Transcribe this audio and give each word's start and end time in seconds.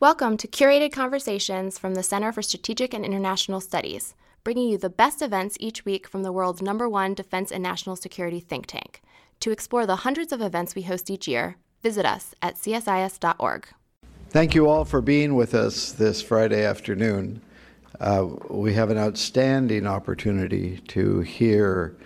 Welcome 0.00 0.36
to 0.36 0.46
curated 0.46 0.92
conversations 0.92 1.76
from 1.76 1.96
the 1.96 2.04
Center 2.04 2.30
for 2.30 2.40
Strategic 2.40 2.94
and 2.94 3.04
International 3.04 3.60
Studies, 3.60 4.14
bringing 4.44 4.68
you 4.68 4.78
the 4.78 4.88
best 4.88 5.20
events 5.20 5.56
each 5.58 5.84
week 5.84 6.06
from 6.06 6.22
the 6.22 6.30
world's 6.30 6.62
number 6.62 6.88
one 6.88 7.14
defense 7.14 7.50
and 7.50 7.64
national 7.64 7.96
security 7.96 8.38
think 8.38 8.66
tank. 8.66 9.02
To 9.40 9.50
explore 9.50 9.86
the 9.86 9.96
hundreds 9.96 10.32
of 10.32 10.40
events 10.40 10.76
we 10.76 10.82
host 10.82 11.10
each 11.10 11.26
year, 11.26 11.56
visit 11.82 12.06
us 12.06 12.32
at 12.40 12.54
csis.org. 12.54 13.66
Thank 14.30 14.54
you 14.54 14.68
all 14.68 14.84
for 14.84 15.00
being 15.00 15.34
with 15.34 15.52
us 15.52 15.90
this 15.90 16.22
Friday 16.22 16.64
afternoon. 16.64 17.42
Uh, 17.98 18.28
we 18.50 18.74
have 18.74 18.90
an 18.90 18.98
outstanding 18.98 19.84
opportunity 19.84 20.78
to 20.86 21.22
hear 21.22 21.96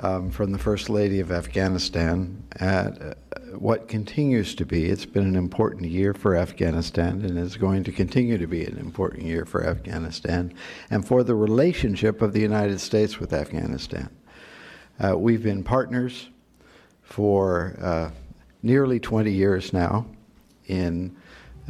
um, 0.00 0.32
from 0.32 0.50
the 0.50 0.58
First 0.58 0.90
Lady 0.90 1.20
of 1.20 1.30
Afghanistan 1.30 2.42
at 2.58 3.18
what 3.52 3.88
continues 3.88 4.54
to 4.54 4.66
be. 4.66 4.86
It's 4.86 5.06
been 5.06 5.24
an 5.24 5.36
important 5.36 5.90
year 5.90 6.14
for 6.14 6.36
Afghanistan 6.36 7.22
and 7.24 7.38
is 7.38 7.56
going 7.56 7.84
to 7.84 7.92
continue 7.92 8.38
to 8.38 8.46
be 8.46 8.64
an 8.64 8.76
important 8.78 9.24
year 9.24 9.44
for 9.44 9.64
Afghanistan 9.64 10.52
and 10.90 11.06
for 11.06 11.22
the 11.22 11.34
relationship 11.34 12.22
of 12.22 12.32
the 12.32 12.40
United 12.40 12.80
States 12.80 13.18
with 13.18 13.32
Afghanistan. 13.32 14.10
Uh, 15.02 15.16
we've 15.18 15.42
been 15.42 15.62
partners 15.62 16.28
for 17.02 17.76
uh, 17.80 18.10
nearly 18.62 18.98
20 18.98 19.30
years 19.30 19.72
now 19.72 20.06
in 20.66 21.16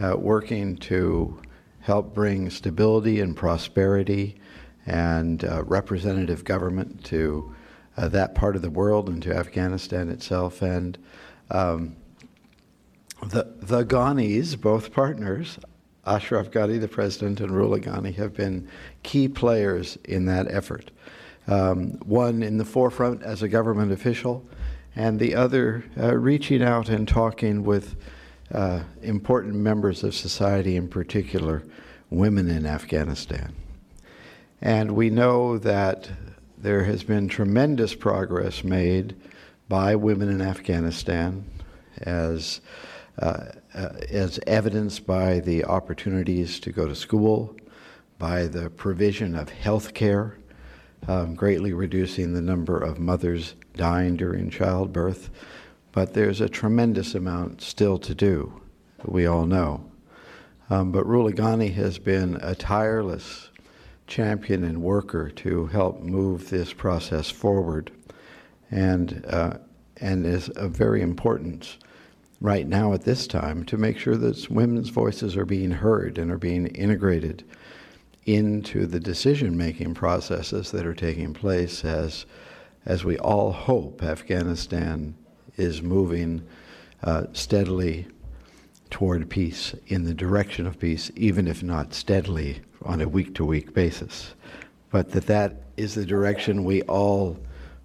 uh, 0.03 0.17
working 0.17 0.77
to 0.77 1.41
help 1.81 2.15
bring 2.15 2.51
stability 2.51 3.21
and 3.21 3.37
prosperity 3.37 4.41
and 4.87 5.45
uh, 5.45 5.63
representative 5.65 6.45
government 6.45 7.05
to 7.05 7.55
uh, 7.97 8.09
that 8.09 8.35
part 8.35 8.57
of 8.57 8.63
the 8.63 8.71
world 8.71 9.09
and 9.09 9.23
to 9.23 9.35
Afghanistan 9.35 10.09
itself. 10.09 10.63
And 10.63 10.99
um, 11.51 11.97
the, 13.23 13.55
the 13.61 13.85
Ghanis, 13.85 14.61
both 14.61 14.93
partners, 14.93 15.59
Ashraf 16.07 16.51
Ghani, 16.51 16.81
the 16.81 16.89
president, 16.89 17.41
and 17.41 17.51
Rula 17.51 17.83
Ghani, 17.83 18.15
have 18.15 18.35
been 18.35 18.69
key 19.03 19.29
players 19.29 19.99
in 20.05 20.27
that 20.27 20.51
effort. 20.51 20.91
Um, 21.49 21.93
one 22.05 22.43
in 22.43 22.59
the 22.59 22.65
forefront 22.65 23.23
as 23.23 23.43
a 23.43 23.49
government 23.49 23.93
official, 23.93 24.47
and 24.95 25.19
the 25.19 25.35
other 25.35 25.85
uh, 25.99 26.17
reaching 26.17 26.63
out 26.63 26.89
and 26.89 27.07
talking 27.07 27.65
with 27.65 27.97
uh, 28.53 28.81
important 29.03 29.55
members 29.55 30.05
of 30.05 30.15
society, 30.15 30.77
in 30.77 30.89
particular 30.89 31.63
women 32.11 32.49
in 32.49 32.67
Afghanistan. 32.67 33.55
And 34.61 34.93
we 34.93 35.11
know 35.11 35.59
that 35.59 36.09
there 36.57 36.85
has 36.85 37.03
been 37.03 37.29
tremendous 37.29 37.95
progress 37.95 38.65
made 38.65 39.15
by 39.69 39.97
women 39.97 40.29
in 40.29 40.41
Afghanistan 40.41 41.45
as, 41.99 42.61
uh, 43.19 43.47
uh, 43.75 43.89
as 44.11 44.39
evidenced 44.47 45.07
by 45.07 45.41
the 45.41 45.65
opportunities 45.65 46.61
to 46.61 46.71
go 46.71 46.87
to 46.87 46.95
school, 46.95 47.57
by 48.19 48.47
the 48.47 48.71
provision 48.71 49.35
of 49.35 49.49
health 49.49 49.95
care, 49.95 50.39
um, 51.09 51.35
greatly 51.35 51.73
reducing 51.73 52.33
the 52.33 52.41
number 52.41 52.79
of 52.79 52.99
mothers 52.99 53.55
dying 53.75 54.17
during 54.17 54.51
childbirth. 54.51 55.31
But 55.93 56.15
there's 56.15 56.41
a 56.41 56.49
tremendous 56.49 57.15
amount 57.15 57.63
still 57.63 57.99
to 57.99 58.15
do, 58.15 58.61
we 59.05 59.27
all 59.27 59.47
know. 59.47 59.85
Um, 60.69 60.91
but 60.91 61.07
Rula 61.07 61.33
Ghani 61.33 61.73
has 61.75 61.99
been 61.99 62.37
a 62.43 62.55
tireless 62.55 63.51
champion 64.07 64.65
and 64.65 64.83
worker 64.83 65.31
to 65.31 65.67
help 65.67 66.01
move 66.01 66.51
this 66.51 66.73
process 66.73 67.31
forward, 67.31 67.93
and 68.71 69.25
uh, 69.29 69.59
and 69.99 70.27
is 70.27 70.49
of 70.51 70.73
very 70.73 71.01
importance 71.01 71.79
right 72.41 72.67
now 72.67 72.93
at 72.93 73.03
this 73.03 73.27
time 73.27 73.65
to 73.65 73.77
make 73.77 73.99
sure 73.99 74.17
that 74.17 74.51
women's 74.51 74.91
voices 74.91 75.37
are 75.37 75.47
being 75.47 75.71
heard 75.71 76.19
and 76.19 76.31
are 76.31 76.39
being 76.39 76.67
integrated 76.69 77.45
into 78.27 78.87
the 78.87 79.01
decision-making 79.01 79.95
processes 79.95 80.71
that 80.73 80.85
are 80.85 80.95
taking 80.95 81.33
place 81.33 81.85
as 81.85 82.27
as 82.85 83.05
we 83.05 83.19
all 83.19 83.53
hope 83.53 84.03
Afghanistan 84.03 85.15
is 85.57 85.83
moving 85.83 86.47
uh, 87.03 87.25
steadily 87.33 88.07
toward 88.91 89.29
peace, 89.29 89.75
in 89.89 90.05
the 90.05 90.15
direction 90.15 90.67
of 90.67 90.79
peace, 90.79 91.11
even 91.17 91.49
if 91.49 91.63
not 91.63 91.93
steadily 91.93 92.61
on 92.83 93.01
a 93.01 93.09
week 93.09 93.35
to 93.35 93.45
week 93.45 93.75
basis. 93.75 94.35
But 94.91 95.11
that 95.13 95.27
that 95.27 95.63
is 95.77 95.95
the 95.95 96.07
direction 96.07 96.65
we 96.65 96.83
all 96.83 97.37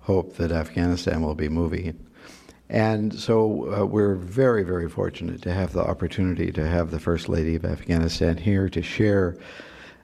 hope 0.01 0.35
that 0.37 0.51
Afghanistan 0.51 1.21
will 1.21 1.35
be 1.35 1.49
moving. 1.49 2.07
And 2.69 3.13
so 3.13 3.73
uh, 3.73 3.85
we're 3.85 4.15
very, 4.15 4.63
very 4.63 4.89
fortunate 4.89 5.41
to 5.41 5.53
have 5.53 5.73
the 5.73 5.83
opportunity 5.83 6.51
to 6.53 6.67
have 6.67 6.91
the 6.91 6.99
First 6.99 7.27
Lady 7.27 7.55
of 7.55 7.65
Afghanistan 7.65 8.37
here 8.37 8.69
to 8.69 8.81
share 8.81 9.37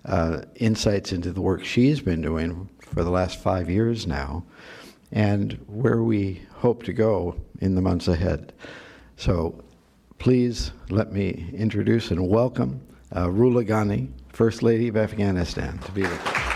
uh, 0.06 0.41
insights 0.56 1.12
into 1.12 1.31
the 1.31 1.41
work 1.41 1.63
she's 1.63 2.02
been 2.02 2.22
doing 2.22 2.69
for 2.80 3.03
the 3.03 3.09
last 3.09 3.41
five 3.41 3.69
years 3.69 4.06
now 4.06 4.44
and 5.12 5.53
where 5.68 6.03
we 6.03 6.41
hope 6.56 6.84
to 6.84 6.94
go 6.94 7.35
in 7.59 7.75
the 7.75 7.81
months 7.81 8.08
ahead. 8.08 8.53
So 9.16 9.64
please 10.19 10.72
let 10.90 11.12
me 11.12 11.50
introduce 11.53 12.12
and 12.12 12.28
welcome 12.28 12.81
uh, 13.14 13.28
Rula 13.28 13.66
Ghani, 13.66 14.09
First 14.34 14.64
Lady 14.64 14.90
of 14.90 14.97
Afghanistan, 14.97 15.78
to 15.79 15.91
be 15.91 16.02
with 16.02 16.28
us. 16.28 16.47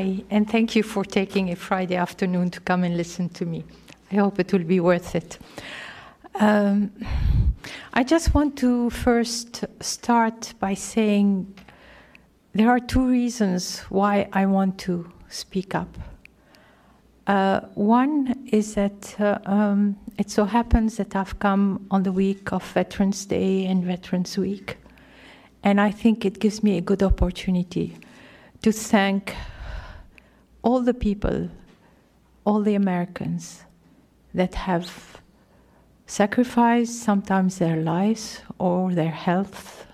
Hi, 0.00 0.24
and 0.30 0.50
thank 0.50 0.74
you 0.74 0.82
for 0.82 1.04
taking 1.04 1.50
a 1.50 1.56
Friday 1.56 1.96
afternoon 1.96 2.48
to 2.52 2.60
come 2.60 2.84
and 2.84 2.96
listen 2.96 3.28
to 3.30 3.44
me. 3.44 3.64
I 4.10 4.14
hope 4.14 4.40
it 4.40 4.50
will 4.50 4.64
be 4.64 4.80
worth 4.80 5.14
it. 5.14 5.38
Um, 6.36 6.90
I 7.92 8.02
just 8.02 8.32
want 8.32 8.56
to 8.60 8.88
first 8.88 9.66
start 9.80 10.54
by 10.58 10.72
saying 10.72 11.54
there 12.54 12.70
are 12.70 12.80
two 12.80 13.06
reasons 13.06 13.80
why 13.90 14.30
I 14.32 14.46
want 14.46 14.78
to 14.86 15.12
speak 15.28 15.74
up. 15.74 15.98
Uh, 17.26 17.60
one 17.74 18.48
is 18.50 18.76
that 18.76 19.20
uh, 19.20 19.38
um, 19.44 19.98
it 20.16 20.30
so 20.30 20.46
happens 20.46 20.96
that 20.96 21.14
I've 21.14 21.38
come 21.40 21.86
on 21.90 22.04
the 22.04 22.12
week 22.12 22.54
of 22.54 22.64
Veterans 22.72 23.26
Day 23.26 23.66
and 23.66 23.84
Veterans 23.84 24.38
Week, 24.38 24.78
and 25.62 25.78
I 25.78 25.90
think 25.90 26.24
it 26.24 26.38
gives 26.38 26.62
me 26.62 26.78
a 26.78 26.80
good 26.80 27.02
opportunity 27.02 27.98
to 28.62 28.72
thank 28.72 29.36
all 30.62 30.80
the 30.80 30.94
people, 30.94 31.50
all 32.44 32.62
the 32.62 32.74
Americans 32.74 33.64
that 34.34 34.54
have 34.54 35.20
sacrificed 36.06 37.02
sometimes 37.02 37.58
their 37.58 37.76
lives 37.76 38.42
or 38.58 38.92
their 38.92 39.10
health 39.10 39.86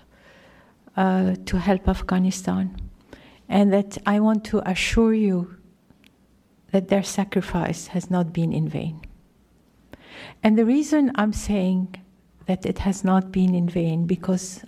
uh, 0.95 1.35
to 1.45 1.57
help 1.59 1.87
Afghanistan. 1.87 2.75
And 3.49 3.71
that 3.71 3.97
I 4.05 4.19
want 4.19 4.43
to 4.45 4.67
assure 4.69 5.13
you 5.13 5.55
that 6.71 6.89
their 6.89 7.03
sacrifice 7.03 7.87
has 7.87 8.09
not 8.11 8.33
been 8.33 8.51
in 8.51 8.67
vain. 8.67 9.01
And 10.43 10.57
the 10.57 10.65
reason 10.65 11.11
I'm 11.15 11.33
saying 11.33 11.95
that 12.45 12.65
it 12.65 12.79
has 12.79 13.03
not 13.03 13.31
been 13.31 13.55
in 13.55 13.69
vain, 13.69 14.05
because 14.05 14.63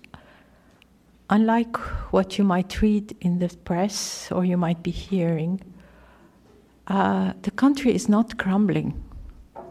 unlike 1.29 1.77
what 2.11 2.37
you 2.37 2.43
might 2.43 2.81
read 2.81 3.15
in 3.21 3.39
the 3.39 3.49
press 3.65 4.31
or 4.31 4.45
you 4.45 4.57
might 4.57 4.81
be 4.81 4.91
hearing, 4.91 5.61
uh, 6.89 7.33
the 7.43 7.51
country 7.51 7.93
is 7.93 8.09
not 8.09 8.37
crumbling. 8.37 9.01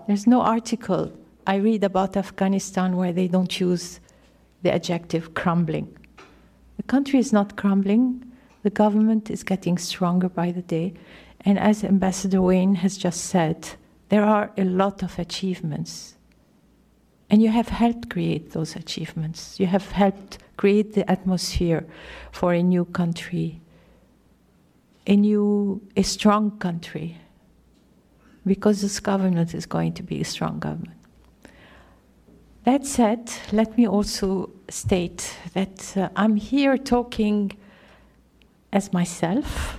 There's 0.06 0.26
no 0.26 0.40
article 0.40 1.12
I 1.46 1.56
read 1.56 1.84
about 1.84 2.16
Afghanistan 2.16 2.96
where 2.96 3.12
they 3.12 3.28
don't 3.28 3.60
use 3.60 4.00
the 4.62 4.72
adjective 4.72 5.34
crumbling. 5.34 5.96
The 6.76 6.82
country 6.84 7.18
is 7.18 7.32
not 7.32 7.56
crumbling, 7.56 8.24
the 8.62 8.70
government 8.70 9.30
is 9.30 9.42
getting 9.42 9.78
stronger 9.78 10.28
by 10.28 10.52
the 10.52 10.62
day. 10.62 10.94
And 11.42 11.58
as 11.58 11.84
Ambassador 11.84 12.42
Wayne 12.42 12.76
has 12.76 12.96
just 12.96 13.22
said, 13.22 13.68
there 14.08 14.24
are 14.24 14.50
a 14.56 14.64
lot 14.64 15.02
of 15.02 15.18
achievements. 15.18 16.14
And 17.30 17.42
you 17.42 17.50
have 17.50 17.68
helped 17.68 18.10
create 18.10 18.52
those 18.52 18.74
achievements. 18.74 19.60
You 19.60 19.66
have 19.66 19.90
helped 19.92 20.38
create 20.56 20.94
the 20.94 21.08
atmosphere 21.10 21.86
for 22.32 22.52
a 22.52 22.62
new 22.62 22.84
country, 22.86 23.60
a 25.08 25.16
new, 25.16 25.80
a 25.96 26.02
strong 26.02 26.58
country, 26.58 27.16
because 28.46 28.82
this 28.82 29.00
government 29.00 29.54
is 29.54 29.66
going 29.66 29.94
to 29.94 30.02
be 30.02 30.20
a 30.20 30.24
strong 30.24 30.60
government. 30.60 30.98
That 32.64 32.84
said, 32.84 33.32
let 33.50 33.76
me 33.78 33.88
also 33.88 34.50
state 34.68 35.34
that 35.54 35.96
uh, 35.96 36.10
I'm 36.14 36.36
here 36.36 36.76
talking 36.76 37.56
as 38.70 38.92
myself. 38.92 39.78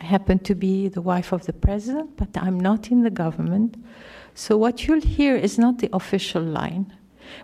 I 0.00 0.04
happen 0.04 0.38
to 0.40 0.54
be 0.54 0.88
the 0.88 1.02
wife 1.02 1.32
of 1.32 1.44
the 1.44 1.52
president, 1.52 2.16
but 2.16 2.30
I'm 2.36 2.58
not 2.58 2.90
in 2.90 3.02
the 3.02 3.10
government. 3.10 3.76
So 4.34 4.56
what 4.56 4.86
you'll 4.86 5.02
hear 5.02 5.36
is 5.36 5.58
not 5.58 5.78
the 5.78 5.90
official 5.92 6.42
line. 6.42 6.92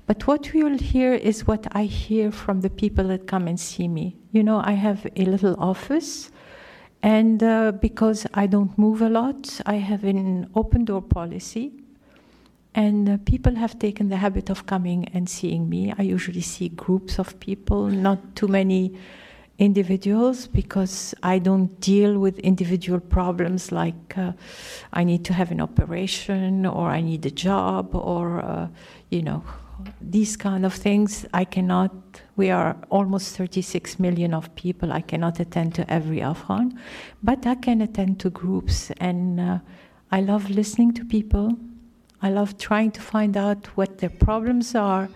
But 0.06 0.26
what 0.26 0.54
you'll 0.54 0.78
hear 0.78 1.12
is 1.12 1.46
what 1.46 1.66
I 1.72 1.84
hear 1.84 2.32
from 2.32 2.62
the 2.62 2.70
people 2.70 3.08
that 3.08 3.26
come 3.26 3.46
and 3.46 3.60
see 3.60 3.88
me. 3.88 4.16
You 4.32 4.42
know, 4.42 4.62
I 4.64 4.72
have 4.72 5.06
a 5.16 5.24
little 5.24 5.56
office, 5.58 6.30
and 7.02 7.42
uh, 7.42 7.72
because 7.72 8.26
I 8.34 8.46
don't 8.46 8.76
move 8.76 9.00
a 9.02 9.08
lot, 9.08 9.60
I 9.66 9.76
have 9.76 10.04
an 10.04 10.50
open 10.54 10.84
door 10.84 11.02
policy. 11.02 11.72
And 12.74 13.08
uh, 13.08 13.18
people 13.24 13.56
have 13.56 13.78
taken 13.78 14.10
the 14.10 14.16
habit 14.16 14.48
of 14.48 14.66
coming 14.66 15.08
and 15.12 15.28
seeing 15.28 15.68
me. 15.68 15.92
I 15.98 16.02
usually 16.02 16.40
see 16.40 16.68
groups 16.68 17.18
of 17.18 17.40
people, 17.40 17.88
not 17.88 18.36
too 18.36 18.46
many 18.46 18.94
individuals, 19.58 20.46
because 20.46 21.12
I 21.22 21.40
don't 21.40 21.80
deal 21.80 22.18
with 22.18 22.38
individual 22.38 23.00
problems 23.00 23.72
like 23.72 24.16
uh, 24.16 24.32
I 24.92 25.02
need 25.02 25.24
to 25.24 25.32
have 25.32 25.50
an 25.50 25.60
operation 25.60 26.64
or 26.64 26.90
I 26.90 27.00
need 27.00 27.26
a 27.26 27.30
job 27.30 27.94
or, 27.94 28.40
uh, 28.40 28.68
you 29.10 29.22
know, 29.22 29.42
these 30.00 30.36
kind 30.36 30.64
of 30.64 30.74
things. 30.74 31.26
I 31.34 31.44
cannot, 31.44 31.92
we 32.40 32.50
are 32.50 32.76
almost 32.88 33.36
36 33.36 33.98
million 33.98 34.32
of 34.34 34.44
people. 34.54 34.92
I 34.92 35.02
cannot 35.02 35.40
attend 35.40 35.74
to 35.74 35.82
every 35.98 36.20
Afghan, 36.22 36.66
but 37.22 37.46
I 37.46 37.54
can 37.54 37.80
attend 37.80 38.20
to 38.20 38.30
groups. 38.30 38.90
And 39.08 39.40
uh, 39.40 39.58
I 40.10 40.20
love 40.20 40.50
listening 40.50 40.92
to 40.94 41.04
people 41.04 41.56
I 42.22 42.30
love 42.30 42.58
trying 42.58 42.90
to 42.92 43.00
find 43.00 43.36
out 43.36 43.66
what 43.76 43.98
their 43.98 44.10
problems 44.10 44.74
are 44.74 45.08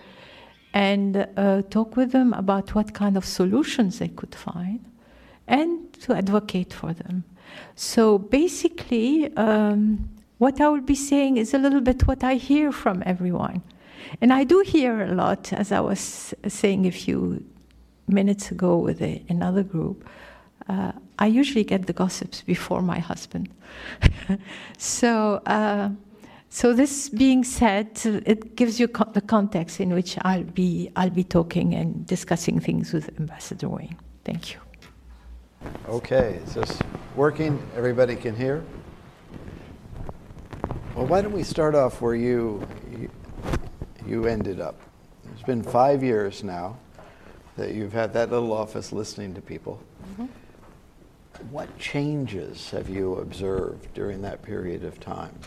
and 0.73 1.27
uh, 1.37 1.61
talk 1.69 1.95
with 1.95 2.11
them 2.11 2.33
about 2.33 2.73
what 2.73 2.93
kind 2.93 3.15
of 3.15 3.25
solutions 3.25 3.99
they 3.99 4.07
could 4.07 4.33
find 4.33 4.83
and 5.47 5.93
to 6.01 6.13
advocate 6.13 6.73
for 6.73 6.93
them. 6.93 7.23
So 7.75 8.17
basically, 8.17 9.35
um, 9.37 10.09
what 10.39 10.59
I 10.59 10.67
will 10.67 10.81
be 10.81 10.95
saying 10.95 11.37
is 11.37 11.53
a 11.53 11.59
little 11.59 11.79
bit 11.79 12.07
what 12.07 12.23
I 12.23 12.35
hear 12.35 12.71
from 12.71 13.03
everyone. 13.05 13.61
And 14.21 14.31
I 14.33 14.43
do 14.43 14.63
hear 14.65 15.01
a 15.01 15.13
lot, 15.13 15.53
as 15.53 15.71
I 15.71 15.79
was 15.79 16.33
saying 16.47 16.85
a 16.85 16.91
few 16.91 17.43
minutes 18.07 18.51
ago 18.51 18.77
with 18.77 19.01
a, 19.01 19.23
another 19.29 19.63
group. 19.63 20.07
Uh, 20.67 20.91
I 21.19 21.27
usually 21.27 21.63
get 21.63 21.85
the 21.85 21.93
gossips 21.93 22.41
before 22.41 22.81
my 22.81 22.99
husband. 22.99 23.49
so, 24.77 25.35
uh, 25.45 25.89
so 26.49 26.73
this 26.73 27.09
being 27.09 27.43
said, 27.43 27.99
it 28.25 28.55
gives 28.55 28.79
you 28.79 28.87
co- 28.87 29.11
the 29.11 29.21
context 29.21 29.79
in 29.79 29.93
which 29.93 30.17
I'll 30.21 30.43
be 30.43 30.89
I'll 30.95 31.09
be 31.09 31.23
talking 31.23 31.73
and 31.73 32.05
discussing 32.05 32.59
things 32.59 32.93
with 32.93 33.09
Ambassador 33.19 33.69
Wayne. 33.69 33.97
Thank 34.23 34.53
you. 34.53 34.59
Okay, 35.87 36.39
is 36.45 36.53
this 36.53 36.79
working? 37.15 37.61
Everybody 37.75 38.15
can 38.15 38.35
hear? 38.35 38.63
Well, 40.95 41.07
why 41.07 41.21
don't 41.21 41.33
we 41.33 41.43
start 41.43 41.75
off 41.75 42.01
where 42.01 42.15
you 42.15 42.65
you, 44.07 44.25
ended 44.25 44.59
up? 44.59 44.79
It's 45.33 45.43
been 45.43 45.63
five 45.63 46.03
years 46.03 46.43
now 46.43 46.77
that 47.57 47.73
you've 47.73 47.93
had 47.93 48.13
that 48.13 48.29
little 48.29 48.53
office 48.53 48.91
listening 48.91 49.33
to 49.33 49.41
people. 49.41 49.81
Mm-hmm. 50.11 50.25
What 51.51 51.77
changes 51.77 52.69
have 52.69 52.89
you 52.89 53.15
observed 53.15 53.93
during 53.93 54.21
that 54.21 54.41
period 54.41 54.83
of 54.83 54.99
time? 54.99 55.37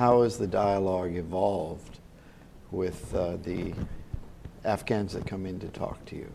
how 0.00 0.22
has 0.22 0.38
the 0.38 0.46
dialogue 0.46 1.14
evolved 1.14 1.98
with 2.70 3.14
uh, 3.14 3.36
the 3.44 3.74
Afghans 4.64 5.12
that 5.12 5.26
come 5.26 5.44
in 5.44 5.60
to 5.60 5.68
talk 5.68 6.02
to 6.06 6.16
you? 6.16 6.32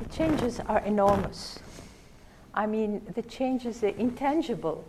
The 0.00 0.08
changes 0.08 0.60
are 0.60 0.80
enormous. 0.80 1.58
I 2.54 2.66
mean, 2.66 3.02
the 3.14 3.20
changes, 3.22 3.80
the 3.80 3.94
intangible, 4.00 4.84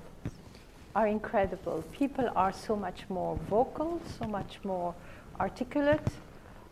are 0.96 1.08
incredible. 1.08 1.84
People 1.92 2.30
are 2.38 2.54
so 2.54 2.76
much 2.76 3.04
more 3.10 3.36
vocal, 3.50 4.02
so 4.18 4.26
much 4.26 4.60
more 4.64 4.96
articulate, 5.40 6.08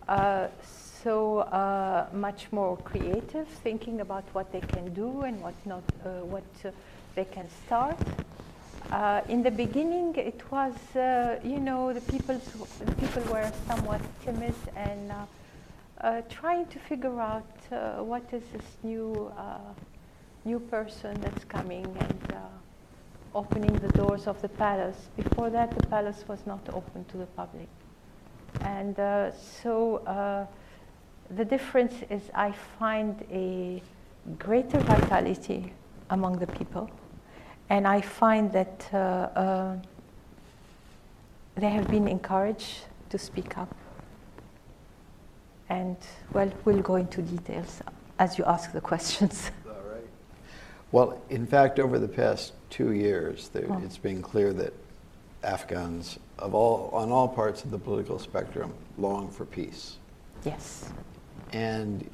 uh, 0.08 0.48
so 1.04 1.40
uh, 1.40 2.08
much 2.14 2.52
more 2.52 2.78
creative, 2.78 3.48
thinking 3.64 4.02
about 4.02 4.24
what 4.34 4.52
they 4.52 4.62
can 4.62 4.94
do 4.94 5.22
and 5.22 5.42
what 5.42 5.54
not, 5.66 5.84
uh, 6.06 6.10
what 6.26 6.44
uh, 6.66 6.72
they 7.16 7.26
can 7.26 7.48
start. 7.66 7.98
Uh, 8.92 9.22
in 9.30 9.44
the 9.44 9.52
beginning, 9.52 10.16
it 10.16 10.42
was, 10.50 10.74
you 11.44 11.60
know, 11.60 11.94
the 11.94 12.02
people, 12.02 12.40
the 12.80 12.92
people 12.94 13.22
were 13.34 13.52
somewhat 13.68 14.02
timid 14.24 14.56
and 14.76 15.12
trying 16.30 16.66
to 16.68 16.80
figure 16.80 17.20
out 17.20 17.46
what 18.00 18.24
is 18.32 18.44
this 18.54 18.66
new, 18.84 19.32
new 20.46 20.60
person 20.60 21.20
that's 21.20 21.44
coming 21.46 21.86
and 22.00 22.34
opening 23.36 23.74
the 23.76 23.90
doors 23.90 24.26
of 24.26 24.42
the 24.42 24.50
palace. 24.50 25.10
Before 25.18 25.50
that, 25.50 25.78
the 25.78 25.86
palace 25.88 26.24
was 26.28 26.40
not 26.46 26.62
open 26.74 27.04
to 27.06 27.18
the 27.18 27.26
public. 27.26 27.68
And 28.62 28.96
so 29.62 30.48
the 31.30 31.46
difference 31.46 31.94
is 32.10 32.22
I 32.34 32.52
find 32.80 33.24
a 33.32 33.82
greater 34.38 34.80
vitality 34.80 35.74
among 36.10 36.40
the 36.40 36.48
people 36.48 36.90
and 37.70 37.88
I 37.88 38.02
find 38.02 38.52
that 38.54 38.90
uh, 38.94 38.98
uh, 38.98 39.76
they 41.56 41.70
have 41.70 41.88
been 41.90 42.08
encouraged 42.08 42.86
to 43.10 43.18
speak 43.18 43.58
up. 43.58 43.74
And 45.70 45.98
well, 46.32 46.52
we'll 46.64 46.82
go 46.82 46.96
into 46.96 47.22
details 47.22 47.82
as 48.20 48.38
you 48.38 48.46
ask 48.46 48.72
the 48.72 48.82
questions. 48.82 49.52
All 49.66 49.74
right. 49.92 50.08
Well, 50.92 51.22
in 51.30 51.46
fact, 51.46 51.78
over 51.80 52.00
the 52.00 52.08
past 52.08 52.54
two 52.70 52.92
years, 52.94 53.50
there, 53.50 53.66
oh. 53.70 53.82
it's 53.84 53.98
been 53.98 54.22
clear 54.22 54.54
that 54.54 54.74
Afghans 55.44 56.20
of 56.40 56.54
all, 56.54 56.90
on 56.94 57.12
all 57.12 57.28
parts 57.28 57.64
of 57.64 57.72
the 57.72 57.80
political 57.80 58.20
spectrum 58.20 58.74
long 58.98 59.30
for 59.30 59.46
peace. 59.46 59.98
Yes. 60.44 60.90
And 61.54 62.10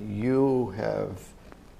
you 0.00 0.74
have 0.76 1.20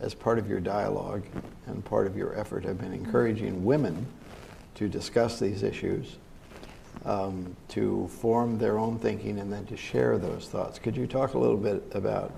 as 0.00 0.15
part 0.15 0.38
of 0.38 0.49
your 0.49 0.61
dialogue 0.61 1.25
and 1.67 1.85
part 1.85 2.06
of 2.06 2.17
your 2.17 2.38
effort 2.38 2.65
have 2.65 2.79
been 2.79 2.93
encouraging 2.93 3.65
women 3.65 4.06
to 4.75 4.88
discuss 4.88 5.38
these 5.38 5.62
issues, 5.62 6.19
um, 7.05 7.56
to 7.69 8.09
form 8.09 8.59
their 8.59 8.79
own 8.79 8.99
thinking, 8.99 9.39
and 9.39 9.50
then 9.50 9.65
to 9.67 9.77
share 9.77 10.19
those 10.19 10.49
thoughts. 10.49 10.79
Could 10.79 10.97
you 10.97 11.06
talk 11.06 11.35
a 11.35 11.39
little 11.39 11.56
bit 11.56 11.82
about 11.93 12.32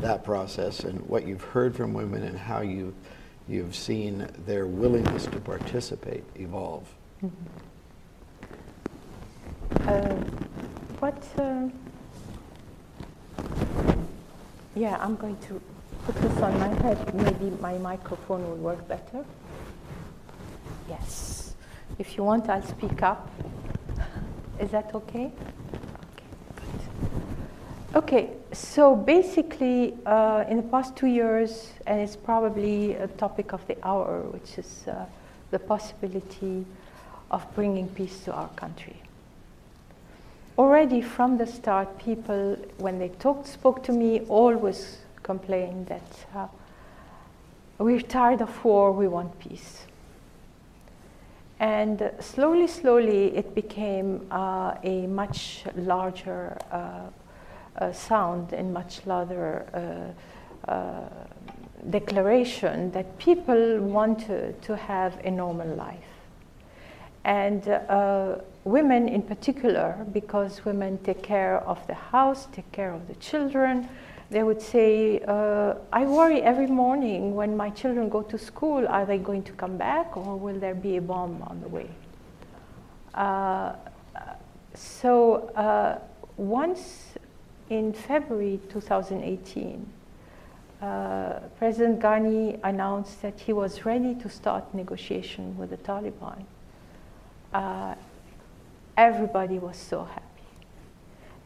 that 0.00 0.24
process 0.24 0.80
and 0.80 1.00
what 1.06 1.26
you've 1.26 1.42
heard 1.42 1.76
from 1.76 1.92
women 1.92 2.22
and 2.22 2.38
how 2.38 2.62
you, 2.62 2.94
you've 3.46 3.76
seen 3.76 4.26
their 4.46 4.66
willingness 4.66 5.26
to 5.26 5.40
participate 5.40 6.24
evolve? 6.36 6.88
Mm-hmm. 7.22 7.36
Uh, 9.86 10.14
what? 11.00 11.22
Uh, 11.38 11.68
yeah, 14.74 14.96
I'm 15.00 15.16
going 15.16 15.36
to 15.48 15.60
put 16.06 16.16
this 16.16 16.36
on 16.42 16.58
my 16.58 16.68
head, 16.82 17.14
maybe 17.14 17.50
my 17.60 17.78
microphone 17.78 18.42
will 18.42 18.56
work 18.56 18.88
better. 18.88 19.24
Yes. 20.88 21.54
If 21.98 22.16
you 22.16 22.24
want, 22.24 22.48
I'll 22.48 22.62
speak 22.62 23.02
up. 23.02 23.30
Is 24.58 24.70
that 24.70 24.94
okay? 24.94 25.30
Okay, 26.12 26.96
Okay, 27.94 28.30
so 28.52 28.96
basically, 28.96 29.94
uh, 30.06 30.44
in 30.48 30.56
the 30.56 30.62
past 30.62 30.96
two 30.96 31.06
years, 31.06 31.72
and 31.86 32.00
it's 32.00 32.16
probably 32.16 32.94
a 32.94 33.06
topic 33.06 33.52
of 33.52 33.66
the 33.66 33.76
hour, 33.86 34.22
which 34.30 34.58
is 34.58 34.84
uh, 34.88 35.04
the 35.50 35.58
possibility 35.58 36.64
of 37.30 37.46
bringing 37.54 37.88
peace 37.88 38.24
to 38.24 38.32
our 38.32 38.48
country. 38.50 38.96
Already 40.58 41.00
from 41.00 41.38
the 41.38 41.46
start, 41.46 41.98
people, 41.98 42.56
when 42.76 42.98
they 42.98 43.08
talked, 43.08 43.46
spoke 43.46 43.82
to 43.84 43.92
me, 43.92 44.20
always 44.28 44.98
complained 45.22 45.86
that 45.86 46.26
uh, 46.34 46.46
we're 47.78 48.02
tired 48.02 48.42
of 48.42 48.64
war, 48.64 48.92
we 48.92 49.08
want 49.08 49.38
peace. 49.38 49.86
And 51.58 52.10
slowly, 52.20 52.66
slowly, 52.66 53.34
it 53.34 53.54
became 53.54 54.26
uh, 54.30 54.74
a 54.82 55.06
much 55.06 55.64
larger 55.76 56.58
uh, 56.70 57.08
uh 57.78 57.90
sound 57.90 58.52
and 58.52 58.74
much 58.74 59.06
louder 59.06 60.14
uh, 60.68 61.08
declaration 61.88 62.90
that 62.92 63.18
people 63.18 63.80
wanted 63.80 64.60
to 64.62 64.76
have 64.76 65.18
a 65.24 65.30
normal 65.30 65.68
life. 65.74 66.11
And 67.24 67.64
women 68.64 69.08
in 69.08 69.22
particular, 69.22 70.06
because 70.12 70.64
women 70.64 70.98
take 70.98 71.22
care 71.22 71.58
of 71.60 71.84
the 71.86 71.94
house, 71.94 72.46
take 72.52 72.70
care 72.72 72.92
of 72.92 73.08
the 73.08 73.14
children, 73.14 73.88
they 74.32 74.42
would 74.42 74.62
say, 74.62 75.20
uh, 75.28 75.74
I 75.92 76.06
worry 76.06 76.40
every 76.40 76.66
morning 76.66 77.34
when 77.34 77.54
my 77.54 77.68
children 77.68 78.08
go 78.08 78.22
to 78.22 78.38
school, 78.38 78.88
are 78.88 79.04
they 79.04 79.18
going 79.18 79.42
to 79.42 79.52
come 79.52 79.76
back 79.76 80.16
or 80.16 80.36
will 80.36 80.58
there 80.58 80.74
be 80.74 80.96
a 80.96 81.02
bomb 81.02 81.42
on 81.42 81.60
the 81.60 81.68
way? 81.68 81.90
Uh, 83.14 83.74
so 84.74 85.50
uh, 85.54 85.98
once 86.38 87.12
in 87.68 87.92
February 87.92 88.58
2018, 88.70 89.86
uh, 90.80 91.40
President 91.58 92.00
Ghani 92.00 92.58
announced 92.64 93.20
that 93.20 93.38
he 93.38 93.52
was 93.52 93.84
ready 93.84 94.14
to 94.14 94.30
start 94.30 94.74
negotiation 94.74 95.56
with 95.58 95.70
the 95.70 95.76
Taliban. 95.76 96.44
Uh, 97.52 97.94
everybody 98.96 99.58
was 99.58 99.76
so 99.76 100.04
happy. 100.04 100.22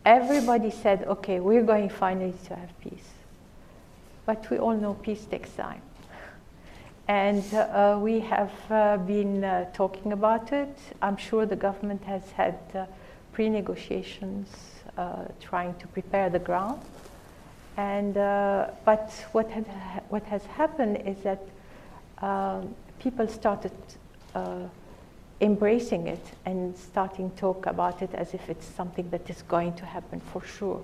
everybody 0.06 0.70
said, 0.70 1.02
okay, 1.04 1.40
we're 1.40 1.64
going 1.64 1.88
finally 1.88 2.32
to 2.44 2.54
have 2.54 2.80
peace. 2.80 3.10
But 4.24 4.48
we 4.50 4.58
all 4.58 4.76
know 4.76 4.94
peace 4.94 5.24
takes 5.24 5.50
time. 5.50 5.82
And 7.08 7.44
uh, 7.54 7.98
we 8.00 8.20
have 8.20 8.52
uh, 8.70 8.96
been 8.98 9.44
uh, 9.44 9.66
talking 9.72 10.12
about 10.12 10.52
it. 10.52 10.76
I'm 11.02 11.16
sure 11.16 11.44
the 11.44 11.56
government 11.56 12.02
has 12.04 12.22
had 12.32 12.58
uh, 12.74 12.86
pre 13.32 13.48
negotiations 13.48 14.48
uh, 14.96 15.24
trying 15.40 15.74
to 15.74 15.86
prepare 15.88 16.30
the 16.30 16.38
ground. 16.38 16.80
And, 17.76 18.16
uh, 18.16 18.68
but 18.84 19.12
what, 19.32 19.50
had 19.50 19.66
ha- 19.66 20.00
what 20.08 20.22
has 20.24 20.44
happened 20.46 21.02
is 21.04 21.18
that 21.22 21.42
um, 22.24 22.74
people 22.98 23.28
started 23.28 23.72
embracing 25.40 26.06
it 26.06 26.24
and 26.44 26.76
starting 26.76 27.30
talk 27.32 27.66
about 27.66 28.02
it 28.02 28.10
as 28.14 28.32
if 28.34 28.48
it's 28.48 28.66
something 28.66 29.10
that 29.10 29.28
is 29.28 29.42
going 29.42 29.74
to 29.74 29.84
happen 29.84 30.20
for 30.20 30.42
sure. 30.42 30.82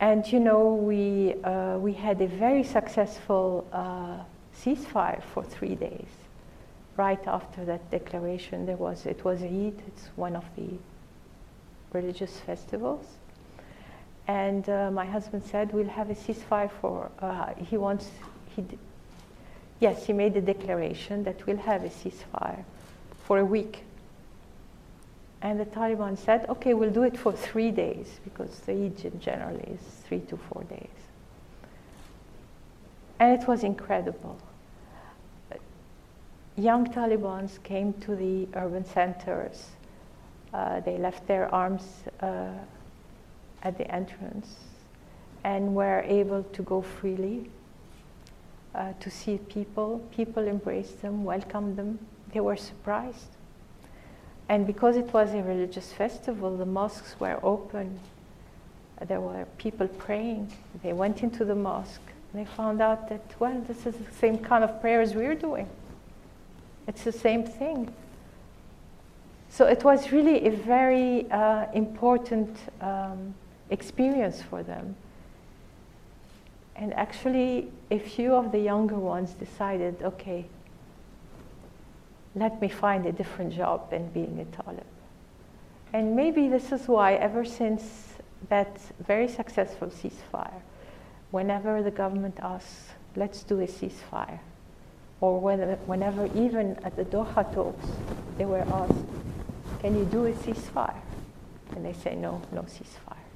And 0.00 0.26
you 0.30 0.40
know, 0.40 0.74
we, 0.74 1.34
uh, 1.44 1.78
we 1.78 1.92
had 1.92 2.20
a 2.20 2.26
very 2.26 2.64
successful 2.64 3.66
uh, 3.72 4.24
ceasefire 4.54 5.22
for 5.22 5.44
three 5.44 5.76
days. 5.76 6.08
Right 6.96 7.24
after 7.26 7.64
that 7.64 7.90
declaration, 7.90 8.66
there 8.66 8.76
was, 8.76 9.06
it 9.06 9.24
was 9.24 9.42
Eid, 9.42 9.80
it's 9.86 10.10
one 10.16 10.36
of 10.36 10.44
the 10.56 10.68
religious 11.92 12.38
festivals. 12.40 13.06
And 14.28 14.68
uh, 14.68 14.90
my 14.90 15.06
husband 15.06 15.44
said, 15.44 15.72
we'll 15.72 15.88
have 15.88 16.10
a 16.10 16.14
ceasefire 16.14 16.70
for, 16.80 17.10
uh, 17.20 17.54
he 17.54 17.76
wants, 17.76 18.10
he, 18.54 18.64
yes, 19.82 20.06
he 20.06 20.12
made 20.12 20.36
a 20.36 20.40
declaration 20.40 21.24
that 21.24 21.44
we'll 21.44 21.56
have 21.56 21.84
a 21.84 21.88
ceasefire 21.88 22.64
for 23.24 23.38
a 23.38 23.44
week. 23.44 23.82
And 25.42 25.58
the 25.58 25.66
Taliban 25.66 26.16
said, 26.16 26.46
okay, 26.48 26.72
we'll 26.72 26.92
do 26.92 27.02
it 27.02 27.18
for 27.18 27.32
three 27.32 27.72
days, 27.72 28.20
because 28.22 28.60
the 28.60 28.72
Eid 28.72 29.20
generally 29.20 29.64
is 29.74 29.80
three 30.06 30.20
to 30.20 30.36
four 30.36 30.62
days. 30.64 31.00
And 33.18 33.40
it 33.40 33.48
was 33.48 33.64
incredible. 33.64 34.38
Young 36.56 36.86
Talibans 36.86 37.58
came 37.64 37.92
to 37.94 38.14
the 38.14 38.46
urban 38.54 38.84
centers. 38.84 39.70
Uh, 40.54 40.78
they 40.80 40.96
left 40.96 41.26
their 41.26 41.52
arms 41.52 41.82
uh, 42.20 42.50
at 43.64 43.76
the 43.78 43.90
entrance 43.92 44.54
and 45.42 45.74
were 45.74 46.04
able 46.06 46.44
to 46.44 46.62
go 46.62 46.82
freely 46.82 47.50
uh, 48.74 48.92
to 49.00 49.10
see 49.10 49.38
people. 49.38 50.00
People 50.14 50.46
embraced 50.48 51.02
them, 51.02 51.24
welcomed 51.24 51.76
them. 51.76 51.98
They 52.32 52.40
were 52.40 52.56
surprised. 52.56 53.28
And 54.48 54.66
because 54.66 54.96
it 54.96 55.12
was 55.12 55.32
a 55.34 55.42
religious 55.42 55.92
festival, 55.92 56.56
the 56.56 56.66
mosques 56.66 57.14
were 57.18 57.38
open. 57.42 58.00
There 59.06 59.20
were 59.20 59.46
people 59.58 59.88
praying. 59.88 60.52
They 60.82 60.92
went 60.92 61.22
into 61.22 61.44
the 61.44 61.54
mosque. 61.54 62.00
They 62.34 62.44
found 62.44 62.80
out 62.80 63.08
that, 63.08 63.22
well, 63.38 63.60
this 63.66 63.86
is 63.86 63.94
the 63.94 64.12
same 64.12 64.38
kind 64.38 64.64
of 64.64 64.80
prayers 64.80 65.14
we're 65.14 65.34
doing. 65.34 65.68
It's 66.86 67.04
the 67.04 67.12
same 67.12 67.44
thing. 67.44 67.92
So 69.50 69.66
it 69.66 69.84
was 69.84 70.12
really 70.12 70.46
a 70.46 70.50
very 70.50 71.30
uh, 71.30 71.66
important 71.74 72.56
um, 72.80 73.34
experience 73.70 74.40
for 74.40 74.62
them. 74.62 74.96
And 76.74 76.94
actually, 76.94 77.70
a 77.90 77.98
few 77.98 78.34
of 78.34 78.50
the 78.50 78.58
younger 78.58 78.98
ones 78.98 79.32
decided 79.34 80.02
okay, 80.02 80.46
let 82.34 82.60
me 82.60 82.68
find 82.68 83.06
a 83.06 83.12
different 83.12 83.52
job 83.52 83.90
than 83.90 84.08
being 84.08 84.38
a 84.40 84.56
Talib. 84.56 84.86
And 85.92 86.16
maybe 86.16 86.48
this 86.48 86.72
is 86.72 86.88
why, 86.88 87.14
ever 87.14 87.44
since 87.44 88.14
that 88.48 88.80
very 89.06 89.28
successful 89.28 89.88
ceasefire, 89.88 90.62
whenever 91.30 91.82
the 91.82 91.90
government 91.90 92.38
asks, 92.40 92.88
let's 93.16 93.42
do 93.42 93.60
a 93.60 93.66
ceasefire, 93.66 94.38
or 95.20 95.38
whenever 95.38 96.26
even 96.34 96.78
at 96.82 96.96
the 96.96 97.04
Doha 97.04 97.52
talks, 97.54 97.86
they 98.38 98.46
were 98.46 98.62
asked, 98.72 99.04
can 99.80 99.96
you 99.96 100.04
do 100.06 100.26
a 100.26 100.32
ceasefire? 100.32 101.00
And 101.76 101.84
they 101.84 101.92
say, 101.92 102.14
no, 102.14 102.40
no 102.52 102.62
ceasefire. 102.62 103.26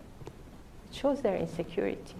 It 0.88 0.94
shows 0.94 1.20
their 1.20 1.36
insecurity. 1.36 2.14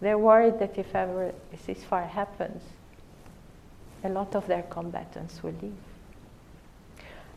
They're 0.00 0.18
worried 0.18 0.58
that 0.60 0.78
if 0.78 0.94
ever 0.94 1.32
a 1.52 1.56
ceasefire 1.56 2.08
happens, 2.08 2.62
a 4.04 4.08
lot 4.08 4.34
of 4.34 4.46
their 4.46 4.62
combatants 4.62 5.42
will 5.42 5.54
leave. 5.60 5.72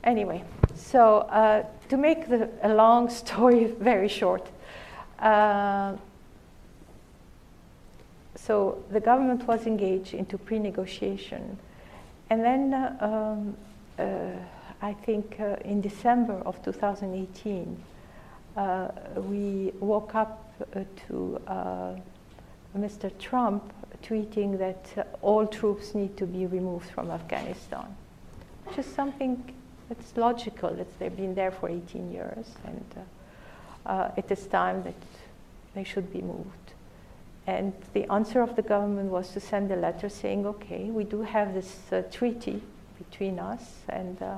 Anyway, 0.04 0.44
so 0.76 1.20
uh, 1.20 1.64
to 1.90 1.98
make 1.98 2.28
the, 2.28 2.50
a 2.64 2.74
long 2.74 3.10
story 3.22 3.66
very 3.66 4.08
short, 4.08 4.48
uh, 5.20 5.96
so 8.36 8.84
the 8.90 9.00
government 9.00 9.48
was 9.48 9.68
engaged 9.68 10.14
into 10.14 10.38
pre-negotiation, 10.38 11.58
and 12.30 12.44
then 12.44 12.74
uh, 12.74 12.98
um, 13.02 13.58
uh, 14.00 14.32
I 14.82 14.94
think 14.94 15.38
uh, 15.40 15.58
in 15.64 15.82
December 15.82 16.42
of 16.46 16.64
2018, 16.64 17.84
uh, 18.58 18.88
we 19.18 19.72
woke 19.80 20.16
up 20.16 20.54
to 21.08 21.40
Mr. 22.78 23.12
Trump 23.20 23.74
tweeting 24.04 24.58
that 24.58 24.86
uh, 24.98 25.04
all 25.22 25.46
troops 25.46 25.94
need 25.94 26.18
to 26.18 26.26
be 26.26 26.46
removed 26.46 26.90
from 26.90 27.12
Afghanistan, 27.12 27.86
which 28.66 28.78
is 28.80 28.86
something 28.86 29.44
that's 29.90 30.16
logical. 30.18 30.70
It's, 30.70 30.96
they've 30.98 31.16
been 31.16 31.36
there 31.36 31.52
for 31.52 31.70
18 31.70 32.12
years, 32.12 32.48
and 32.66 32.86
uh, 32.96 33.90
uh, 33.90 34.12
it 34.18 34.32
is 34.32 34.48
time 34.48 34.84
that 34.84 34.96
they 35.76 35.84
should 35.84 36.12
be 36.12 36.22
moved. 36.22 36.74
And 37.48 37.74
the 37.94 38.12
answer 38.12 38.42
of 38.42 38.56
the 38.56 38.62
government 38.62 39.12
was 39.12 39.30
to 39.34 39.40
send 39.40 39.72
a 39.72 39.76
letter 39.76 40.10
saying, 40.10 40.46
okay, 40.46 40.92
we 40.92 41.04
do 41.04 41.22
have 41.22 41.54
this 41.54 41.92
uh, 41.92 42.04
treaty 42.12 42.62
between 42.98 43.40
us, 43.40 43.64
and 43.90 44.22
uh, 44.22 44.38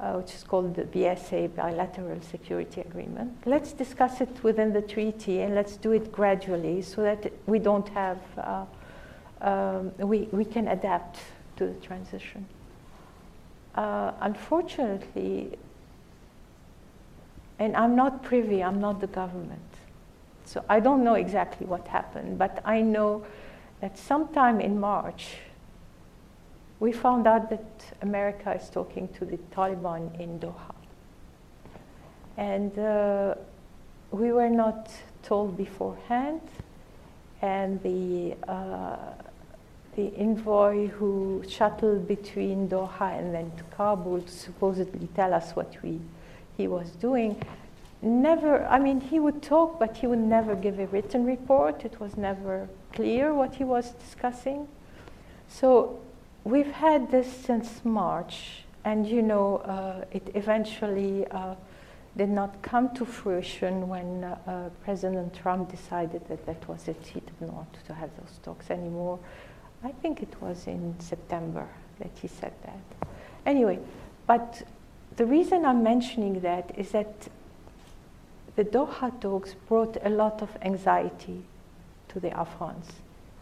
uh, 0.00 0.14
which 0.14 0.34
is 0.34 0.42
called 0.42 0.74
the 0.74 0.84
BSA, 0.84 1.54
Bilateral 1.54 2.20
Security 2.22 2.80
Agreement. 2.80 3.36
Let's 3.44 3.72
discuss 3.72 4.20
it 4.20 4.42
within 4.42 4.72
the 4.72 4.80
treaty 4.80 5.40
and 5.40 5.54
let's 5.54 5.76
do 5.76 5.92
it 5.92 6.10
gradually 6.10 6.80
so 6.82 7.02
that 7.02 7.30
we 7.46 7.58
don't 7.58 7.88
have, 7.90 8.18
uh, 8.38 8.64
um, 9.42 9.92
we, 9.98 10.28
we 10.32 10.44
can 10.44 10.68
adapt 10.68 11.18
to 11.56 11.66
the 11.66 11.74
transition. 11.74 12.46
Uh, 13.74 14.12
unfortunately, 14.20 15.58
and 17.58 17.76
I'm 17.76 17.94
not 17.94 18.22
privy, 18.22 18.64
I'm 18.64 18.80
not 18.80 19.00
the 19.00 19.06
government. 19.06 19.60
So 20.46 20.64
I 20.68 20.80
don't 20.80 21.04
know 21.04 21.14
exactly 21.14 21.66
what 21.66 21.86
happened, 21.86 22.38
but 22.38 22.62
I 22.64 22.80
know 22.80 23.24
that 23.80 23.98
sometime 23.98 24.60
in 24.60 24.80
March, 24.80 25.36
we 26.80 26.92
found 26.92 27.26
out 27.26 27.50
that 27.50 27.64
America 28.02 28.52
is 28.54 28.68
talking 28.70 29.08
to 29.08 29.24
the 29.24 29.36
Taliban 29.54 30.18
in 30.18 30.40
Doha. 30.40 30.74
And 32.36 32.76
uh, 32.78 33.34
we 34.10 34.32
were 34.32 34.48
not 34.48 34.90
told 35.22 35.56
beforehand, 35.56 36.40
and 37.42 37.82
the, 37.82 38.34
uh, 38.48 38.96
the 39.94 40.12
envoy 40.16 40.88
who 40.88 41.44
shuttled 41.46 42.08
between 42.08 42.68
Doha 42.68 43.18
and 43.18 43.34
then 43.34 43.52
to 43.58 43.62
Kabul 43.76 44.22
to 44.22 44.28
supposedly 44.28 45.06
tell 45.14 45.34
us 45.34 45.54
what 45.54 45.76
we, 45.82 46.00
he 46.56 46.66
was 46.66 46.90
doing 46.92 47.40
never, 48.02 48.64
I 48.66 48.78
mean, 48.78 49.00
he 49.00 49.20
would 49.20 49.42
talk, 49.42 49.78
but 49.78 49.96
he 49.96 50.06
would 50.06 50.18
never 50.18 50.54
give 50.54 50.78
a 50.78 50.86
written 50.86 51.24
report. 51.24 51.84
It 51.84 52.00
was 52.00 52.16
never 52.16 52.68
clear 52.92 53.34
what 53.34 53.54
he 53.54 53.64
was 53.64 53.90
discussing. 53.92 54.68
So 55.48 56.00
we've 56.50 56.72
had 56.72 57.10
this 57.10 57.32
since 57.32 57.84
March, 57.84 58.64
and 58.84 59.06
you 59.06 59.22
know, 59.22 59.58
uh, 59.58 60.04
it 60.10 60.30
eventually 60.34 61.26
uh, 61.28 61.54
did 62.16 62.28
not 62.28 62.60
come 62.60 62.92
to 62.96 63.04
fruition 63.04 63.88
when 63.88 64.24
uh, 64.24 64.36
uh, 64.46 64.68
President 64.84 65.32
Trump 65.32 65.70
decided 65.70 66.26
that 66.28 66.44
that 66.46 66.68
was 66.68 66.88
it. 66.88 66.96
He 67.06 67.20
did 67.20 67.40
not 67.40 67.52
want 67.52 67.76
to 67.86 67.94
have 67.94 68.10
those 68.16 68.38
talks 68.42 68.70
anymore. 68.70 69.18
I 69.84 69.92
think 70.02 70.22
it 70.22 70.34
was 70.40 70.66
in 70.66 70.98
September 70.98 71.68
that 72.00 72.10
he 72.20 72.26
said 72.26 72.52
that. 72.64 73.08
Anyway, 73.46 73.78
but 74.26 74.62
the 75.16 75.24
reason 75.24 75.64
I'm 75.64 75.82
mentioning 75.82 76.40
that 76.40 76.72
is 76.76 76.90
that 76.90 77.28
the 78.56 78.64
Doha 78.64 79.18
talks 79.20 79.54
brought 79.68 79.96
a 80.02 80.10
lot 80.10 80.42
of 80.42 80.50
anxiety 80.62 81.44
to 82.08 82.20
the 82.20 82.30
Afghans 82.36 82.88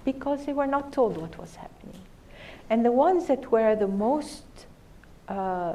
because 0.04 0.44
they 0.44 0.52
were 0.52 0.66
not 0.66 0.92
told 0.92 1.16
what 1.16 1.38
was 1.38 1.56
happening. 1.56 2.00
And 2.70 2.84
the 2.84 2.92
ones 2.92 3.26
that 3.26 3.50
were 3.50 3.74
the 3.74 3.88
most 3.88 4.44
uh, 5.28 5.74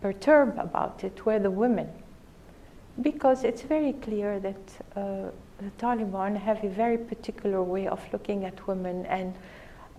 perturbed 0.00 0.58
about 0.58 1.04
it 1.04 1.24
were 1.24 1.38
the 1.38 1.50
women, 1.50 1.88
because 3.00 3.44
it's 3.44 3.62
very 3.62 3.94
clear 3.94 4.38
that 4.40 4.56
uh, 4.96 5.30
the 5.58 5.70
Taliban 5.78 6.36
have 6.36 6.62
a 6.64 6.68
very 6.68 6.98
particular 6.98 7.62
way 7.62 7.86
of 7.86 8.00
looking 8.12 8.44
at 8.44 8.66
women 8.66 9.06
and 9.06 9.34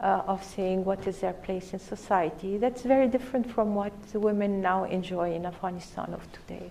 uh, 0.01 0.21
of 0.27 0.43
saying 0.43 0.83
what 0.83 1.07
is 1.07 1.19
their 1.19 1.33
place 1.33 1.73
in 1.73 1.79
society. 1.79 2.57
That's 2.57 2.81
very 2.81 3.07
different 3.07 3.49
from 3.49 3.73
what 3.73 3.93
the 4.11 4.19
women 4.19 4.61
now 4.61 4.83
enjoy 4.83 5.33
in 5.33 5.45
Afghanistan 5.45 6.13
of 6.13 6.21
today. 6.33 6.69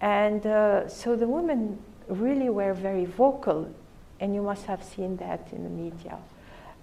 And 0.00 0.44
uh, 0.46 0.88
so 0.88 1.14
the 1.14 1.28
women 1.28 1.78
really 2.08 2.50
were 2.50 2.74
very 2.74 3.04
vocal, 3.04 3.72
and 4.18 4.34
you 4.34 4.42
must 4.42 4.66
have 4.66 4.82
seen 4.82 5.16
that 5.18 5.48
in 5.52 5.62
the 5.62 5.70
media, 5.70 6.18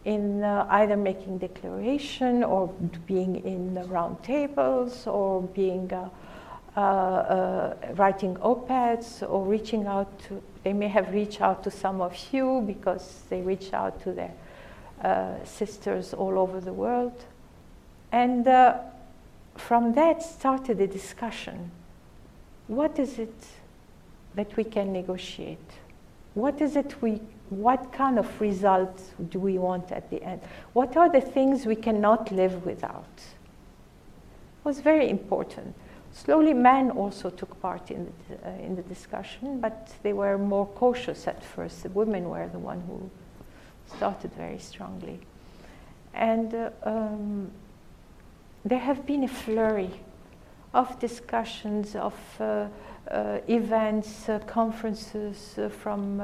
in 0.08 0.42
uh, 0.42 0.66
either 0.70 0.96
making 0.96 1.38
declaration 1.38 2.42
or 2.42 2.70
being 3.06 3.44
in 3.44 3.74
the 3.74 3.84
round 3.84 4.24
tables 4.24 5.06
or 5.06 5.42
being 5.42 5.92
uh, 5.92 6.10
uh, 6.78 6.80
uh, 6.80 7.76
writing 7.96 8.38
op-eds 8.38 9.22
or 9.24 9.44
reaching 9.44 9.86
out 9.86 10.08
to, 10.20 10.42
they 10.64 10.72
may 10.72 10.88
have 10.88 11.14
reached 11.14 11.42
out 11.42 11.62
to 11.62 11.70
some 11.70 12.00
of 12.00 12.16
you 12.32 12.64
because 12.66 13.24
they 13.30 13.42
reach 13.42 13.74
out 13.74 14.02
to 14.02 14.14
their 14.14 14.34
sisters 15.44 16.14
all 16.14 16.40
over 16.40 16.62
the 16.62 16.74
world. 16.74 17.26
And 18.14 18.46
from 19.58 19.94
that 19.94 20.24
started 20.24 20.80
a 20.80 20.88
discussion. 20.88 21.72
What 22.68 22.98
is 22.98 23.20
it 23.20 23.36
that 24.36 24.56
we 24.56 24.64
can 24.64 24.94
negotiate? 24.94 25.70
What 26.34 26.62
is 26.62 26.78
it 26.78 27.02
we, 27.02 27.20
what 27.50 27.92
kind 27.92 28.20
of 28.20 28.42
results 28.42 29.12
do 29.30 29.40
we 29.40 29.58
want 29.58 29.92
at 29.92 30.10
the 30.10 30.22
end? 30.24 30.42
What 30.74 30.98
are 30.98 31.10
the 31.10 31.22
things 31.22 31.66
we 31.66 31.76
cannot 31.76 32.32
live 32.32 32.66
without? 32.66 33.06
It 33.18 34.66
was 34.66 34.80
very 34.80 35.10
important. 35.10 35.76
Slowly, 36.14 36.54
men 36.54 36.92
also 36.92 37.30
took 37.30 37.62
part 37.62 37.92
in 37.92 38.12
the, 38.28 38.50
uh, 38.50 38.52
in 38.56 38.76
the 38.76 38.82
discussion, 38.82 39.62
but 39.62 39.94
they 40.04 40.14
were 40.14 40.38
more 40.38 40.66
cautious 40.66 41.28
at 41.28 41.44
first. 41.44 41.84
The 41.84 41.90
women 41.90 42.30
were 42.30 42.48
the 42.48 42.60
one 42.60 42.82
who 42.82 43.10
started 43.96 44.34
very 44.34 44.60
strongly. 44.60 45.20
And 46.14 46.54
uh, 46.54 46.70
um, 46.84 47.52
there 48.66 48.80
have 48.80 49.06
been 49.06 49.24
a 49.24 49.28
flurry 49.28 49.92
of 50.74 51.00
discussions, 51.00 51.96
of 51.96 52.16
uh, 52.40 52.68
uh, 53.10 53.40
events, 53.48 54.28
uh, 54.28 54.40
conferences 54.40 55.58
uh, 55.58 55.70
from 55.70 56.20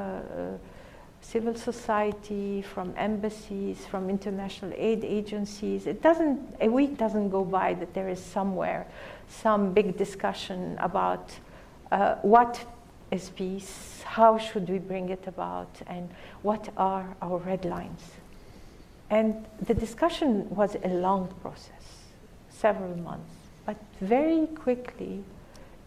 civil 1.24 1.56
society, 1.56 2.62
from 2.62 2.94
embassies, 2.98 3.86
from 3.88 4.10
international 4.10 4.74
aid 4.76 5.04
agencies. 5.04 5.88
It 5.88 6.02
doesn't, 6.02 6.56
a 6.62 6.70
week 6.70 6.98
doesn't 6.98 7.30
go 7.30 7.44
by 7.44 7.74
that 7.76 7.94
there 7.94 8.10
is 8.10 8.20
somewhere 8.20 8.86
some 9.30 9.74
big 9.74 9.98
discussion 9.98 10.78
about 10.80 11.32
uh, 11.92 12.16
what 12.22 12.64
is 13.10 13.30
peace, 13.30 14.04
how 14.04 14.38
should 14.38 14.70
we 14.70 14.80
bring 14.80 15.10
it 15.10 15.26
about, 15.28 15.70
and 15.88 16.10
what 16.42 16.70
are 16.78 17.16
our 17.22 17.38
red 17.38 17.64
lines. 17.64 18.02
And 19.10 19.46
the 19.62 19.74
discussion 19.74 20.50
was 20.50 20.76
a 20.84 20.90
long 20.90 21.34
process, 21.42 21.86
several 22.50 22.96
months. 22.98 23.34
But 23.66 23.78
very 24.02 24.48
quickly, 24.48 25.24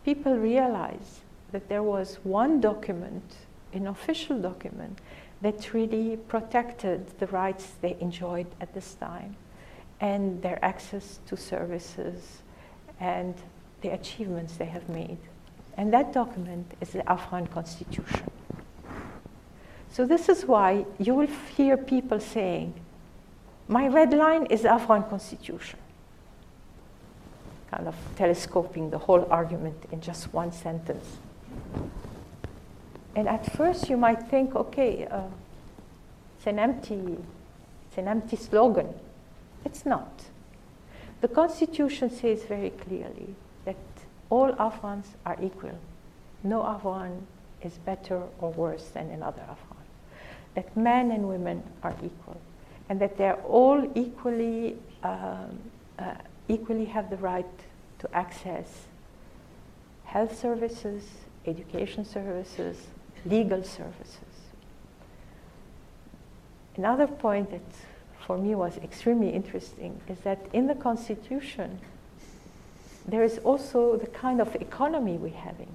people 0.05 0.37
realized 0.37 1.21
that 1.53 1.69
there 1.69 1.83
was 1.83 2.19
one 2.23 2.61
document, 2.61 3.25
an 3.73 3.89
official 3.89 4.41
document, 4.41 4.99
that 5.43 5.75
really 5.75 6.17
protected 6.17 7.19
the 7.19 7.27
rights 7.29 7.73
they 7.81 7.97
enjoyed 8.01 8.47
at 8.61 8.73
this 8.75 8.95
time 8.95 9.37
and 10.01 10.43
their 10.43 10.63
access 10.65 11.19
to 11.27 11.37
services 11.37 12.43
and 13.01 13.35
the 13.83 13.89
achievements 13.89 14.57
they 14.57 14.65
have 14.67 14.89
made. 14.89 15.19
And 15.77 15.93
that 15.93 16.13
document 16.13 16.73
is 16.81 16.91
the 16.91 17.09
Afghan 17.11 17.47
constitution. 17.49 18.31
So, 19.93 20.05
this 20.05 20.29
is 20.29 20.45
why 20.45 20.85
you 20.99 21.15
will 21.15 21.29
hear 21.57 21.77
people 21.77 22.21
saying, 22.21 22.75
My 23.69 23.89
red 23.89 24.13
line 24.13 24.47
is 24.47 24.65
Afghan 24.65 25.05
constitution. 25.05 25.79
Kind 27.71 27.89
of 27.89 27.95
telescoping 28.17 28.91
the 28.91 28.99
whole 28.99 29.27
argument 29.31 29.85
in 29.93 30.01
just 30.01 30.33
one 30.33 30.53
sentence. 30.53 31.19
And 33.17 33.29
at 33.29 33.51
first, 33.57 33.89
you 33.89 33.97
might 33.97 34.29
think, 34.29 34.55
okay, 34.55 35.07
uh, 35.07 35.23
it's 36.37 36.47
an 36.47 36.59
empty, 36.59 37.17
it's 37.89 37.97
an 37.97 38.09
empty 38.09 38.37
slogan. 38.37 38.93
It's 39.65 39.87
not. 39.87 40.25
The 41.23 41.29
Constitution 41.29 42.11
says 42.11 42.45
very 42.45 42.71
clearly 42.71 43.35
that 43.65 43.77
all 44.29 44.55
Afghans 44.59 45.07
are 45.25 45.39
equal. 45.43 45.79
No 46.45 46.63
Afghan 46.67 47.27
is 47.63 47.79
better 47.79 48.23
or 48.39 48.53
worse 48.53 48.89
than 48.89 49.11
another 49.11 49.41
Afghan. 49.49 49.85
That 50.55 50.77
men 50.77 51.11
and 51.11 51.27
women 51.27 51.63
are 51.83 51.95
equal, 52.05 52.39
and 52.91 53.01
that 53.01 53.17
they're 53.17 53.43
all 53.45 53.91
equally 53.95 54.77
um, 55.03 55.59
uh, 55.99 56.15
equally 56.49 56.85
have 56.85 57.09
the 57.09 57.17
right 57.17 57.47
to 57.99 58.15
access 58.15 58.87
health 60.05 60.39
services, 60.39 61.03
education 61.47 62.05
services, 62.05 62.77
legal 63.29 63.63
services. 63.63 64.21
Another 66.77 67.07
point 67.07 67.51
that 67.51 67.63
for 68.27 68.37
me 68.37 68.55
was 68.55 68.77
extremely 68.79 69.31
interesting 69.31 70.01
is 70.09 70.19
that 70.21 70.39
in 70.53 70.67
the 70.67 70.75
Constitution, 70.75 71.81
there 73.07 73.23
is 73.23 73.39
also 73.39 73.97
the 73.97 74.09
kind 74.09 74.41
of 74.41 74.55
economy 74.57 75.17
we're 75.17 75.31
having. 75.31 75.75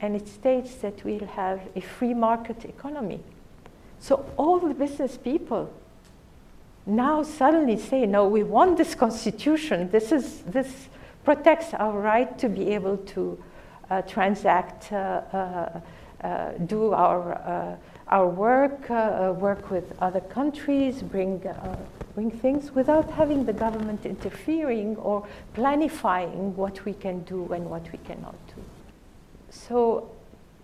And 0.00 0.14
it 0.14 0.28
states 0.28 0.74
that 0.76 1.02
we'll 1.04 1.26
have 1.26 1.60
a 1.74 1.80
free 1.80 2.14
market 2.14 2.64
economy. 2.64 3.20
So 4.00 4.26
all 4.36 4.58
the 4.58 4.74
business 4.74 5.16
people 5.16 5.72
now 6.84 7.22
suddenly 7.22 7.78
say, 7.78 8.06
no, 8.06 8.26
we 8.26 8.42
want 8.42 8.76
this 8.76 8.94
constitution. 8.94 9.90
This, 9.90 10.10
is, 10.10 10.40
this 10.42 10.88
protects 11.24 11.72
our 11.74 11.98
right 11.98 12.36
to 12.38 12.48
be 12.48 12.70
able 12.70 12.96
to 12.98 13.42
uh, 13.88 14.02
transact, 14.02 14.92
uh, 14.92 14.96
uh, 15.32 15.80
do 16.66 16.92
our, 16.92 17.32
uh, 17.34 17.76
our 18.08 18.28
work, 18.28 18.90
uh, 18.90 19.34
work 19.36 19.70
with 19.70 19.92
other 20.00 20.20
countries, 20.20 21.02
bring 21.02 21.42
bring 22.14 22.30
things 22.30 22.74
without 22.74 23.10
having 23.10 23.44
the 23.44 23.52
government 23.52 24.04
interfering 24.04 24.96
or 24.96 25.26
planifying 25.54 26.54
what 26.54 26.84
we 26.84 26.92
can 26.92 27.22
do 27.22 27.50
and 27.52 27.68
what 27.70 27.90
we 27.90 27.98
cannot 27.98 28.36
do. 28.48 28.62
So, 29.50 30.10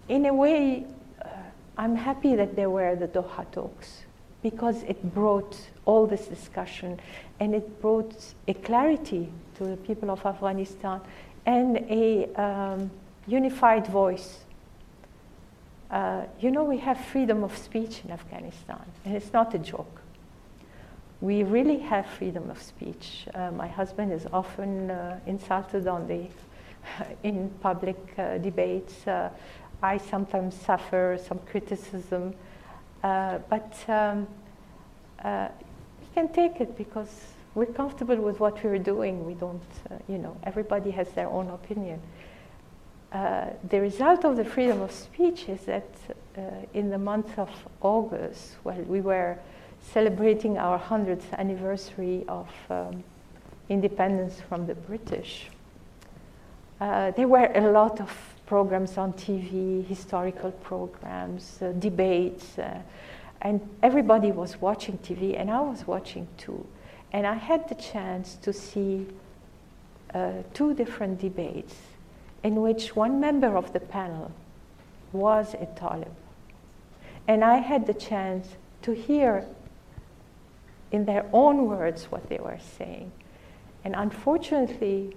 in 0.08 0.26
a 0.26 0.34
way, 0.34 0.86
uh, 1.22 1.28
I'm 1.76 1.96
happy 1.96 2.34
that 2.36 2.54
there 2.54 2.70
were 2.70 2.96
the 2.96 3.08
Doha 3.08 3.50
talks 3.50 4.04
because 4.42 4.82
it 4.84 5.14
brought 5.14 5.56
all 5.84 6.06
this 6.06 6.26
discussion 6.26 7.00
and 7.40 7.54
it 7.54 7.80
brought 7.80 8.14
a 8.46 8.54
clarity 8.54 9.28
to 9.56 9.64
the 9.64 9.76
people 9.76 10.10
of 10.10 10.24
Afghanistan 10.24 11.00
and 11.46 11.78
a 11.90 12.26
um, 12.34 12.90
unified 13.26 13.86
voice. 13.86 14.40
Uh, 15.90 16.24
you 16.40 16.50
know, 16.50 16.64
we 16.64 16.78
have 16.78 16.98
freedom 17.06 17.42
of 17.42 17.56
speech 17.56 18.02
in 18.04 18.10
Afghanistan, 18.10 18.80
and 19.04 19.16
it's 19.16 19.32
not 19.32 19.54
a 19.54 19.58
joke 19.58 20.02
we 21.20 21.42
really 21.42 21.78
have 21.78 22.06
freedom 22.06 22.48
of 22.50 22.62
speech. 22.62 23.26
Uh, 23.34 23.50
my 23.50 23.66
husband 23.66 24.12
is 24.12 24.26
often 24.32 24.90
uh, 24.90 25.18
insulted 25.26 25.86
on 25.88 26.06
the 26.06 26.28
in 27.22 27.50
public 27.60 27.96
uh, 28.18 28.38
debates. 28.38 29.06
Uh, 29.06 29.30
I 29.82 29.98
sometimes 29.98 30.54
suffer 30.54 31.18
some 31.26 31.38
criticism, 31.50 32.34
uh, 33.02 33.38
but 33.48 33.76
um, 33.88 34.26
we 35.24 36.06
can 36.14 36.28
take 36.32 36.60
it 36.60 36.76
because 36.76 37.10
we're 37.54 37.66
comfortable 37.66 38.16
with 38.16 38.38
what 38.40 38.62
we're 38.62 38.78
doing. 38.78 39.24
We 39.24 39.34
don't, 39.34 39.62
you 40.08 40.18
know, 40.18 40.36
everybody 40.44 40.90
has 40.92 41.08
their 41.10 41.28
own 41.28 41.48
opinion. 41.48 42.00
The 43.12 43.80
result 43.80 44.24
of 44.24 44.36
the 44.36 44.44
freedom 44.44 44.80
of 44.80 44.92
speech 44.92 45.48
is 45.48 45.62
that 45.62 45.86
in 46.74 46.90
the 46.90 46.98
month 46.98 47.38
of 47.38 47.50
August, 47.80 48.56
well, 48.64 48.76
we 48.82 49.00
were 49.00 49.38
celebrating 49.92 50.58
our 50.58 50.78
100th 50.78 51.32
anniversary 51.32 52.24
of 52.28 52.48
um, 52.70 53.02
independence 53.68 54.40
from 54.48 54.66
the 54.66 54.74
British. 54.74 55.48
Uh, 56.80 57.10
there 57.12 57.28
were 57.28 57.50
a 57.54 57.72
lot 57.72 58.00
of 58.00 58.10
programs 58.46 58.96
on 58.96 59.12
TV, 59.12 59.84
historical 59.86 60.52
programs, 60.52 61.60
uh, 61.60 61.72
debates, 61.78 62.58
uh, 62.58 62.78
and 63.42 63.60
everybody 63.82 64.32
was 64.32 64.60
watching 64.60 64.98
TV, 64.98 65.38
and 65.38 65.50
I 65.50 65.60
was 65.60 65.86
watching 65.86 66.26
too. 66.36 66.66
And 67.12 67.26
I 67.26 67.34
had 67.34 67.68
the 67.68 67.74
chance 67.74 68.36
to 68.42 68.52
see 68.52 69.06
uh, 70.14 70.32
two 70.54 70.74
different 70.74 71.20
debates 71.20 71.74
in 72.42 72.56
which 72.56 72.94
one 72.94 73.20
member 73.20 73.56
of 73.56 73.72
the 73.72 73.80
panel 73.80 74.30
was 75.12 75.54
a 75.54 75.66
Talib. 75.66 76.14
And 77.26 77.44
I 77.44 77.58
had 77.58 77.86
the 77.86 77.94
chance 77.94 78.56
to 78.82 78.92
hear 78.92 79.44
in 80.90 81.04
their 81.04 81.26
own 81.32 81.66
words 81.66 82.04
what 82.04 82.28
they 82.28 82.38
were 82.38 82.58
saying. 82.78 83.12
And 83.84 83.94
unfortunately, 83.94 85.16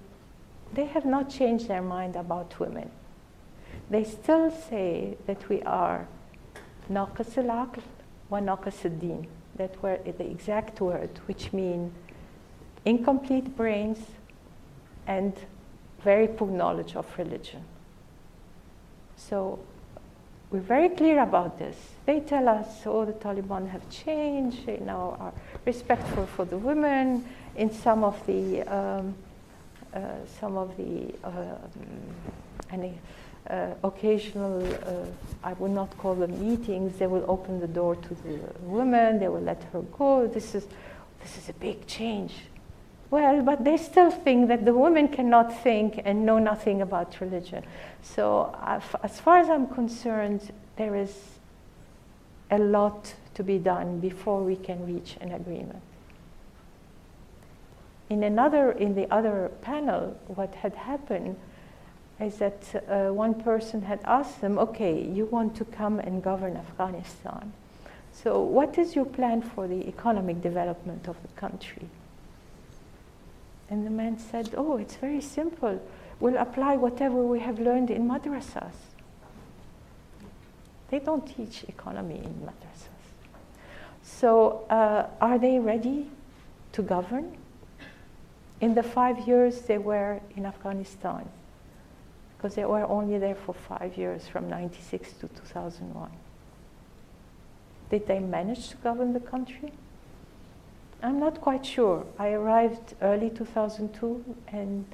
they 0.73 0.85
have 0.85 1.05
not 1.05 1.29
changed 1.29 1.67
their 1.67 1.81
mind 1.81 2.15
about 2.15 2.59
women. 2.59 2.91
They 3.89 4.03
still 4.03 4.51
say 4.51 5.17
that 5.27 5.47
we 5.49 5.61
are 5.63 6.07
al-aql 6.89 7.81
wa 8.29 8.39
naqas 8.39 8.85
al-din. 8.85 9.27
That 9.55 9.81
were 9.83 9.97
the 9.97 10.29
exact 10.29 10.79
word, 10.81 11.19
which 11.25 11.53
mean 11.53 11.93
incomplete 12.85 13.55
brains 13.55 13.99
and 15.05 15.33
very 16.03 16.27
poor 16.27 16.49
knowledge 16.49 16.95
of 16.95 17.05
religion. 17.17 17.63
So 19.15 19.59
we're 20.51 20.59
very 20.59 20.89
clear 20.89 21.21
about 21.21 21.57
this. 21.57 21.77
They 22.05 22.19
tell 22.19 22.49
us, 22.49 22.67
oh, 22.85 23.05
the 23.05 23.13
Taliban 23.13 23.69
have 23.69 23.89
changed, 23.89 24.65
they 24.65 24.77
now 24.77 25.15
are 25.19 25.33
respectful 25.65 26.25
for 26.25 26.45
the 26.45 26.57
women. 26.57 27.25
In 27.55 27.71
some 27.71 28.03
of 28.03 28.25
the, 28.25 28.61
um, 28.63 29.15
uh, 29.93 29.99
some 30.39 30.57
of 30.57 30.75
the, 30.77 31.13
uh, 31.23 31.55
any 32.71 32.97
uh, 33.49 33.73
occasional, 33.83 34.61
uh, 34.63 35.05
I 35.43 35.53
would 35.53 35.71
not 35.71 35.97
call 35.97 36.15
them 36.15 36.39
meetings, 36.45 36.97
they 36.97 37.07
will 37.07 37.25
open 37.27 37.59
the 37.59 37.67
door 37.67 37.95
to 37.95 38.13
the 38.15 38.39
woman, 38.61 39.19
they 39.19 39.27
will 39.27 39.41
let 39.41 39.63
her 39.71 39.81
go. 39.81 40.27
This 40.27 40.55
is, 40.55 40.67
this 41.21 41.37
is 41.37 41.49
a 41.49 41.53
big 41.53 41.87
change. 41.87 42.33
Well, 43.11 43.41
but 43.43 43.65
they 43.65 43.75
still 43.75 44.09
think 44.09 44.47
that 44.47 44.63
the 44.63 44.73
woman 44.73 45.09
cannot 45.09 45.53
think 45.61 46.01
and 46.05 46.25
know 46.25 46.39
nothing 46.39 46.81
about 46.81 47.19
religion. 47.19 47.65
So, 48.01 48.55
as 49.03 49.19
far 49.19 49.37
as 49.37 49.49
I'm 49.49 49.67
concerned, 49.67 50.49
there 50.77 50.95
is 50.95 51.13
a 52.49 52.57
lot 52.57 53.13
to 53.33 53.43
be 53.43 53.57
done 53.57 53.99
before 53.99 54.41
we 54.41 54.55
can 54.55 54.85
reach 54.85 55.17
an 55.19 55.33
agreement. 55.33 55.81
In 58.09 58.23
another, 58.23 58.71
in 58.71 58.95
the 58.95 59.13
other 59.13 59.51
panel, 59.61 60.17
what 60.27 60.55
had 60.55 60.75
happened 60.75 61.35
is 62.21 62.37
that 62.37 62.85
uh, 62.87 63.13
one 63.13 63.33
person 63.33 63.81
had 63.81 63.99
asked 64.05 64.39
them, 64.39 64.57
"Okay, 64.57 65.03
you 65.03 65.25
want 65.25 65.53
to 65.55 65.65
come 65.65 65.99
and 65.99 66.23
govern 66.23 66.55
Afghanistan. 66.55 67.51
So, 68.13 68.41
what 68.41 68.77
is 68.77 68.95
your 68.95 69.05
plan 69.05 69.41
for 69.41 69.67
the 69.67 69.85
economic 69.87 70.41
development 70.41 71.09
of 71.09 71.21
the 71.21 71.29
country?" 71.39 71.89
And 73.71 73.85
the 73.85 73.89
man 73.89 74.19
said, 74.19 74.53
Oh, 74.57 74.77
it's 74.77 74.97
very 74.97 75.21
simple. 75.21 75.81
We'll 76.19 76.37
apply 76.37 76.75
whatever 76.75 77.15
we 77.15 77.39
have 77.39 77.57
learned 77.57 77.89
in 77.89 78.07
madrasas. 78.07 78.75
They 80.89 80.99
don't 80.99 81.25
teach 81.25 81.63
economy 81.63 82.17
in 82.17 82.33
madrasas. 82.45 82.89
So, 84.03 84.65
uh, 84.69 85.07
are 85.21 85.39
they 85.39 85.57
ready 85.57 86.11
to 86.73 86.81
govern? 86.81 87.37
In 88.59 88.75
the 88.75 88.83
five 88.83 89.25
years 89.25 89.61
they 89.61 89.77
were 89.77 90.19
in 90.35 90.45
Afghanistan, 90.45 91.27
because 92.37 92.55
they 92.55 92.65
were 92.65 92.83
only 92.83 93.17
there 93.19 93.35
for 93.35 93.53
five 93.53 93.95
years 93.95 94.27
from 94.27 94.49
96 94.49 95.13
to 95.13 95.27
2001. 95.29 96.11
Did 97.89 98.05
they 98.05 98.19
manage 98.19 98.69
to 98.69 98.77
govern 98.77 99.13
the 99.13 99.21
country? 99.21 99.71
I'm 101.03 101.19
not 101.19 101.41
quite 101.41 101.65
sure. 101.65 102.05
I 102.19 102.29
arrived 102.29 102.93
early 103.01 103.29
2002 103.29 104.35
and 104.49 104.85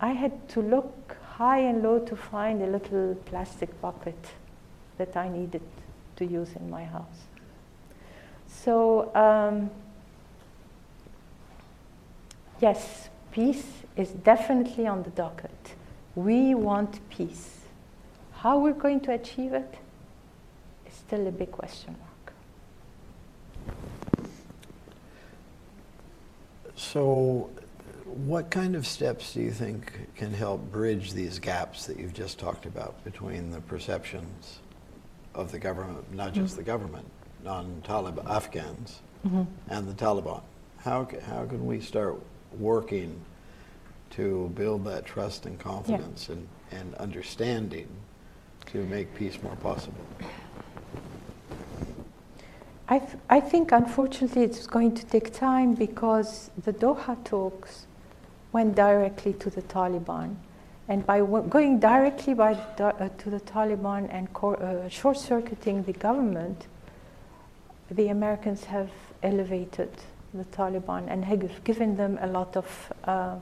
I 0.00 0.12
had 0.12 0.48
to 0.50 0.60
look 0.60 1.16
high 1.36 1.60
and 1.60 1.82
low 1.82 1.98
to 2.00 2.16
find 2.16 2.62
a 2.62 2.66
little 2.66 3.14
plastic 3.26 3.80
bucket 3.80 4.18
that 4.98 5.16
I 5.16 5.28
needed 5.28 5.62
to 6.16 6.26
use 6.26 6.50
in 6.54 6.68
my 6.68 6.84
house. 6.84 7.28
So, 8.46 9.14
um, 9.14 9.70
yes, 12.60 13.08
peace 13.32 13.64
is 13.96 14.10
definitely 14.10 14.86
on 14.86 15.02
the 15.02 15.10
docket. 15.10 15.74
We 16.14 16.54
want 16.54 17.00
peace. 17.08 17.60
How 18.32 18.58
we're 18.58 18.72
going 18.72 19.00
to 19.00 19.12
achieve 19.12 19.54
it 19.54 19.74
is 20.86 20.94
still 20.94 21.26
a 21.26 21.30
big 21.30 21.52
question 21.52 21.96
mark. 21.98 22.09
So, 26.80 27.50
what 28.06 28.50
kind 28.50 28.74
of 28.74 28.86
steps 28.86 29.34
do 29.34 29.42
you 29.42 29.52
think 29.52 29.92
can 30.16 30.32
help 30.32 30.72
bridge 30.72 31.12
these 31.12 31.38
gaps 31.38 31.84
that 31.86 31.98
you've 31.98 32.14
just 32.14 32.38
talked 32.38 32.64
about 32.64 33.04
between 33.04 33.50
the 33.50 33.60
perceptions 33.60 34.60
of 35.34 35.52
the 35.52 35.58
government, 35.58 36.10
not 36.12 36.32
just 36.32 36.54
mm-hmm. 36.54 36.56
the 36.56 36.62
government, 36.64 37.06
non-Taliban 37.44 38.24
Afghans, 38.28 39.02
mm-hmm. 39.26 39.42
and 39.68 39.86
the 39.86 39.92
Taliban? 39.92 40.40
How 40.78 41.06
how 41.26 41.44
can 41.44 41.66
we 41.66 41.80
start 41.80 42.18
working 42.58 43.20
to 44.12 44.50
build 44.54 44.86
that 44.86 45.04
trust 45.04 45.44
and 45.44 45.58
confidence 45.58 46.28
yeah. 46.28 46.36
and, 46.36 46.48
and 46.72 46.94
understanding 46.94 47.88
to 48.72 48.78
make 48.86 49.14
peace 49.14 49.40
more 49.42 49.56
possible? 49.56 50.04
I, 52.90 52.98
th- 52.98 53.18
I 53.30 53.38
think, 53.38 53.70
unfortunately, 53.70 54.42
it's 54.42 54.66
going 54.66 54.96
to 54.96 55.06
take 55.06 55.32
time 55.32 55.74
because 55.74 56.50
the 56.64 56.72
Doha 56.72 57.24
talks 57.24 57.86
went 58.50 58.74
directly 58.74 59.32
to 59.34 59.48
the 59.48 59.62
Taliban. 59.62 60.34
And 60.88 61.06
by 61.06 61.20
w- 61.20 61.46
going 61.48 61.78
directly 61.78 62.34
by 62.34 62.54
the, 62.76 62.86
uh, 62.86 63.08
to 63.18 63.30
the 63.30 63.38
Taliban 63.38 64.08
and 64.10 64.28
uh, 64.42 64.88
short 64.88 65.18
circuiting 65.18 65.84
the 65.84 65.92
government, 65.92 66.66
the 67.92 68.08
Americans 68.08 68.64
have 68.64 68.90
elevated 69.22 69.90
the 70.34 70.44
Taliban 70.46 71.06
and 71.08 71.24
have 71.24 71.62
given 71.62 71.96
them 71.96 72.18
a 72.20 72.26
lot 72.26 72.56
of 72.56 72.92
uh, 73.04 73.36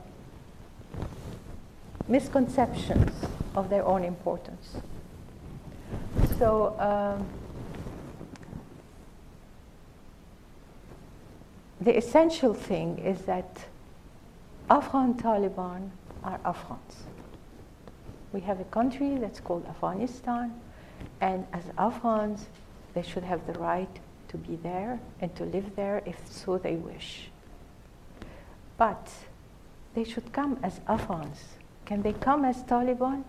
misconceptions 2.07 3.11
of 3.55 3.71
their 3.71 3.83
own 3.83 4.03
importance. 4.03 4.77
So, 6.37 6.75
um, 6.77 7.25
the 11.81 11.95
essential 11.97 12.53
thing 12.53 12.97
is 12.99 13.21
that 13.21 13.65
Afghan 14.69 15.13
Taliban 15.15 15.89
are 16.23 16.39
Afghans. 16.45 17.03
We 18.33 18.41
have 18.41 18.59
a 18.59 18.65
country 18.65 19.17
that's 19.17 19.39
called 19.39 19.65
Afghanistan, 19.67 20.53
and 21.21 21.47
as 21.53 21.63
Afghans, 21.77 22.47
they 22.93 23.01
should 23.01 23.23
have 23.23 23.45
the 23.47 23.53
right 23.53 23.89
to 24.27 24.37
be 24.37 24.57
there 24.57 24.99
and 25.21 25.35
to 25.35 25.45
live 25.45 25.75
there 25.75 26.03
if 26.05 26.17
so 26.29 26.57
they 26.57 26.75
wish. 26.75 27.29
But 28.77 29.09
they 29.95 30.03
should 30.03 30.31
come 30.31 30.59
as 30.61 30.81
Afghans. 30.87 31.39
Can 31.85 32.01
they 32.01 32.13
come 32.13 32.45
as 32.45 32.63
Taliban? 32.63 33.23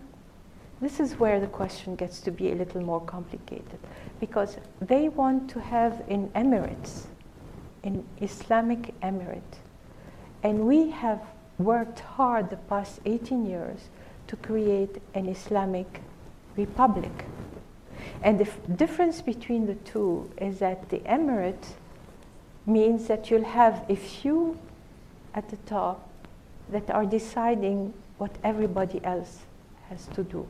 This 0.81 0.99
is 0.99 1.19
where 1.19 1.39
the 1.39 1.47
question 1.47 1.95
gets 1.95 2.21
to 2.21 2.31
be 2.31 2.51
a 2.51 2.55
little 2.55 2.81
more 2.81 3.01
complicated 3.01 3.79
because 4.19 4.57
they 4.79 5.09
want 5.09 5.49
to 5.51 5.59
have 5.59 6.03
in 6.07 6.29
Emirates 6.29 7.05
in 7.83 8.05
Islamic 8.19 8.99
Emirate. 9.01 9.59
And 10.43 10.65
we 10.67 10.89
have 10.89 11.21
worked 11.57 11.99
hard 11.99 12.49
the 12.49 12.57
past 12.57 12.99
18 13.05 13.45
years 13.45 13.89
to 14.27 14.35
create 14.35 15.01
an 15.13 15.27
Islamic 15.27 16.01
republic. 16.57 17.25
And 18.23 18.39
the 18.39 18.49
difference 18.73 19.21
between 19.21 19.65
the 19.67 19.75
two 19.75 20.29
is 20.37 20.59
that 20.59 20.89
the 20.89 20.99
emirate 20.99 21.75
means 22.65 23.07
that 23.07 23.29
you'll 23.29 23.43
have 23.43 23.85
a 23.89 23.95
few 23.95 24.57
at 25.33 25.49
the 25.49 25.57
top 25.57 26.09
that 26.69 26.89
are 26.89 27.05
deciding 27.05 27.93
what 28.17 28.31
everybody 28.43 29.03
else 29.03 29.39
has 29.89 30.07
to 30.15 30.23
do. 30.23 30.47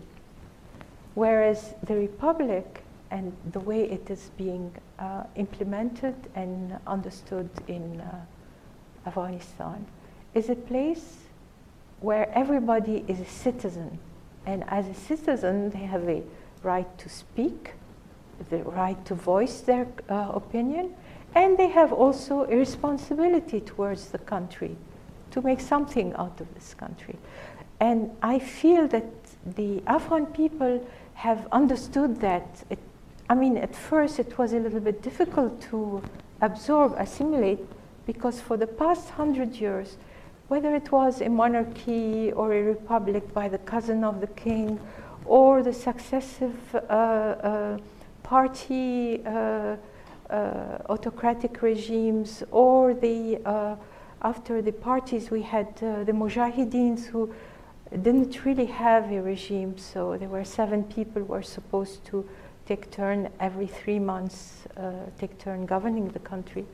Whereas 1.13 1.73
the 1.83 1.95
republic 1.95 2.83
and 3.09 3.35
the 3.51 3.59
way 3.59 3.83
it 3.83 4.09
is 4.09 4.31
being 4.37 4.73
uh, 5.01 5.23
implemented 5.35 6.15
and 6.35 6.77
understood 6.85 7.49
in 7.67 7.99
uh, 8.01 8.15
Afghanistan 9.07 9.85
is 10.35 10.49
a 10.49 10.55
place 10.55 11.17
where 12.01 12.29
everybody 12.33 13.03
is 13.07 13.19
a 13.19 13.25
citizen. 13.25 13.97
And 14.45 14.63
as 14.67 14.87
a 14.87 14.93
citizen, 14.93 15.71
they 15.71 15.79
have 15.79 16.07
a 16.07 16.21
right 16.61 16.97
to 16.99 17.09
speak, 17.09 17.73
the 18.49 18.63
right 18.63 19.03
to 19.05 19.15
voice 19.15 19.61
their 19.61 19.87
uh, 20.07 20.31
opinion, 20.33 20.93
and 21.33 21.57
they 21.57 21.69
have 21.69 21.91
also 21.91 22.43
a 22.43 22.55
responsibility 22.55 23.59
towards 23.59 24.09
the 24.09 24.17
country 24.19 24.75
to 25.31 25.41
make 25.41 25.59
something 25.61 26.13
out 26.13 26.39
of 26.41 26.53
this 26.53 26.73
country. 26.73 27.17
And 27.79 28.11
I 28.21 28.37
feel 28.37 28.87
that 28.89 29.05
the 29.55 29.81
Afghan 29.87 30.27
people 30.27 30.85
have 31.15 31.47
understood 31.51 32.19
that 32.21 32.63
it 32.69 32.79
I 33.31 33.33
mean, 33.33 33.55
at 33.55 33.73
first 33.73 34.19
it 34.19 34.37
was 34.37 34.51
a 34.51 34.59
little 34.59 34.81
bit 34.81 35.01
difficult 35.01 35.61
to 35.69 36.03
absorb, 36.41 36.95
assimilate, 36.97 37.65
because 38.05 38.41
for 38.41 38.57
the 38.57 38.67
past 38.67 39.09
hundred 39.11 39.55
years, 39.55 39.95
whether 40.49 40.75
it 40.75 40.91
was 40.91 41.21
a 41.21 41.29
monarchy 41.29 42.33
or 42.33 42.51
a 42.51 42.61
republic 42.61 43.33
by 43.33 43.47
the 43.47 43.59
cousin 43.59 44.03
of 44.03 44.19
the 44.19 44.27
king, 44.27 44.77
or 45.23 45.63
the 45.63 45.71
successive 45.71 46.75
uh, 46.75 46.77
uh, 46.77 47.77
party 48.21 49.23
uh, 49.25 49.77
uh 50.29 50.77
autocratic 50.89 51.61
regimes, 51.61 52.43
or 52.51 52.93
the 52.93 53.39
uh, 53.45 53.77
after 54.23 54.61
the 54.61 54.73
parties 54.73 55.31
we 55.31 55.41
had 55.41 55.67
uh, 55.81 56.03
the 56.03 56.11
Mujahideens 56.11 57.05
who 57.05 57.33
didn't 57.91 58.43
really 58.43 58.65
have 58.65 59.09
a 59.09 59.21
regime, 59.21 59.77
so 59.77 60.17
there 60.17 60.27
were 60.27 60.43
seven 60.43 60.83
people 60.83 61.21
who 61.21 61.29
were 61.29 61.43
supposed 61.43 62.03
to 62.03 62.27
take 62.65 62.91
turn 62.91 63.29
every 63.39 63.67
three 63.67 63.99
months, 63.99 64.67
uh, 64.77 64.91
take 65.19 65.37
turn 65.37 65.65
governing 65.65 66.09
the 66.09 66.19
country, 66.19 66.65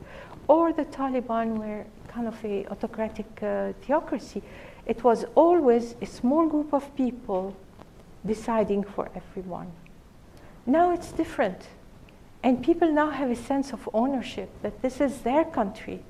or 0.46 0.72
the 0.72 0.84
Taliban 0.84 1.58
were 1.58 1.84
kind 2.08 2.26
of 2.26 2.44
a 2.44 2.66
autocratic 2.66 3.26
uh, 3.42 3.72
theocracy. 3.82 4.42
It 4.86 5.04
was 5.04 5.24
always 5.34 5.94
a 6.00 6.06
small 6.06 6.46
group 6.48 6.72
of 6.72 6.94
people 6.96 7.54
deciding 8.24 8.84
for 8.84 9.08
everyone. 9.14 9.70
Now 10.66 10.92
it's 10.92 11.12
different. 11.12 11.68
And 12.42 12.62
people 12.64 12.92
now 12.92 13.10
have 13.10 13.30
a 13.30 13.36
sense 13.36 13.72
of 13.72 13.88
ownership 13.92 14.48
that 14.62 14.80
this 14.80 15.00
is 15.00 15.22
their 15.22 15.44
country. 15.44 16.00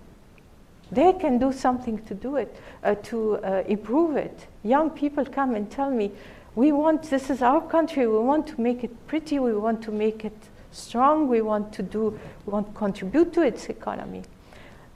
They 0.90 1.12
can 1.12 1.38
do 1.38 1.52
something 1.52 1.98
to 2.06 2.14
do 2.14 2.36
it, 2.36 2.56
uh, 2.82 2.94
to 3.04 3.36
uh, 3.36 3.62
improve 3.66 4.16
it. 4.16 4.46
Young 4.62 4.90
people 4.90 5.24
come 5.24 5.54
and 5.54 5.70
tell 5.70 5.90
me, 5.90 6.12
we 6.58 6.72
want, 6.72 7.04
this 7.04 7.30
is 7.30 7.40
our 7.40 7.60
country, 7.60 8.08
we 8.08 8.18
want 8.18 8.44
to 8.48 8.60
make 8.60 8.82
it 8.82 8.90
pretty, 9.06 9.38
we 9.38 9.54
want 9.54 9.80
to 9.80 9.92
make 9.92 10.24
it 10.24 10.36
strong, 10.72 11.28
we 11.28 11.40
want 11.40 11.72
to 11.72 11.84
do, 11.84 12.18
we 12.46 12.52
want 12.52 12.66
to 12.66 12.72
contribute 12.72 13.32
to 13.32 13.42
its 13.42 13.66
economy. 13.66 14.24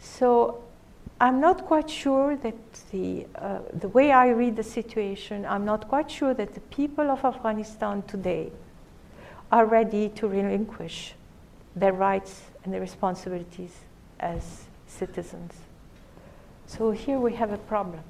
So 0.01 0.65
I'm 1.21 1.41
not 1.41 1.65
quite 1.65 1.89
sure 1.89 2.35
that 2.35 2.57
the, 2.91 3.29
uh, 3.37 3.61
the 3.75 3.87
way 3.87 4.11
I 4.11 4.31
read 4.31 4.57
the 4.57 4.65
situation, 4.65 5.47
I'm 5.47 5.65
not 5.65 5.87
quite 5.87 6.11
sure 6.11 6.35
that 6.35 6.53
the 6.55 6.61
people 6.63 7.09
of 7.09 7.25
Afghanistan 7.25 8.03
today 8.09 8.51
are 9.53 9.65
ready 9.65 10.09
to 10.17 10.27
relinquish 10.27 11.15
their 11.77 11.93
rights 11.93 12.43
and 12.65 12.75
their 12.75 12.81
responsibilities 12.81 13.77
as 14.19 14.65
citizens. 14.89 15.53
So 16.67 16.91
here 16.91 17.21
we 17.21 17.35
have 17.35 17.53
a 17.53 17.59
problem 17.59 18.03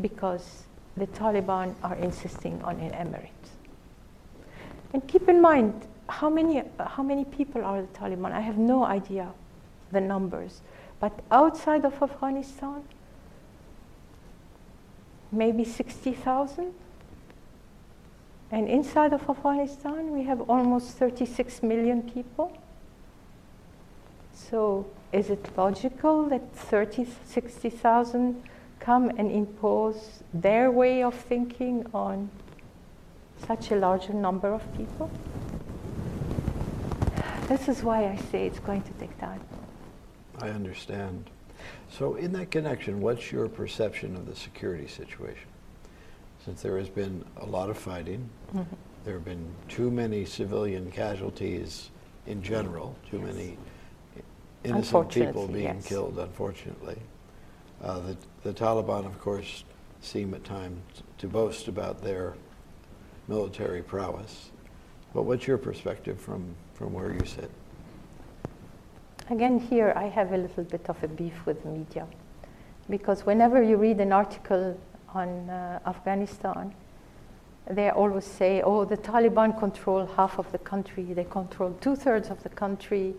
because 0.00 0.65
the 0.96 1.06
Taliban 1.08 1.74
are 1.82 1.94
insisting 1.96 2.62
on 2.62 2.80
an 2.80 2.92
emirate. 2.92 3.30
And 4.92 5.06
keep 5.06 5.28
in 5.28 5.40
mind, 5.40 5.86
how 6.08 6.30
many, 6.30 6.62
how 6.78 7.02
many 7.02 7.24
people 7.24 7.64
are 7.64 7.82
the 7.82 7.88
Taliban? 7.88 8.32
I 8.32 8.40
have 8.40 8.56
no 8.56 8.84
idea 8.84 9.28
the 9.92 10.00
numbers. 10.00 10.62
But 11.00 11.12
outside 11.30 11.84
of 11.84 12.02
Afghanistan, 12.02 12.82
maybe 15.30 15.64
60,000. 15.64 16.72
And 18.50 18.68
inside 18.68 19.12
of 19.12 19.28
Afghanistan, 19.28 20.12
we 20.12 20.24
have 20.24 20.40
almost 20.42 20.96
36 20.96 21.62
million 21.62 22.02
people. 22.02 22.56
So 24.32 24.86
is 25.12 25.30
it 25.30 25.56
logical 25.56 26.28
that 26.28 26.52
30, 26.54 27.06
60,000 27.26 28.42
come 28.86 29.10
and 29.18 29.32
impose 29.32 30.22
their 30.32 30.70
way 30.70 31.02
of 31.02 31.12
thinking 31.12 31.84
on 31.92 32.30
such 33.48 33.72
a 33.72 33.74
larger 33.74 34.12
number 34.12 34.52
of 34.52 34.62
people? 34.76 35.10
This 37.48 37.68
is 37.68 37.82
why 37.82 38.04
I 38.06 38.16
say 38.30 38.46
it's 38.46 38.60
going 38.60 38.82
to 38.82 38.92
take 38.92 39.18
time. 39.18 39.40
I 40.38 40.50
understand. 40.50 41.30
So, 41.90 42.14
in 42.14 42.32
that 42.34 42.52
connection, 42.52 43.00
what's 43.00 43.32
your 43.32 43.48
perception 43.48 44.14
of 44.14 44.26
the 44.26 44.36
security 44.36 44.86
situation? 44.86 45.48
Since 46.44 46.62
there 46.62 46.78
has 46.78 46.88
been 46.88 47.24
a 47.38 47.46
lot 47.46 47.70
of 47.70 47.76
fighting, 47.76 48.28
mm-hmm. 48.54 48.74
there 49.04 49.14
have 49.14 49.24
been 49.24 49.48
too 49.68 49.90
many 49.90 50.24
civilian 50.24 50.92
casualties 50.92 51.90
in 52.26 52.40
general, 52.40 52.96
too 53.10 53.18
yes. 53.18 53.34
many 53.34 53.58
innocent 54.62 55.10
people 55.10 55.48
being 55.48 55.64
yes. 55.64 55.86
killed, 55.86 56.18
unfortunately. 56.20 56.98
Uh, 57.82 58.00
the, 58.00 58.16
the 58.42 58.52
Taliban, 58.52 59.06
of 59.06 59.20
course, 59.20 59.64
seem 60.00 60.34
at 60.34 60.44
times 60.44 60.80
to 61.18 61.26
boast 61.26 61.68
about 61.68 62.02
their 62.02 62.34
military 63.28 63.82
prowess. 63.82 64.50
But 65.12 65.22
what's 65.22 65.46
your 65.46 65.58
perspective 65.58 66.20
from, 66.20 66.54
from 66.74 66.92
where 66.92 67.12
you 67.12 67.24
sit? 67.24 67.50
Again, 69.28 69.58
here 69.58 69.92
I 69.96 70.04
have 70.04 70.32
a 70.32 70.36
little 70.36 70.64
bit 70.64 70.88
of 70.88 71.02
a 71.02 71.08
beef 71.08 71.46
with 71.46 71.62
the 71.62 71.70
media. 71.70 72.06
Because 72.88 73.26
whenever 73.26 73.62
you 73.62 73.76
read 73.76 74.00
an 74.00 74.12
article 74.12 74.78
on 75.12 75.50
uh, 75.50 75.80
Afghanistan, 75.86 76.72
they 77.68 77.90
always 77.90 78.24
say, 78.24 78.62
oh, 78.62 78.84
the 78.84 78.96
Taliban 78.96 79.58
control 79.58 80.06
half 80.06 80.38
of 80.38 80.50
the 80.52 80.58
country, 80.58 81.02
they 81.02 81.24
control 81.24 81.76
two 81.80 81.96
thirds 81.96 82.30
of 82.30 82.40
the 82.44 82.48
country, 82.48 83.14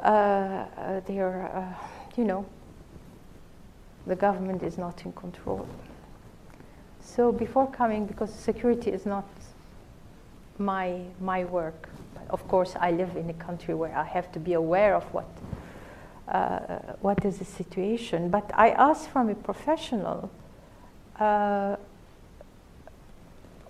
uh, 0.00 0.02
uh, 0.02 1.00
they're, 1.06 1.48
uh, 1.54 1.86
you 2.16 2.24
know, 2.24 2.44
the 4.08 4.16
government 4.16 4.62
is 4.62 4.78
not 4.78 5.04
in 5.04 5.12
control. 5.12 5.68
So 7.00 7.30
before 7.32 7.66
coming, 7.66 8.06
because 8.06 8.32
security 8.32 8.90
is 8.90 9.06
not 9.06 9.26
my, 10.58 11.00
my 11.20 11.44
work, 11.44 11.88
of 12.30 12.46
course, 12.48 12.74
I 12.80 12.90
live 12.90 13.16
in 13.16 13.30
a 13.30 13.34
country 13.34 13.74
where 13.74 13.96
I 13.96 14.04
have 14.04 14.30
to 14.32 14.40
be 14.40 14.54
aware 14.54 14.94
of 14.94 15.04
what, 15.14 15.28
uh, 16.28 16.58
what 17.00 17.24
is 17.24 17.38
the 17.38 17.44
situation. 17.44 18.28
But 18.28 18.50
I 18.54 18.70
ask 18.70 19.08
from 19.08 19.28
a 19.28 19.34
professional, 19.34 20.30
uh, 21.18 21.76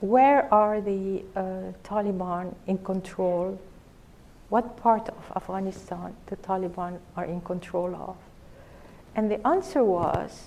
where 0.01 0.53
are 0.53 0.81
the 0.81 1.25
uh, 1.35 1.41
Taliban 1.85 2.55
in 2.67 2.79
control? 2.79 3.61
What 4.49 4.77
part 4.77 5.09
of 5.09 5.33
Afghanistan 5.37 6.15
the 6.27 6.37
Taliban 6.37 6.99
are 7.17 7.25
in 7.25 7.41
control 7.41 7.95
of? 7.95 8.17
And 9.19 9.29
the 9.29 9.45
answer 9.45 9.83
was, 9.83 10.45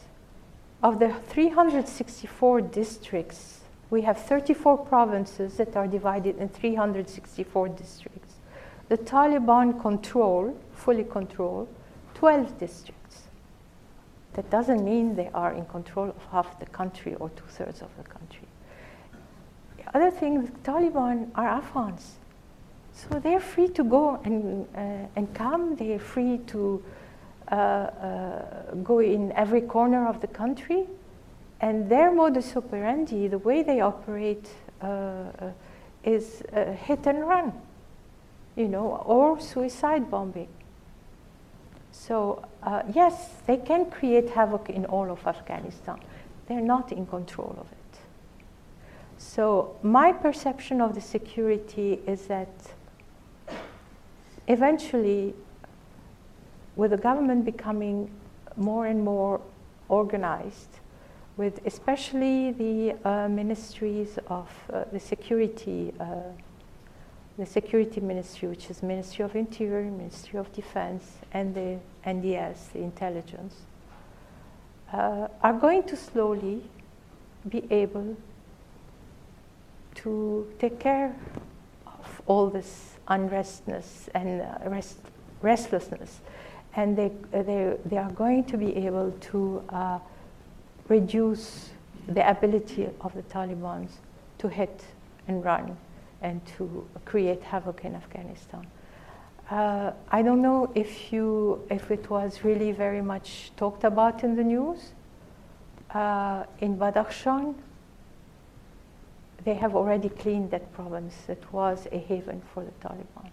of 0.81 0.99
the 0.99 1.13
364 1.27 2.61
districts 2.61 3.59
we 3.89 4.03
have 4.03 4.17
34 4.17 4.85
provinces 4.85 5.57
that 5.57 5.75
are 5.75 5.87
divided 5.87 6.37
in 6.37 6.47
364 6.47 7.67
districts. 7.67 8.35
The 8.87 8.97
Taliban 8.97 9.81
control, 9.81 10.57
fully 10.71 11.03
control, 11.03 11.67
12 12.13 12.57
districts. 12.59 13.23
That 14.35 14.49
doesn't 14.49 14.85
mean 14.85 15.15
they 15.15 15.29
are 15.33 15.51
in 15.51 15.65
control 15.65 16.07
of 16.07 16.25
half 16.31 16.57
the 16.61 16.67
country 16.67 17.15
or 17.15 17.29
two 17.31 17.43
thirds 17.49 17.81
of 17.81 17.89
the 17.97 18.03
country. 18.03 18.47
The 19.79 19.97
other 19.97 20.11
thing, 20.11 20.45
the 20.45 20.51
Taliban 20.59 21.29
are 21.35 21.45
Afghans. 21.45 22.13
So 22.93 23.19
they're 23.19 23.41
free 23.41 23.67
to 23.67 23.83
go 23.83 24.21
and, 24.23 24.65
uh, 24.73 25.09
and 25.17 25.33
come, 25.33 25.75
they're 25.75 25.99
free 25.99 26.37
to 26.47 26.81
go 27.51 28.99
in 28.99 29.31
every 29.33 29.61
corner 29.61 30.07
of 30.07 30.21
the 30.21 30.27
country 30.27 30.87
and 31.61 31.89
their 31.89 32.11
modus 32.11 32.57
operandi, 32.57 33.27
the 33.27 33.37
way 33.37 33.61
they 33.61 33.81
operate, 33.81 34.49
uh, 34.81 34.85
uh, 34.85 35.51
is 36.03 36.41
uh, 36.53 36.71
hit 36.71 37.05
and 37.05 37.27
run, 37.27 37.53
you 38.55 38.67
know, 38.67 39.03
or 39.05 39.39
suicide 39.39 40.09
bombing. 40.09 40.47
So, 41.91 42.43
uh, 42.63 42.81
yes, 42.91 43.29
they 43.45 43.57
can 43.57 43.91
create 43.91 44.31
havoc 44.31 44.71
in 44.71 44.85
all 44.85 45.11
of 45.11 45.25
Afghanistan. 45.27 45.99
They're 46.47 46.61
not 46.61 46.91
in 46.91 47.05
control 47.05 47.55
of 47.59 47.71
it. 47.71 47.99
So, 49.19 49.75
my 49.83 50.11
perception 50.11 50.81
of 50.81 50.95
the 50.95 51.01
security 51.01 51.99
is 52.07 52.25
that 52.25 52.49
eventually, 54.47 55.35
with 56.75 56.91
the 56.91 56.97
government 56.97 57.45
becoming 57.45 58.09
more 58.55 58.85
and 58.85 59.03
more 59.03 59.41
organized, 59.89 60.79
with 61.37 61.59
especially 61.65 62.51
the 62.51 62.95
uh, 63.07 63.27
ministries 63.27 64.17
of 64.27 64.49
uh, 64.71 64.83
the 64.91 64.99
security, 64.99 65.93
uh, 65.99 66.15
the 67.37 67.45
security 67.45 67.99
ministry, 68.01 68.47
which 68.47 68.69
is 68.69 68.83
Ministry 68.83 69.25
of 69.25 69.35
Interior, 69.35 69.89
Ministry 69.89 70.39
of 70.39 70.51
Defense, 70.53 71.03
and 71.33 71.55
the 71.55 71.77
NDS, 72.05 72.71
the 72.73 72.79
intelligence, 72.79 73.55
uh, 74.93 75.27
are 75.41 75.53
going 75.53 75.83
to 75.83 75.95
slowly 75.95 76.63
be 77.49 77.65
able 77.71 78.15
to 79.95 80.47
take 80.59 80.79
care 80.79 81.15
of 81.85 82.21
all 82.25 82.49
this 82.49 82.97
unrestness 83.07 84.09
and 84.13 84.41
uh, 84.41 84.69
rest, 84.69 84.97
restlessness. 85.41 86.21
And 86.75 86.97
they, 86.97 87.11
they, 87.31 87.75
they 87.85 87.97
are 87.97 88.11
going 88.11 88.45
to 88.45 88.57
be 88.57 88.75
able 88.75 89.11
to 89.11 89.63
uh, 89.69 89.99
reduce 90.87 91.69
the 92.07 92.27
ability 92.29 92.89
of 93.01 93.13
the 93.13 93.23
Taliban 93.23 93.87
to 94.37 94.47
hit 94.47 94.83
and 95.27 95.43
run 95.43 95.77
and 96.21 96.45
to 96.57 96.87
create 97.05 97.41
havoc 97.43 97.83
in 97.83 97.95
Afghanistan. 97.95 98.65
Uh, 99.49 99.91
I 100.09 100.21
don't 100.21 100.41
know 100.41 100.71
if 100.75 101.11
you 101.11 101.61
if 101.69 101.91
it 101.91 102.09
was 102.09 102.43
really 102.43 102.71
very 102.71 103.01
much 103.01 103.51
talked 103.57 103.83
about 103.83 104.23
in 104.23 104.35
the 104.35 104.43
news. 104.43 104.93
Uh, 105.93 106.45
in 106.59 106.77
Badakhshan, 106.77 107.53
they 109.43 109.55
have 109.55 109.75
already 109.75 110.07
cleaned 110.07 110.51
that 110.51 110.71
province. 110.71 111.15
It 111.27 111.43
was 111.51 111.85
a 111.91 111.97
haven 111.97 112.41
for 112.53 112.63
the 112.63 112.71
Taliban. 112.87 113.29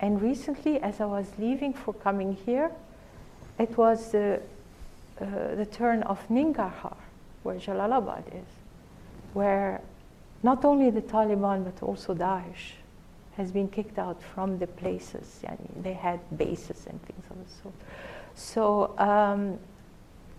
And 0.00 0.20
recently, 0.22 0.80
as 0.80 1.00
I 1.00 1.04
was 1.04 1.26
leaving 1.38 1.74
for 1.74 1.92
coming 1.92 2.34
here, 2.46 2.70
it 3.58 3.76
was 3.76 4.12
the 4.12 4.40
uh, 5.20 5.54
the 5.54 5.66
turn 5.66 6.02
of 6.04 6.26
Nangarhar, 6.30 6.96
where 7.42 7.56
Jalalabad 7.56 8.26
is, 8.28 8.48
where 9.34 9.82
not 10.42 10.64
only 10.64 10.90
the 10.90 11.02
Taliban 11.02 11.64
but 11.64 11.82
also 11.82 12.14
Daesh 12.14 12.72
has 13.36 13.52
been 13.52 13.68
kicked 13.68 13.98
out 13.98 14.22
from 14.22 14.58
the 14.58 14.66
places. 14.66 15.40
Yani 15.44 15.82
they 15.82 15.92
had 15.92 16.20
bases 16.38 16.86
and 16.88 17.00
things 17.02 17.24
of 17.30 17.36
the 17.36 17.62
sort. 17.62 17.74
So 18.34 18.98
um, 18.98 19.58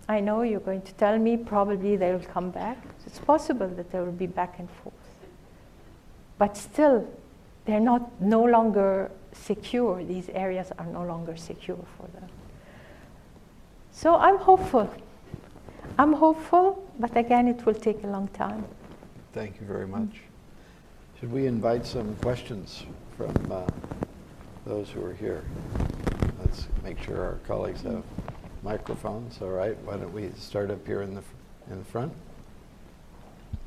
I 0.08 0.18
know 0.18 0.42
you're 0.42 0.60
going 0.60 0.82
to 0.82 0.92
tell 0.94 1.18
me 1.18 1.36
probably 1.36 1.96
they 1.96 2.12
will 2.12 2.28
come 2.34 2.50
back. 2.50 2.78
It's 3.06 3.20
possible 3.20 3.68
that 3.68 3.92
they 3.92 4.00
will 4.00 4.10
be 4.10 4.26
back 4.26 4.58
and 4.58 4.68
forth. 4.82 4.94
but 6.38 6.56
still, 6.56 7.06
they're 7.66 7.86
not 7.92 8.20
no 8.20 8.42
longer 8.42 9.10
secure. 9.32 10.04
These 10.04 10.28
areas 10.30 10.72
are 10.78 10.86
no 10.86 11.02
longer 11.02 11.36
secure 11.36 11.84
for 11.96 12.06
them. 12.08 12.28
So 13.90 14.16
I'm 14.16 14.38
hopeful. 14.38 14.92
I'm 15.98 16.12
hopeful, 16.12 16.90
but 16.98 17.16
again, 17.16 17.48
it 17.48 17.64
will 17.66 17.74
take 17.74 18.02
a 18.04 18.06
long 18.06 18.28
time. 18.28 18.64
Thank 19.32 19.60
you 19.60 19.66
very 19.66 19.86
much. 19.86 20.22
Should 21.20 21.32
we 21.32 21.46
invite 21.46 21.86
some 21.86 22.14
questions 22.16 22.84
from 23.16 23.34
uh, 23.50 23.66
those 24.66 24.90
who 24.90 25.04
are 25.04 25.12
here? 25.12 25.44
Let's 26.40 26.68
make 26.82 27.00
sure 27.02 27.22
our 27.22 27.38
colleagues 27.46 27.82
have 27.82 28.02
microphones. 28.62 29.40
All 29.40 29.50
right, 29.50 29.76
why 29.84 29.96
don't 29.96 30.12
we 30.12 30.30
start 30.36 30.70
up 30.70 30.86
here 30.86 31.02
in 31.02 31.14
the, 31.14 31.22
in 31.70 31.78
the 31.78 31.84
front? 31.84 32.12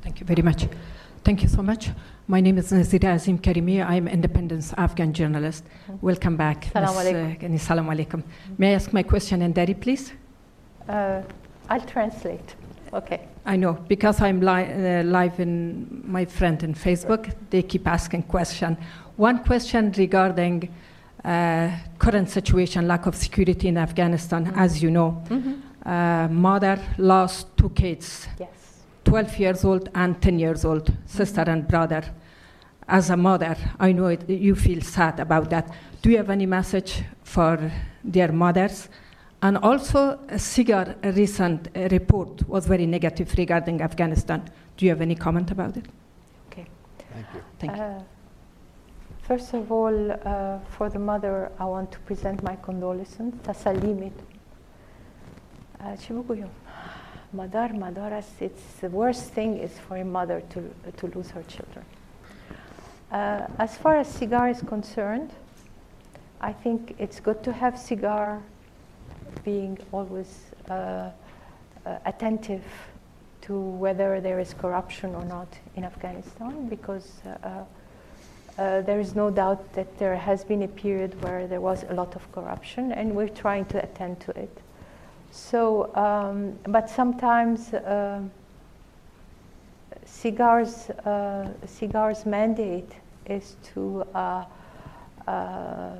Thank 0.01 0.19
you 0.19 0.25
very 0.25 0.41
much. 0.41 0.67
Thank 1.25 1.41
you 1.41 1.49
so 1.49 1.63
much. 1.63 1.89
My 2.27 2.39
name 2.39 2.59
is 2.59 2.71
Nazira 2.71 3.15
Azim 3.15 3.39
Karimi. 3.39 3.83
I'm 3.83 4.07
independent 4.07 4.71
Afghan 4.77 5.11
journalist. 5.11 5.63
Welcome 6.01 6.37
back. 6.37 6.65
Salam 6.71 6.93
alaikum. 6.95 7.31
uh, 7.35 7.39
Ghani. 7.39 7.59
Salam 7.59 7.87
alaikum. 7.87 8.23
May 8.59 8.71
I 8.71 8.75
ask 8.75 8.93
my 8.93 9.01
question 9.03 9.41
in 9.41 9.51
Dari, 9.51 9.73
please? 9.73 10.13
Uh, 10.87 11.21
I'll 11.67 11.81
translate. 11.81 12.55
Okay. 12.93 13.21
I 13.45 13.55
know 13.55 13.73
because 13.73 14.21
I'm 14.21 14.39
li- 14.39 14.71
uh, 14.99 15.03
live 15.03 15.39
in 15.39 16.03
my 16.05 16.25
friend 16.25 16.61
in 16.61 16.75
Facebook. 16.75 17.33
They 17.49 17.63
keep 17.63 17.87
asking 17.87 18.23
question. 18.23 18.77
One 19.17 19.43
question 19.43 19.91
regarding 19.97 20.69
uh, 21.23 21.71
current 21.97 22.29
situation, 22.29 22.87
lack 22.87 23.07
of 23.07 23.15
security 23.15 23.67
in 23.67 23.77
Afghanistan. 23.77 24.53
As 24.55 24.83
you 24.83 24.91
know, 24.91 25.23
uh, 25.85 26.27
mother 26.29 26.79
lost 26.99 27.47
two 27.57 27.69
kids. 27.69 28.27
Yes. 28.39 28.49
12 29.04 29.38
years 29.38 29.64
old 29.64 29.88
and 29.94 30.20
10 30.20 30.38
years 30.38 30.64
old, 30.64 30.92
sister 31.06 31.42
and 31.42 31.66
brother. 31.66 32.02
As 32.88 33.10
a 33.10 33.16
mother, 33.16 33.56
I 33.78 33.92
know 33.92 34.06
it, 34.06 34.28
you 34.28 34.54
feel 34.54 34.80
sad 34.82 35.20
about 35.20 35.50
that. 35.50 35.72
Do 36.02 36.10
you 36.10 36.16
have 36.16 36.30
any 36.30 36.46
message 36.46 37.02
for 37.24 37.72
their 38.04 38.32
mothers? 38.32 38.88
And 39.42 39.56
also, 39.58 40.18
a 40.28 40.38
CIGAR 40.38 40.96
a 41.02 41.12
recent 41.12 41.68
uh, 41.74 41.88
report 41.90 42.46
was 42.48 42.66
very 42.66 42.86
negative 42.86 43.32
regarding 43.38 43.80
Afghanistan. 43.80 44.42
Do 44.76 44.84
you 44.84 44.90
have 44.90 45.00
any 45.00 45.14
comment 45.14 45.50
about 45.50 45.76
it? 45.76 45.86
Okay. 46.48 46.66
Thank 47.12 47.26
you. 47.34 47.40
Thank 47.58 47.76
you. 47.76 47.82
Uh, 47.82 48.02
First 49.30 49.54
of 49.54 49.70
all, 49.70 50.10
uh, 50.10 50.58
for 50.70 50.90
the 50.90 50.98
mother, 50.98 51.52
I 51.60 51.64
want 51.64 51.92
to 51.92 52.00
present 52.00 52.42
my 52.42 52.56
condolences. 52.56 53.32
تسلیمت. 53.44 54.12
Uh, 55.80 55.96
چی 55.96 56.12
بگویم؟ 56.12 56.48
Madar, 57.35 57.69
Madaras, 57.69 58.27
it's 58.39 58.63
the 58.79 58.89
worst 58.89 59.33
thing 59.33 59.57
is 59.57 59.77
for 59.77 59.97
a 59.97 60.05
mother 60.05 60.41
to, 60.49 60.73
to 60.97 61.07
lose 61.15 61.29
her 61.31 61.43
children. 61.43 61.85
Uh, 63.11 63.47
as 63.59 63.77
far 63.77 63.97
as 63.97 64.07
SIGAR 64.07 64.49
is 64.51 64.61
concerned, 64.61 65.31
I 66.39 66.53
think 66.53 66.95
it's 66.97 67.19
good 67.19 67.43
to 67.43 67.51
have 67.51 67.75
SIGAR 67.75 68.41
being 69.43 69.77
always 69.91 70.51
uh, 70.69 70.73
uh 70.73 71.99
attentive 72.05 72.63
to 73.41 73.59
whether 73.59 74.19
there 74.21 74.39
is 74.39 74.53
corruption 74.53 75.13
or 75.13 75.23
not 75.25 75.47
in 75.75 75.83
Afghanistan 75.83 76.67
because 76.67 77.21
uh, 77.25 77.29
uh, 77.29 77.63
uh, 78.57 78.81
there 78.81 78.99
is 78.99 79.13
no 79.15 79.29
doubt 79.29 79.73
that 79.73 79.99
there 79.99 80.15
has 80.15 80.43
been 80.43 80.63
a 80.63 80.67
period 80.67 81.21
where 81.21 81.45
there 81.45 81.61
was 81.61 81.83
a 81.89 81.93
lot 81.93 82.15
of 82.15 82.31
corruption 82.31 82.91
and 82.91 83.13
we're 83.13 83.29
trying 83.29 83.65
to 83.65 83.83
attend 83.83 84.19
to 84.21 84.31
it. 84.31 84.57
So, 85.35 85.93
um, 85.95 86.57
but 86.63 86.89
sometimes 86.89 87.73
uh, 87.73 88.21
SIGAR's, 90.05 90.89
uh, 90.89 91.51
SIGAR's 91.65 92.25
mandate 92.25 92.89
is 93.25 93.57
to 93.73 94.05
uh, 94.15 94.45
uh, 95.27 95.97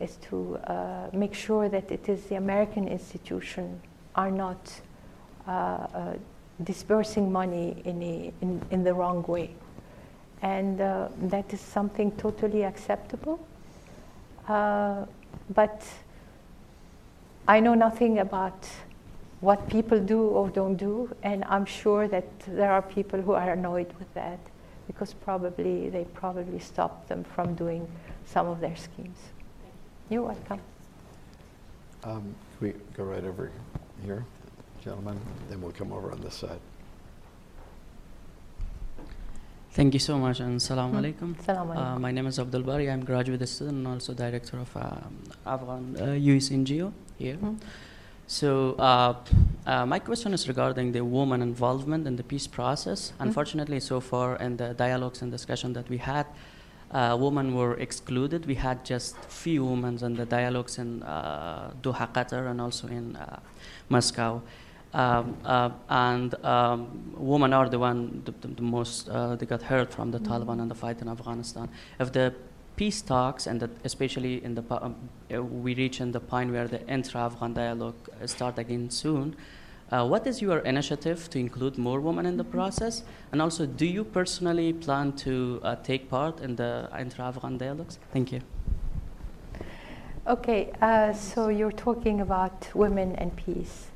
is 0.00 0.16
to 0.30 0.56
uh, 0.64 1.10
make 1.12 1.32
sure 1.32 1.68
that 1.68 1.92
it 1.92 2.08
is 2.08 2.24
the 2.24 2.34
American 2.34 2.88
institution 2.88 3.80
are 4.16 4.32
not 4.32 4.80
uh, 5.46 6.14
dispersing 6.64 7.30
money 7.30 7.80
in, 7.84 8.02
a, 8.02 8.32
in, 8.40 8.60
in 8.72 8.82
the 8.82 8.92
wrong 8.92 9.22
way. 9.28 9.54
And 10.42 10.78
that 10.78 11.52
is 11.52 11.60
something 11.60 12.10
totally 12.12 12.64
acceptable. 12.64 13.38
But 14.48 15.84
I 17.50 17.58
know 17.58 17.74
nothing 17.74 18.20
about 18.20 18.68
what 19.40 19.68
people 19.68 19.98
do 19.98 20.22
or 20.22 20.50
don't 20.50 20.76
do, 20.76 21.10
and 21.24 21.42
I'm 21.48 21.64
sure 21.64 22.06
that 22.06 22.28
there 22.46 22.70
are 22.70 22.80
people 22.80 23.20
who 23.20 23.32
are 23.32 23.50
annoyed 23.50 23.92
with 23.98 24.14
that 24.14 24.38
because 24.86 25.14
probably 25.14 25.90
they 25.90 26.04
probably 26.14 26.60
stopped 26.60 27.08
them 27.08 27.24
from 27.24 27.56
doing 27.56 27.88
some 28.24 28.46
of 28.46 28.60
their 28.60 28.76
schemes. 28.76 29.18
You're 30.10 30.22
welcome. 30.22 30.60
Um, 32.04 32.36
we 32.60 32.72
go 32.96 33.02
right 33.02 33.24
over 33.24 33.50
here, 34.04 34.24
gentlemen, 34.84 35.18
then 35.48 35.60
we'll 35.60 35.72
come 35.72 35.92
over 35.92 36.12
on 36.12 36.20
this 36.20 36.36
side. 36.36 36.60
Thank 39.72 39.94
you 39.94 40.00
so 40.00 40.18
much 40.18 40.38
and 40.38 40.62
salam 40.62 40.92
Mm. 40.92 40.98
alaikum. 41.00 41.34
Salam 41.42 41.70
Uh, 41.70 41.98
my 41.98 42.12
name 42.12 42.28
is 42.28 42.38
Abdul 42.38 42.62
Bari. 42.62 42.88
I'm 42.88 43.04
graduate 43.04 43.48
student 43.48 43.78
and 43.78 43.86
also 43.88 44.14
director 44.14 44.58
of 44.58 44.76
um, 44.76 45.14
Afghan 45.46 45.84
uh, 46.00 46.12
US 46.30 46.48
NGO 46.50 46.92
here. 47.20 47.36
Mm. 47.36 47.56
So 48.26 48.74
uh, 48.78 49.14
uh, 49.66 49.86
my 49.86 49.98
question 49.98 50.32
is 50.32 50.46
regarding 50.48 50.92
the 50.92 51.04
woman 51.04 51.42
involvement 51.42 52.06
in 52.06 52.16
the 52.16 52.22
peace 52.22 52.46
process. 52.46 53.00
Mm. 53.00 53.26
Unfortunately, 53.26 53.80
so 53.80 54.00
far 54.00 54.36
in 54.36 54.56
the 54.56 54.74
dialogues 54.74 55.22
and 55.22 55.30
discussion 55.30 55.72
that 55.74 55.88
we 55.88 55.98
had, 55.98 56.26
uh, 56.92 57.16
women 57.20 57.54
were 57.54 57.74
excluded. 57.74 58.46
We 58.46 58.54
had 58.54 58.84
just 58.84 59.16
few 59.26 59.64
women 59.64 59.98
in 60.02 60.14
the 60.14 60.26
dialogues 60.26 60.78
in 60.78 61.02
uh, 61.02 61.72
Doha, 61.82 62.06
Qatar, 62.12 62.50
and 62.50 62.60
also 62.60 62.88
in 62.88 63.16
uh, 63.16 63.40
Moscow. 63.88 64.42
Um, 64.92 65.36
uh, 65.44 65.70
and 65.88 66.34
um, 66.44 67.12
women 67.14 67.52
are 67.52 67.68
the 67.68 67.78
one 67.78 68.22
the, 68.24 68.32
the, 68.48 68.62
most 68.62 69.08
uh, 69.08 69.36
they 69.36 69.46
got 69.46 69.62
hurt 69.62 69.92
from 69.92 70.10
the 70.10 70.18
Taliban 70.18 70.60
and 70.60 70.68
the 70.68 70.74
fight 70.74 71.00
in 71.00 71.08
Afghanistan. 71.08 71.68
If 72.00 72.10
the 72.12 72.34
peace 72.80 73.02
talks 73.02 73.46
and 73.46 73.68
especially 73.84 74.42
in 74.42 74.54
the 74.54 74.64
um, 74.70 74.94
uh, 75.34 75.42
we 75.42 75.74
reach 75.74 76.00
in 76.00 76.12
the 76.12 76.20
point 76.32 76.50
where 76.50 76.66
the 76.66 76.80
intra-Afghan 76.88 77.52
dialogue 77.52 78.08
uh, 78.08 78.26
start 78.26 78.58
again 78.58 78.88
soon. 78.88 79.36
Uh, 79.92 80.06
what 80.06 80.26
is 80.26 80.40
your 80.40 80.60
initiative 80.60 81.28
to 81.28 81.38
include 81.38 81.76
more 81.76 82.00
women 82.00 82.24
in 82.24 82.38
the 82.38 82.44
process? 82.44 83.02
And 83.32 83.42
also, 83.42 83.66
do 83.66 83.84
you 83.84 84.02
personally 84.02 84.72
plan 84.72 85.12
to 85.24 85.60
uh, 85.62 85.76
take 85.82 86.08
part 86.08 86.40
in 86.40 86.56
the 86.56 86.88
intra-Afghan 86.98 87.58
dialogues? 87.58 87.98
Thank 88.14 88.32
you. 88.32 88.40
Okay, 90.26 90.72
uh, 90.80 91.12
so 91.12 91.48
you're 91.48 91.78
talking 91.86 92.22
about 92.22 92.70
women 92.74 93.14
and 93.16 93.36
peace. 93.36 93.88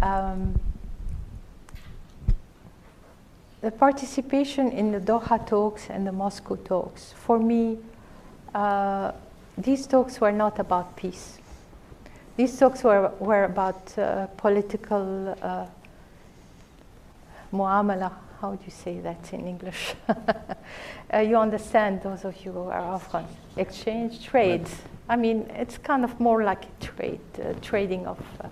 Um, 0.00 0.60
the 3.62 3.72
participation 3.72 4.70
in 4.70 4.92
the 4.92 5.00
Doha 5.00 5.44
talks 5.44 5.90
and 5.90 6.06
the 6.06 6.12
Moscow 6.12 6.54
talks, 6.54 7.12
for 7.16 7.40
me, 7.40 7.78
uh, 8.56 9.12
these 9.58 9.86
talks 9.86 10.20
were 10.20 10.32
not 10.32 10.58
about 10.58 10.96
peace. 10.96 11.38
These 12.36 12.58
talks 12.58 12.82
were, 12.82 13.12
were 13.18 13.44
about 13.44 13.98
uh, 13.98 14.26
political 14.38 15.36
uh, 15.42 15.66
muamala. 17.52 18.12
How 18.40 18.54
do 18.54 18.64
you 18.64 18.70
say 18.70 19.00
that 19.00 19.32
in 19.32 19.46
English? 19.46 19.94
uh, 20.08 21.18
you 21.18 21.36
understand, 21.36 22.02
those 22.02 22.24
of 22.24 22.44
you 22.44 22.52
who 22.52 22.64
are 22.64 22.94
Afghan. 22.94 23.26
Exchange, 23.56 24.24
trade. 24.24 24.66
I 25.08 25.16
mean, 25.16 25.50
it's 25.54 25.78
kind 25.78 26.04
of 26.04 26.18
more 26.18 26.42
like 26.42 26.64
a 26.64 26.84
trade, 26.84 27.20
uh, 27.38 27.52
trading 27.60 28.06
of 28.06 28.18
uh, 28.40 28.48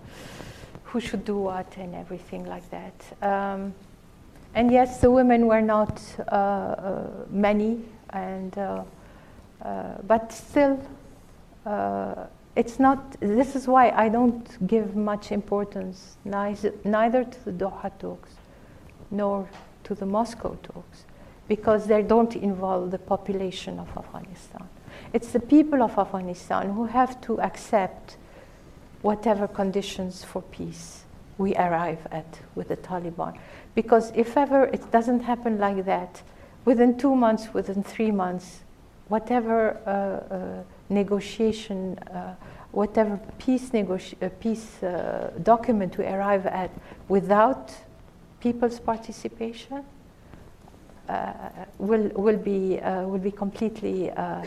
who 0.85 1.01
should 1.01 1.25
do 1.25 1.39
what 1.39 1.77
and 1.77 1.95
everything 1.95 2.45
like 2.47 2.69
that. 2.71 2.95
Um, 3.23 3.75
and 4.55 4.71
yes, 4.71 5.01
the 5.01 5.11
women 5.11 5.47
were 5.47 5.63
not 5.63 6.01
uh, 6.19 6.35
uh, 6.35 7.11
many, 7.31 7.81
and 8.11 8.57
but 10.07 10.33
still, 10.33 10.79
uh, 11.67 12.27
it's 12.57 12.79
not. 12.79 13.17
This 13.21 13.57
is 13.57 13.67
why 13.67 13.91
I 13.91 14.09
don't 14.09 14.67
give 14.67 14.95
much 14.95 15.33
importance 15.33 16.17
neither, 16.25 16.73
neither 16.85 17.25
to 17.25 17.45
the 17.45 17.53
Doha 17.53 17.91
talks 17.99 18.31
nor 19.11 19.49
to 19.85 19.95
the 19.95 20.07
Moscow 20.07 20.57
talks, 20.63 21.05
because 21.49 21.87
they 21.87 22.03
don't 22.03 22.37
involve 22.37 22.91
the 22.91 22.99
population 22.99 23.79
of 23.79 23.89
Afghanistan. 23.97 24.69
It's 25.13 25.33
the 25.33 25.41
people 25.41 25.83
of 25.83 25.99
Afghanistan 25.99 26.73
who 26.73 26.87
have 26.87 27.21
to 27.23 27.41
accept 27.41 28.17
whatever 29.03 29.47
conditions 29.47 30.25
for 30.25 30.43
peace 30.43 31.05
we 31.37 31.55
arrive 31.57 32.07
at 32.11 32.39
with 32.55 32.69
the 32.69 32.77
Taliban. 32.77 33.37
Because 33.75 34.13
if 34.15 34.37
ever 34.37 34.65
it 34.67 34.91
doesn't 34.91 35.21
happen 35.21 35.59
like 35.59 35.85
that, 35.85 36.23
within 36.65 36.97
two 36.97 37.15
months, 37.15 37.53
within 37.53 37.83
three 37.83 38.11
months, 38.11 38.64
whatever 39.09 39.77
uh, 39.87 40.35
uh, 40.35 40.63
negotiation, 40.89 41.99
uh, 41.99 42.35
whatever 42.73 43.21
peace, 43.39 43.71
peace 44.41 44.81
document 45.43 45.97
we 45.99 46.05
arrive 46.07 46.47
at 46.47 46.71
without 47.09 47.73
people's 48.41 48.81
participation, 48.81 49.85
will, 51.79 52.09
will, 52.15 52.37
be, 52.37 52.81
will 52.83 53.19
be 53.19 53.31
completely 53.31 54.11
uh, 54.11 54.43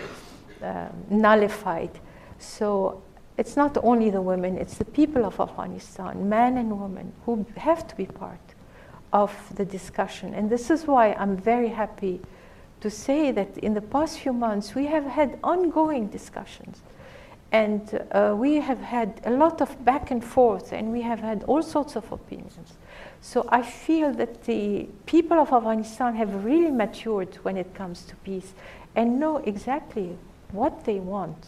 nullified. 1.10 1.92
So 2.40 3.02
it's 3.38 3.56
not 3.56 3.78
only 3.84 4.10
the 4.10 4.22
women, 4.22 4.58
it's 4.58 4.78
the 4.78 4.86
people 4.86 5.24
of 5.24 5.40
Afghanistan, 5.40 6.28
men 6.28 6.58
and 6.58 6.82
women, 6.82 7.14
who 7.26 7.46
have 7.58 7.88
to 7.88 7.96
be 7.96 8.06
part 8.06 8.40
of 9.14 9.32
the 9.56 9.66
discussion. 9.66 10.34
And 10.34 10.50
this 10.50 10.72
is 10.72 10.86
why 10.86 11.14
I'm 11.14 11.38
very 11.38 11.70
happy 11.70 12.20
to 12.82 12.90
say 12.90 13.32
that 13.32 13.58
in 13.58 13.74
the 13.74 13.82
past 13.82 14.20
few 14.20 14.34
months 14.34 14.76
we 14.76 14.86
have 14.88 15.06
had 15.06 15.40
ongoing 15.44 16.08
discussions. 16.08 16.82
And 17.52 18.06
uh, 18.12 18.36
we 18.38 18.56
have 18.56 18.80
had 18.80 19.22
a 19.24 19.32
lot 19.32 19.62
of 19.62 19.86
back 19.86 20.12
and 20.12 20.22
forth, 20.24 20.74
and 20.74 20.92
we 20.92 21.02
have 21.02 21.22
had 21.22 21.46
all 21.46 21.64
sorts 21.64 21.96
of 21.96 22.12
opinions. 22.12 22.74
So 23.22 23.48
I 23.50 23.62
feel 23.62 24.14
that 24.16 24.44
the 24.44 24.90
people 25.06 25.40
of 25.40 25.54
Afghanistan 25.54 26.16
have 26.16 26.44
really 26.44 26.72
matured 26.72 27.36
when 27.44 27.56
it 27.56 27.74
comes 27.74 28.04
to 28.04 28.16
peace 28.18 28.54
and 28.96 29.18
know 29.20 29.38
exactly 29.38 30.18
what 30.52 30.84
they 30.84 31.00
want. 31.00 31.48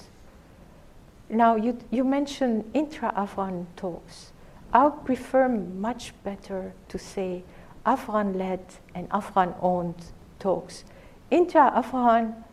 Now, 1.29 1.55
you, 1.55 1.77
you 1.91 2.03
mentioned 2.03 2.71
intra 2.73 3.13
Afghan 3.15 3.67
talks. 3.75 4.31
I 4.73 4.89
prefer 4.89 5.49
much 5.49 6.13
better 6.23 6.73
to 6.87 6.97
say 6.97 7.43
Afghan 7.85 8.37
led 8.37 8.63
and 8.95 9.07
Afghan 9.11 9.53
owned 9.61 10.05
talks. 10.39 10.85
Intra 11.31 11.71
Afghan 11.75 12.43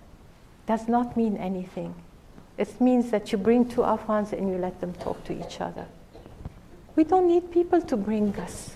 does 0.66 0.88
not 0.88 1.16
mean 1.16 1.36
anything. 1.36 1.94
It 2.58 2.80
means 2.80 3.10
that 3.10 3.32
you 3.32 3.38
bring 3.38 3.68
two 3.68 3.84
Afghans 3.84 4.32
and 4.32 4.48
you 4.48 4.56
let 4.56 4.80
them 4.80 4.92
talk 4.94 5.22
to 5.24 5.32
each 5.32 5.60
other. 5.60 5.86
We 6.94 7.04
don't 7.04 7.28
need 7.28 7.50
people 7.52 7.82
to 7.82 7.96
bring 7.96 8.34
us. 8.36 8.74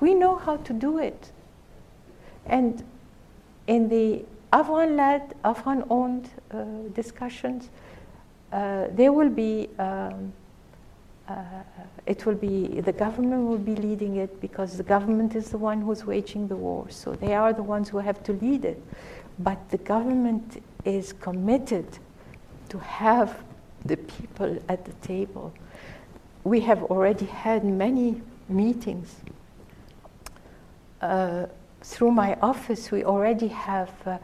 We 0.00 0.14
know 0.14 0.36
how 0.36 0.56
to 0.56 0.72
do 0.72 0.98
it. 0.98 1.30
And 2.46 2.82
in 3.66 3.88
the 3.88 4.24
Afghan 4.52 4.96
led, 4.96 5.34
Afghan 5.44 5.84
owned 5.90 6.30
uh, 6.50 6.64
discussions, 6.94 7.68
uh, 8.52 8.86
there 8.92 9.12
will 9.12 9.28
be, 9.28 9.68
um, 9.78 10.32
uh, 11.28 11.34
it 12.06 12.24
will 12.24 12.34
be, 12.34 12.80
the 12.80 12.92
government 12.92 13.46
will 13.46 13.58
be 13.58 13.76
leading 13.76 14.16
it 14.16 14.40
because 14.40 14.76
the 14.76 14.82
government 14.82 15.36
is 15.36 15.50
the 15.50 15.58
one 15.58 15.82
who's 15.82 16.04
waging 16.04 16.48
the 16.48 16.56
war. 16.56 16.86
So 16.88 17.12
they 17.12 17.34
are 17.34 17.52
the 17.52 17.62
ones 17.62 17.90
who 17.90 17.98
have 17.98 18.22
to 18.24 18.32
lead 18.32 18.64
it. 18.64 18.82
But 19.42 19.70
the 19.70 19.78
government 19.78 20.62
is 20.84 21.14
committed 21.14 21.86
to 22.68 22.78
have 22.78 23.42
the 23.86 23.96
people 23.96 24.58
at 24.68 24.84
the 24.84 24.92
table. 25.06 25.54
We 26.44 26.60
have 26.60 26.82
already 26.84 27.24
had 27.24 27.64
many 27.64 28.20
meetings. 28.50 29.16
Uh, 31.00 31.46
through 31.82 32.10
my 32.10 32.34
office, 32.42 32.90
we 32.90 33.02
already 33.04 33.48
have 33.48 33.90
uh, 34.04 34.18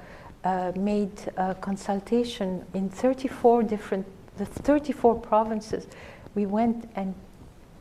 uh, 0.44 0.72
made 0.76 1.18
a 1.38 1.54
consultation 1.54 2.66
in 2.74 2.90
34 2.90 3.62
different, 3.62 4.06
the 4.36 4.44
34 4.44 5.14
provinces. 5.20 5.86
We 6.34 6.44
went 6.44 6.90
and 6.94 7.14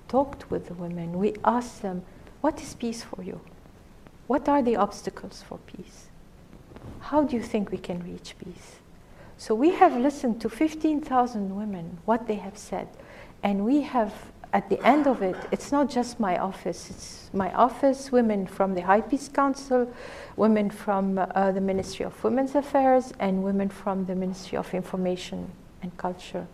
talked 0.08 0.50
with 0.50 0.68
the 0.68 0.74
women. 0.76 1.20
We 1.20 1.34
asked 1.44 1.82
them, 1.82 2.04
what 2.40 2.62
is 2.62 2.76
peace 2.76 3.04
for 3.04 3.22
you? 3.22 3.42
What 4.28 4.48
are 4.48 4.62
the 4.62 4.78
obstacles 4.78 5.44
for 5.48 5.58
peace? 5.58 6.08
How 7.10 7.22
do 7.22 7.36
you 7.36 7.44
think 7.44 7.70
we 7.70 7.78
can 7.78 8.00
reach 8.00 8.34
peace? 8.40 8.78
So 9.38 9.54
we 9.54 9.70
have 9.76 9.96
listened 9.96 10.42
to 10.42 10.50
15,000 10.50 11.56
women, 11.56 12.00
what 12.06 12.26
they 12.26 12.38
have 12.38 12.58
said, 12.58 12.88
and 13.44 13.64
we 13.64 13.82
have, 13.82 14.12
at 14.54 14.70
the 14.70 14.84
end 14.84 15.06
of 15.06 15.22
it, 15.22 15.36
it's 15.52 15.72
not 15.72 15.88
just 15.88 16.20
my 16.20 16.40
office, 16.40 16.90
it's 16.90 17.30
my 17.32 17.54
office, 17.54 18.12
women 18.12 18.48
from 18.48 18.74
the 18.74 18.82
High 18.82 19.02
Peace 19.02 19.28
Council, 19.28 19.88
women 20.36 20.72
from 20.72 21.20
uh, 21.20 21.52
the 21.52 21.62
Ministry 21.62 22.06
of 22.06 22.24
Women's 22.24 22.56
Affairs, 22.56 23.14
and 23.20 23.44
women 23.44 23.70
from 23.70 24.06
the 24.08 24.16
Ministry 24.16 24.58
of 24.58 24.74
Information 24.74 25.52
and 25.84 25.96
Culture, 25.98 26.48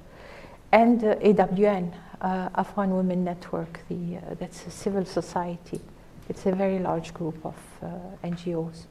and 0.74 1.02
uh, 1.02 1.16
AWN, 1.22 1.94
uh, 2.20 2.50
Afghan 2.56 2.94
Women 2.94 3.24
Network, 3.24 3.80
the, 3.88 4.18
uh, 4.18 4.34
that's 4.38 4.68
a 4.68 4.72
civil 4.72 5.06
society. 5.06 5.80
It's 6.28 6.46
a 6.46 6.52
very 6.52 6.80
large 6.80 7.14
group 7.14 7.38
of 7.46 7.56
uh, 7.82 7.88
NGOs 8.26 8.88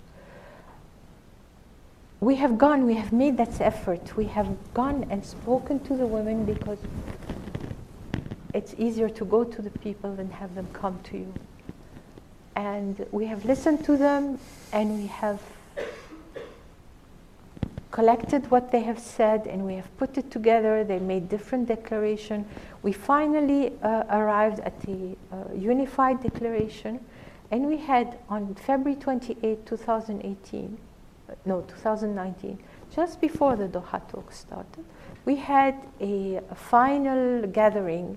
we 2.21 2.37
have 2.37 2.59
gone, 2.59 2.85
we 2.85 2.95
have 2.95 3.12
made 3.12 3.39
that 3.39 3.61
effort. 3.61 4.16
We 4.16 4.27
have 4.27 4.49
gone 4.75 5.07
and 5.11 5.25
spoken 5.25 5.81
to 5.81 5.97
the 5.97 6.07
women 6.07 6.45
because 6.45 6.79
it's 8.53 8.75
easier 8.77 9.09
to 9.09 9.25
go 9.25 9.43
to 9.43 9.62
the 9.62 9.71
people 9.71 10.14
than 10.14 10.31
have 10.31 10.55
them 10.55 10.68
come 10.75 11.01
to 11.05 11.16
you. 11.16 11.33
And 12.57 13.07
we 13.11 13.25
have 13.27 13.47
listened 13.47 13.85
to 13.87 13.97
them 13.97 14.39
and 14.73 14.99
we 14.99 15.07
have 15.07 15.41
collected 17.91 18.51
what 18.51 18.71
they 18.71 18.81
have 18.81 18.99
said 18.99 19.47
and 19.47 19.64
we 19.64 19.75
have 19.75 19.97
put 19.97 20.18
it 20.18 20.31
together. 20.31 20.85
They 20.85 20.99
made 20.99 21.31
different 21.31 21.68
declarations. 21.68 22.47
We 22.83 22.93
finally 22.93 23.73
uh, 23.83 24.05
arrived 24.11 24.61
at 24.61 24.79
the 24.83 25.16
uh, 25.33 25.55
unified 25.55 26.23
declaration 26.23 27.01
and 27.51 27.66
we 27.66 27.79
had 27.79 28.18
on 28.29 28.55
February 28.57 29.01
28, 29.01 29.64
2018, 29.64 30.79
no, 31.45 31.62
2019, 31.62 32.59
just 32.95 33.20
before 33.20 33.57
the 33.57 33.68
Doha 33.68 34.07
talks 34.09 34.39
started, 34.39 34.85
we 35.24 35.37
had 35.37 35.74
a, 36.01 36.41
a 36.51 36.55
final 36.55 37.47
gathering 37.47 38.16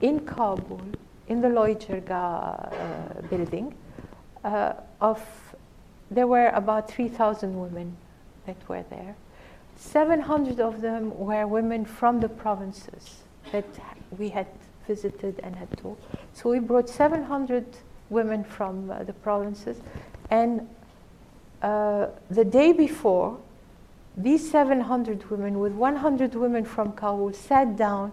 in 0.00 0.20
Kabul, 0.20 0.82
in 1.28 1.40
the 1.40 1.48
Loy 1.48 1.74
Jirga 1.74 2.12
uh, 2.12 3.22
building, 3.28 3.74
uh, 4.44 4.74
of, 5.00 5.22
there 6.10 6.26
were 6.26 6.48
about 6.48 6.90
3,000 6.90 7.58
women 7.58 7.96
that 8.46 8.56
were 8.68 8.84
there. 8.90 9.14
700 9.76 10.60
of 10.60 10.80
them 10.80 11.16
were 11.16 11.46
women 11.46 11.84
from 11.84 12.20
the 12.20 12.28
provinces 12.28 13.22
that 13.50 13.64
we 14.18 14.28
had 14.28 14.46
visited 14.86 15.40
and 15.42 15.56
had 15.56 15.70
talked. 15.78 16.02
So 16.34 16.50
we 16.50 16.58
brought 16.58 16.88
700 16.88 17.64
women 18.10 18.44
from 18.44 18.90
uh, 18.90 19.04
the 19.04 19.12
provinces 19.12 19.80
and 20.30 20.68
uh, 21.62 22.08
the 22.28 22.44
day 22.44 22.72
before, 22.72 23.38
these 24.16 24.50
700 24.50 25.30
women, 25.30 25.58
with 25.60 25.72
100 25.72 26.34
women 26.34 26.64
from 26.64 26.92
Kabul, 26.92 27.32
sat 27.32 27.76
down, 27.76 28.12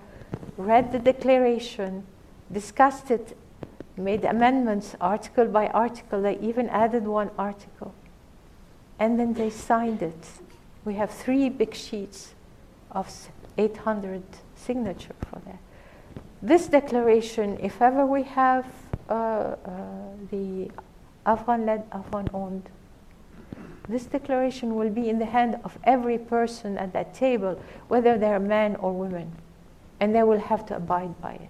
read 0.55 0.91
the 0.91 0.99
declaration, 0.99 2.05
discussed 2.51 3.11
it, 3.11 3.35
made 3.97 4.23
amendments 4.23 4.95
article 5.01 5.45
by 5.45 5.67
article. 5.67 6.21
They 6.21 6.37
even 6.39 6.69
added 6.69 7.05
one 7.05 7.31
article. 7.37 7.93
And 8.99 9.19
then 9.19 9.33
they 9.33 9.49
signed 9.49 10.01
it. 10.01 10.27
We 10.85 10.93
have 10.93 11.09
three 11.09 11.49
big 11.49 11.73
sheets 11.73 12.33
of 12.91 13.11
800 13.57 14.23
signature 14.55 15.15
for 15.29 15.39
that. 15.45 15.59
This 16.41 16.67
declaration, 16.67 17.57
if 17.61 17.81
ever 17.81 18.05
we 18.05 18.23
have 18.23 18.65
uh, 19.09 19.13
uh, 19.13 19.55
the 20.31 20.71
Afghan-led, 21.25 21.83
Afghan-owned 21.91 22.69
this 23.89 24.05
declaration 24.05 24.75
will 24.75 24.91
be 24.91 25.09
in 25.09 25.17
the 25.17 25.25
hand 25.25 25.59
of 25.63 25.77
every 25.83 26.19
person 26.19 26.77
at 26.77 26.93
that 26.93 27.13
table, 27.15 27.59
whether 27.87 28.17
they're 28.17 28.39
men 28.39 28.75
or 28.75 28.93
women, 28.93 29.31
and 29.99 30.13
they 30.13 30.21
will 30.21 30.39
have 30.39 30.65
to 30.67 30.75
abide 30.75 31.19
by 31.19 31.33
it. 31.33 31.49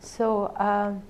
So, 0.00 0.54
um, 0.56 1.02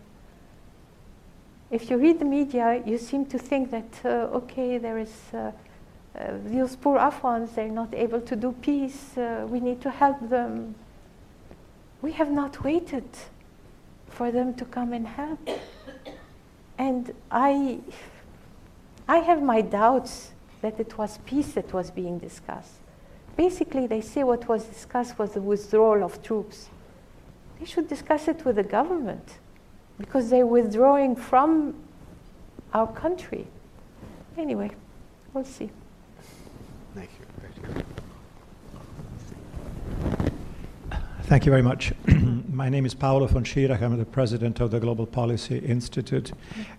if 1.70 1.88
you 1.88 1.96
read 1.98 2.18
the 2.18 2.24
media, 2.24 2.82
you 2.84 2.98
seem 2.98 3.26
to 3.26 3.38
think 3.38 3.70
that, 3.70 4.00
uh, 4.04 4.36
okay, 4.38 4.78
there 4.78 4.98
is 4.98 5.12
uh, 5.32 5.52
uh, 6.16 6.32
those 6.44 6.76
poor 6.76 6.98
Afghans, 6.98 7.52
they're 7.52 7.68
not 7.68 7.94
able 7.94 8.20
to 8.20 8.36
do 8.36 8.52
peace, 8.60 9.16
uh, 9.16 9.46
we 9.48 9.60
need 9.60 9.80
to 9.82 9.90
help 9.90 10.28
them. 10.28 10.74
We 12.02 12.12
have 12.12 12.30
not 12.30 12.62
waited 12.62 13.08
for 14.08 14.30
them 14.30 14.54
to 14.54 14.64
come 14.64 14.92
and 14.92 15.06
help. 15.06 15.48
And 16.76 17.14
I 17.30 17.78
I 19.06 19.18
have 19.18 19.42
my 19.42 19.60
doubts 19.60 20.32
that 20.62 20.80
it 20.80 20.96
was 20.96 21.18
peace 21.26 21.52
that 21.52 21.72
was 21.72 21.90
being 21.90 22.18
discussed. 22.18 22.80
Basically, 23.36 23.86
they 23.86 24.00
say 24.00 24.24
what 24.24 24.48
was 24.48 24.64
discussed 24.64 25.18
was 25.18 25.32
the 25.32 25.40
withdrawal 25.40 26.02
of 26.04 26.22
troops. 26.22 26.70
They 27.58 27.66
should 27.66 27.88
discuss 27.88 28.28
it 28.28 28.44
with 28.44 28.56
the 28.56 28.62
government 28.62 29.38
because 29.98 30.30
they're 30.30 30.46
withdrawing 30.46 31.16
from 31.16 31.74
our 32.72 32.86
country. 32.86 33.46
Anyway, 34.36 34.70
we'll 35.32 35.44
see. 35.44 35.70
Thank 36.94 37.10
you. 37.18 37.26
Thank 37.64 37.78
you 37.78 37.84
very 41.28 41.62
much. 41.62 41.92
My 42.48 42.68
name 42.68 42.86
is 42.86 42.94
Paolo 42.94 43.26
von 43.26 43.44
Schirach. 43.44 43.82
I'm 43.82 43.96
the 43.98 44.04
president 44.04 44.60
of 44.60 44.70
the 44.70 44.78
Global 44.78 45.06
Policy 45.06 45.58
Institute 45.58 46.32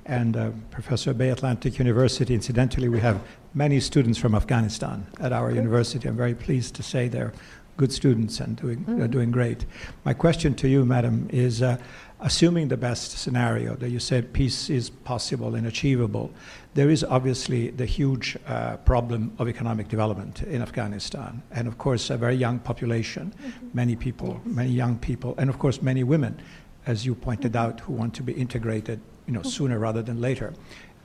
and 0.05 0.37
uh, 0.37 0.51
professor 0.71 1.09
at 1.09 1.17
Bay 1.17 1.29
Atlantic 1.29 1.77
University. 1.79 2.33
Incidentally, 2.33 2.87
we 2.87 2.99
have 2.99 3.19
many 3.53 3.79
students 3.79 4.17
from 4.17 4.35
Afghanistan 4.35 5.05
at 5.19 5.33
our 5.33 5.51
university. 5.51 6.07
I'm 6.07 6.15
very 6.15 6.35
pleased 6.35 6.75
to 6.75 6.83
say 6.83 7.07
they're 7.07 7.33
good 7.77 7.91
students 7.91 8.39
and 8.39 8.55
doing, 8.55 8.85
Mm. 8.85 9.11
doing 9.11 9.31
great. 9.31 9.65
My 10.05 10.13
question 10.13 10.53
to 10.55 10.67
you, 10.69 10.85
madam, 10.85 11.27
is 11.31 11.61
uh, 11.61 11.77
assuming 12.25 12.67
the 12.67 12.77
best 12.77 13.19
scenario 13.19 13.75
that 13.75 13.89
you 13.89 13.99
said 13.99 14.33
peace 14.33 14.69
is 14.71 14.89
possible 14.89 15.53
and 15.53 15.67
achievable, 15.67 16.31
there 16.73 16.89
is 16.89 17.03
obviously 17.03 17.69
the 17.69 17.85
huge 17.85 18.35
uh, 18.47 18.77
problem 18.77 19.31
of 19.37 19.47
economic 19.47 19.87
development 19.87 20.41
in 20.41 20.59
Afghanistan. 20.63 21.43
And 21.51 21.67
of 21.67 21.77
course, 21.77 22.09
a 22.09 22.17
very 22.17 22.35
young 22.35 22.57
population, 22.57 23.31
mm-hmm. 23.31 23.67
many 23.73 23.95
people, 23.95 24.41
Yes. 24.45 24.55
many 24.55 24.71
young 24.71 24.97
people, 24.97 25.35
and 25.37 25.49
of 25.51 25.59
course, 25.59 25.83
many 25.83 26.03
women, 26.03 26.41
as 26.87 27.05
you 27.05 27.13
pointed 27.13 27.53
mm-hmm. 27.53 27.69
out, 27.69 27.79
who 27.81 27.93
want 27.93 28.15
to 28.15 28.23
be 28.23 28.33
integrated 28.33 28.99
you 29.27 29.33
know, 29.33 29.41
mm-hmm. 29.41 29.49
sooner 29.49 29.77
rather 29.77 30.01
than 30.01 30.19
later 30.19 30.53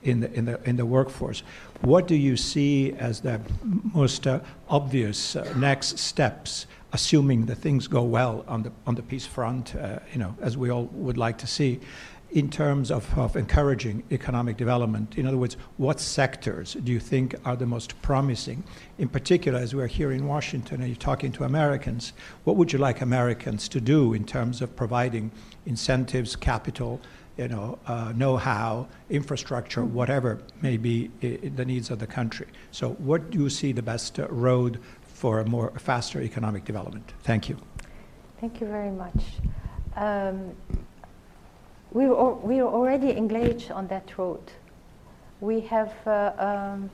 in 0.03 0.21
the, 0.21 0.33
in 0.33 0.45
the, 0.45 0.61
in 0.69 0.77
the 0.77 0.87
workforce. 0.87 1.43
What 1.83 2.07
do 2.07 2.15
you 2.15 2.37
see 2.37 2.93
as 2.93 3.21
the 3.21 3.41
most 3.95 4.27
uh, 4.27 4.41
obvious 4.69 5.37
uh, 5.37 5.53
next 5.57 5.99
steps, 5.99 6.67
assuming 6.93 7.47
that 7.47 7.57
things 7.57 7.87
go 7.87 8.03
well 8.03 8.45
on 8.49 8.63
the, 8.63 8.73
on 8.87 8.95
the 8.95 9.03
peace 9.03 9.27
front, 9.27 9.75
uh, 9.75 9.99
you 10.13 10.19
know, 10.19 10.35
as 10.41 10.57
we 10.57 10.71
all 10.71 10.85
would 10.93 11.17
like 11.17 11.39
to 11.39 11.47
see, 11.47 11.81
in 12.33 12.49
terms 12.49 12.91
of, 12.93 13.19
of 13.19 13.37
encouraging 13.37 14.03
economic 14.13 14.57
development? 14.57 15.19
In 15.19 15.27
other 15.27 15.37
words, 15.37 15.57
what 15.79 15.99
sectors 15.99 16.75
do 16.75 16.93
you 16.93 17.01
think 17.01 17.35
are 17.45 17.57
the 17.57 17.67
most 17.67 18.01
promising? 18.03 18.63
In 18.99 19.09
particular, 19.09 19.59
as 19.59 19.75
we're 19.75 19.89
here 19.89 20.13
in 20.13 20.27
Washington 20.27 20.81
and 20.81 20.89
you're 20.89 20.97
talking 20.97 21.33
to 21.33 21.45
Americans, 21.45 22.13
what 22.45 22.57
would 22.57 22.73
you 22.73 22.79
like 22.79 23.01
Americans 23.01 23.69
to 23.71 23.81
do 23.81 24.15
in 24.15 24.25
terms 24.25 24.63
of 24.63 24.77
providing 24.77 25.33
incentives, 25.67 26.37
capital, 26.37 27.01
you 27.41 27.49
know, 27.49 27.79
uh, 27.87 28.13
know-how, 28.15 28.87
infrastructure, 29.09 29.83
whatever 29.83 30.43
may 30.61 30.77
be 30.77 31.09
the 31.21 31.65
needs 31.65 31.91
of 31.91 31.99
the 31.99 32.07
country. 32.07 32.47
So, 32.71 32.91
what 33.11 33.31
do 33.31 33.39
you 33.39 33.49
see 33.49 33.73
the 33.73 33.83
best 33.83 34.21
uh, 34.21 34.29
road 34.29 34.79
for 35.01 35.41
a 35.41 35.47
more 35.47 35.71
faster 35.79 36.21
economic 36.21 36.67
development? 36.67 37.15
Thank 37.23 37.49
you. 37.49 37.57
Thank 38.41 38.61
you 38.61 38.67
very 38.67 38.91
much. 38.91 39.23
Um, 39.97 40.55
we, 41.93 42.05
are, 42.05 42.35
we 42.35 42.61
are 42.61 42.69
already 42.69 43.17
engaged 43.17 43.71
on 43.71 43.87
that 43.89 44.19
road. 44.19 44.43
We 45.41 45.61
have, 45.61 45.95
uh, 46.07 46.33
um, 46.39 46.91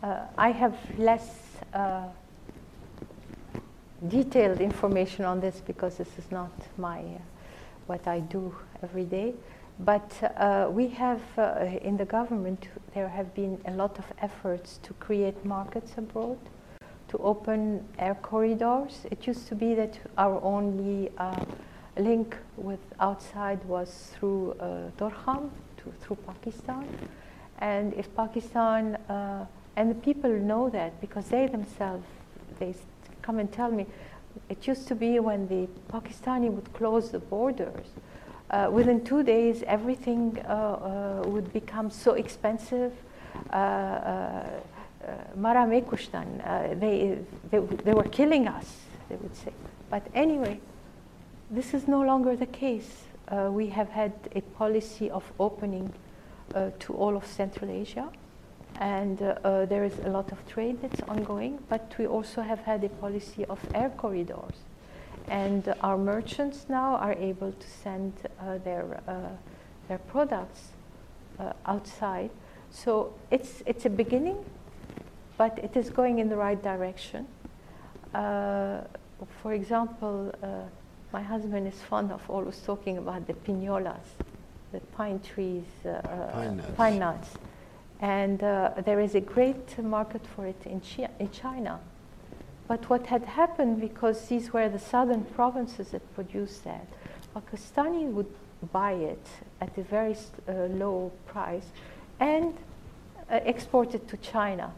uh, 0.00 0.26
I 0.38 0.52
have 0.52 0.76
less 0.96 1.28
uh, 1.74 2.04
detailed 4.06 4.60
information 4.60 5.24
on 5.24 5.40
this 5.40 5.60
because 5.66 5.96
this 5.96 6.18
is 6.18 6.30
not 6.30 6.52
my, 6.78 7.00
uh, 7.00 7.18
what 7.86 8.06
I 8.06 8.20
do 8.20 8.54
every 8.82 9.04
day. 9.04 9.34
But 9.80 10.12
uh, 10.36 10.68
we 10.70 10.88
have, 10.88 11.22
uh, 11.38 11.66
in 11.82 11.96
the 11.96 12.04
government, 12.04 12.68
there 12.94 13.08
have 13.08 13.34
been 13.34 13.60
a 13.66 13.72
lot 13.72 13.98
of 13.98 14.04
efforts 14.20 14.78
to 14.82 14.92
create 14.94 15.44
markets 15.44 15.92
abroad 15.96 16.38
to 17.08 17.18
open 17.18 17.84
air 17.98 18.14
corridors. 18.22 19.06
It 19.10 19.26
used 19.26 19.46
to 19.48 19.54
be 19.54 19.74
that 19.74 19.98
our 20.16 20.42
only 20.42 21.10
uh, 21.18 21.44
link 21.98 22.36
with 22.56 22.80
outside 23.00 23.62
was 23.64 24.10
through 24.14 24.52
uh, 24.52 24.90
Torkham, 24.98 25.50
to, 25.78 25.92
through 26.00 26.16
Pakistan. 26.26 26.86
And 27.58 27.92
if 27.94 28.14
Pakistan, 28.16 28.96
uh, 29.08 29.46
and 29.76 29.90
the 29.90 29.94
people 29.94 30.30
know 30.30 30.70
that 30.70 31.00
because 31.00 31.26
they 31.26 31.46
themselves, 31.46 32.06
they 32.58 32.74
come 33.20 33.38
and 33.38 33.52
tell 33.52 33.70
me, 33.70 33.86
it 34.48 34.66
used 34.66 34.88
to 34.88 34.94
be 34.94 35.18
when 35.18 35.48
the 35.48 35.68
Pakistani 35.92 36.50
would 36.50 36.72
close 36.72 37.10
the 37.10 37.18
borders, 37.18 37.86
uh, 38.52 38.68
within 38.70 39.04
two 39.04 39.22
days 39.22 39.62
everything 39.66 40.38
uh, 40.44 40.52
uh, 40.52 41.28
would 41.28 41.52
become 41.52 41.90
so 41.90 42.12
expensive. 42.12 42.92
Uh, 43.50 43.56
uh, 43.56 44.44
Mara 45.34 45.66
mekushtan, 45.66 46.78
they, 46.78 47.18
they, 47.50 47.58
they 47.58 47.92
were 47.92 48.04
killing 48.04 48.46
us, 48.46 48.76
they 49.08 49.16
would 49.16 49.34
say. 49.34 49.52
But 49.90 50.06
anyway, 50.14 50.60
this 51.50 51.74
is 51.74 51.88
no 51.88 52.02
longer 52.02 52.36
the 52.36 52.46
case. 52.46 53.04
We 53.50 53.68
have 53.68 53.88
had 53.88 54.12
a 54.36 54.42
policy 54.42 55.10
of 55.10 55.24
opening 55.40 55.92
to 56.78 56.94
all 56.94 57.16
of 57.16 57.26
Central 57.26 57.70
Asia, 57.70 58.08
and 58.80 59.20
uh, 59.22 59.38
uh, 59.44 59.66
there 59.66 59.84
is 59.84 59.98
a 60.04 60.08
lot 60.08 60.32
of 60.32 60.46
trade 60.48 60.80
that's 60.82 61.00
ongoing, 61.08 61.58
but 61.68 61.94
we 61.98 62.06
also 62.06 62.42
have 62.42 62.60
had 62.60 62.84
a 62.84 62.88
policy 62.88 63.44
of 63.46 63.58
air 63.74 63.90
corridors. 63.90 64.54
And 65.28 65.74
our 65.80 65.96
merchants 65.96 66.66
now 66.68 66.96
are 66.96 67.14
able 67.14 67.52
to 67.52 67.66
send 67.82 68.12
uh, 68.40 68.58
their, 68.58 69.00
uh, 69.08 69.12
their 69.88 69.98
products 69.98 70.68
uh, 71.38 71.52
outside. 71.66 72.30
So 72.70 73.14
it's, 73.30 73.62
it's 73.66 73.84
a 73.86 73.90
beginning, 73.90 74.44
but 75.38 75.58
it 75.58 75.76
is 75.76 75.90
going 75.90 76.18
in 76.18 76.28
the 76.28 76.36
right 76.36 76.62
direction. 76.62 77.26
Uh, 78.14 78.82
for 79.42 79.52
example, 79.52 80.34
uh, 80.42 80.46
my 81.12 81.22
husband 81.22 81.66
is 81.68 81.80
fond 81.82 82.10
of 82.10 82.28
always 82.28 82.58
talking 82.58 82.98
about 82.98 83.26
the 83.26 83.34
pinolas, 83.34 84.06
the 84.72 84.80
pine 84.96 85.20
trees, 85.20 85.64
uh, 85.84 86.00
Pine 86.32 86.56
nuts. 86.56 86.70
pine 86.76 86.98
nuts. 86.98 87.28
And 88.00 88.42
uh, 88.42 88.72
there 88.84 89.00
is 89.00 89.14
a 89.14 89.20
great 89.20 89.78
market 89.78 90.22
for 90.34 90.46
it 90.46 90.60
in, 90.66 90.80
Chi- 90.80 91.08
in 91.20 91.30
China. 91.30 91.78
But 92.72 92.88
what 92.88 93.08
had 93.08 93.24
happened, 93.24 93.82
because 93.82 94.28
these 94.28 94.54
were 94.54 94.66
the 94.66 94.78
southern 94.78 95.24
provinces 95.24 95.88
that 95.88 96.00
produced 96.14 96.64
that, 96.64 96.86
Pakistani 97.36 98.10
would 98.10 98.32
buy 98.72 98.92
it 98.92 99.26
at 99.60 99.76
a 99.76 99.82
very 99.82 100.16
uh, 100.48 100.52
low 100.82 101.12
price 101.26 101.66
and 102.18 102.54
uh, 103.30 103.40
export 103.44 103.94
it 103.94 104.08
to 104.08 104.16
China. 104.16 104.72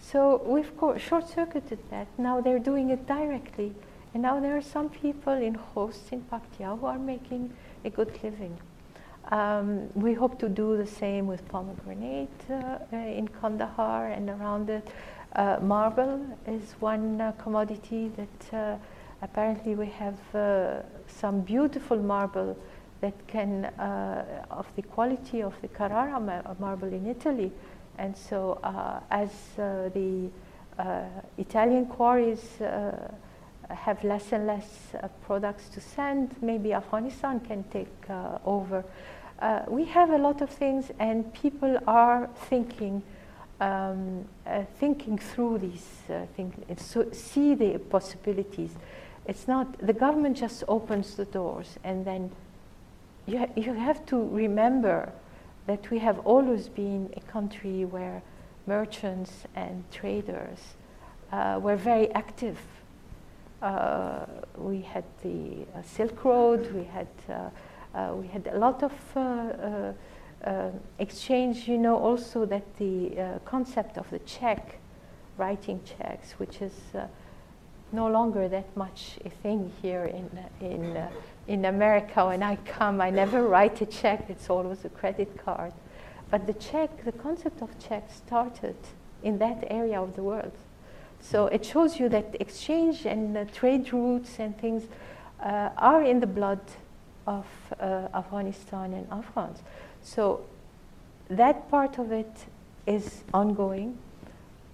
So 0.00 0.40
we've 0.46 0.74
co- 0.78 0.96
short-circuited 0.96 1.78
that. 1.90 2.06
Now 2.16 2.40
they're 2.40 2.58
doing 2.58 2.88
it 2.88 3.06
directly, 3.06 3.74
and 4.14 4.22
now 4.22 4.40
there 4.40 4.56
are 4.56 4.62
some 4.62 4.88
people 4.88 5.34
in 5.34 5.58
Khost 5.58 6.12
in 6.12 6.22
Paktia 6.32 6.80
who 6.80 6.86
are 6.86 6.98
making 6.98 7.52
a 7.84 7.90
good 7.90 8.18
living. 8.22 8.56
Um, 9.30 9.90
we 9.94 10.14
hope 10.14 10.38
to 10.38 10.48
do 10.48 10.78
the 10.78 10.86
same 10.86 11.26
with 11.26 11.46
pomegranate 11.48 12.30
uh, 12.48 12.78
in 12.96 13.28
Kandahar 13.28 14.06
and 14.06 14.30
around 14.30 14.70
it. 14.70 14.88
Uh, 15.36 15.58
marble 15.60 16.26
is 16.46 16.74
one 16.80 17.20
uh, 17.20 17.30
commodity 17.32 18.10
that 18.16 18.56
uh, 18.56 18.76
apparently 19.20 19.74
we 19.74 19.84
have 19.84 20.18
uh, 20.34 20.80
some 21.08 21.42
beautiful 21.42 21.98
marble 21.98 22.56
that 23.02 23.12
can, 23.26 23.66
uh, 23.66 24.46
of 24.50 24.66
the 24.76 24.82
quality 24.82 25.42
of 25.42 25.52
the 25.60 25.68
Carrara 25.68 26.18
ma- 26.18 26.54
marble 26.58 26.88
in 26.88 27.06
Italy. 27.06 27.52
And 27.98 28.16
so, 28.16 28.58
as 29.10 29.30
the 29.56 30.30
Italian 31.36 31.84
quarries 31.86 32.58
have 33.68 34.02
less 34.04 34.32
and 34.32 34.46
less 34.46 34.94
products 35.26 35.68
to 35.68 35.80
send, 35.80 36.34
maybe 36.40 36.72
Afghanistan 36.72 37.40
can 37.40 37.62
take 37.64 38.10
over. 38.44 38.84
Uh, 39.38 39.62
we 39.68 39.84
have 39.84 40.10
a 40.10 40.18
lot 40.18 40.40
of 40.40 40.48
things, 40.48 40.90
and 40.98 41.32
people 41.34 41.78
are 41.86 42.28
thinking, 42.48 43.02
um, 43.60 44.24
uh, 44.46 44.62
thinking 44.78 45.18
through 45.18 45.58
these 45.58 45.86
uh, 46.10 46.26
things, 46.36 46.54
so 46.80 47.10
see 47.12 47.54
the 47.54 47.78
possibilities. 47.78 48.70
It's 49.26 49.48
not 49.48 49.78
the 49.78 49.92
government 49.92 50.36
just 50.36 50.64
opens 50.68 51.16
the 51.16 51.24
doors, 51.24 51.78
and 51.82 52.04
then 52.04 52.30
you, 53.26 53.38
ha- 53.38 53.52
you 53.56 53.74
have 53.74 54.04
to 54.06 54.28
remember 54.28 55.12
that 55.66 55.90
we 55.90 55.98
have 55.98 56.20
always 56.20 56.68
been 56.68 57.12
a 57.16 57.20
country 57.32 57.84
where 57.84 58.22
merchants 58.66 59.44
and 59.54 59.84
traders 59.90 60.58
uh, 61.32 61.58
were 61.60 61.76
very 61.76 62.10
active. 62.12 62.58
Uh, 63.62 64.26
we 64.58 64.80
had 64.80 65.04
the 65.22 65.66
uh, 65.74 65.82
Silk 65.82 66.24
Road, 66.24 66.72
we 66.72 66.84
had, 66.84 67.08
uh, 67.28 67.98
uh, 67.98 68.14
we 68.14 68.28
had 68.28 68.46
a 68.48 68.58
lot 68.58 68.82
of 68.82 68.92
uh, 69.16 69.92
exchange. 70.98 71.68
You 71.68 71.78
know 71.78 71.96
also 71.96 72.44
that 72.46 72.76
the 72.76 73.18
uh, 73.18 73.38
concept 73.44 73.98
of 73.98 74.08
the 74.10 74.18
check, 74.20 74.78
writing 75.36 75.80
checks, 75.84 76.32
which 76.32 76.62
is 76.62 76.72
uh, 76.94 77.06
no 77.92 78.08
longer 78.08 78.48
that 78.48 78.76
much 78.76 79.18
a 79.24 79.30
thing 79.30 79.72
here 79.82 80.04
in, 80.04 80.28
in, 80.60 80.96
uh, 80.96 81.10
in 81.46 81.64
America. 81.64 82.26
When 82.26 82.42
I 82.42 82.56
come, 82.56 83.00
I 83.00 83.10
never 83.10 83.46
write 83.48 83.80
a 83.80 83.86
check, 83.86 84.28
it's 84.28 84.50
always 84.50 84.84
a 84.84 84.88
credit 84.88 85.36
card. 85.44 85.72
But 86.30 86.46
the 86.46 86.54
check, 86.54 87.04
the 87.04 87.12
concept 87.12 87.62
of 87.62 87.70
check 87.78 88.08
started 88.12 88.76
in 89.22 89.38
that 89.38 89.64
area 89.70 90.00
of 90.00 90.16
the 90.16 90.22
world. 90.22 90.52
So 91.20 91.46
it 91.46 91.64
shows 91.64 91.98
you 91.98 92.08
that 92.10 92.36
exchange 92.40 93.06
and 93.06 93.36
uh, 93.36 93.44
trade 93.46 93.92
routes 93.92 94.38
and 94.38 94.56
things 94.58 94.84
uh, 95.40 95.70
are 95.76 96.02
in 96.02 96.20
the 96.20 96.26
blood 96.26 96.60
of 97.26 97.46
uh, 97.80 98.08
Afghanistan 98.14 98.92
and 98.92 99.06
Afghans. 99.10 99.58
So 100.06 100.44
that 101.28 101.68
part 101.68 101.98
of 101.98 102.12
it 102.12 102.46
is 102.86 103.24
ongoing. 103.34 103.98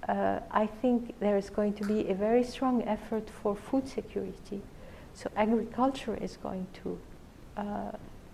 Uh, 0.06 0.40
I 0.50 0.66
think 0.66 1.18
there 1.20 1.38
is 1.38 1.48
going 1.48 1.72
to 1.74 1.84
be 1.84 2.10
a 2.10 2.14
very 2.14 2.44
strong 2.44 2.82
effort 2.82 3.30
for 3.42 3.56
food 3.56 3.88
security. 3.88 4.60
So 5.14 5.30
agriculture 5.34 6.18
is 6.20 6.36
going 6.36 6.66
to 6.82 6.98
uh, 7.56 7.62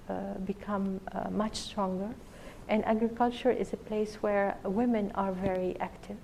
uh, 0.09 0.35
become 0.45 1.01
uh, 1.13 1.31
much 1.31 1.55
stronger. 1.57 2.09
And 2.69 2.85
agriculture 2.85 3.53
is 3.53 3.73
a 3.73 3.77
place 3.77 4.17
where 4.17 4.57
women 4.65 5.13
are 5.15 5.31
very 5.31 5.79
active. 5.79 6.17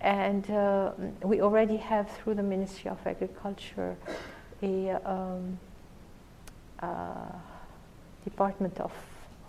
And 0.00 0.50
uh, 0.50 0.92
we 1.22 1.40
already 1.40 1.76
have, 1.76 2.10
through 2.10 2.34
the 2.34 2.42
Ministry 2.42 2.90
of 2.90 2.98
Agriculture, 3.06 3.96
a 4.62 4.90
um, 5.08 5.58
uh, 6.80 7.30
Department 8.24 8.80
of 8.80 8.92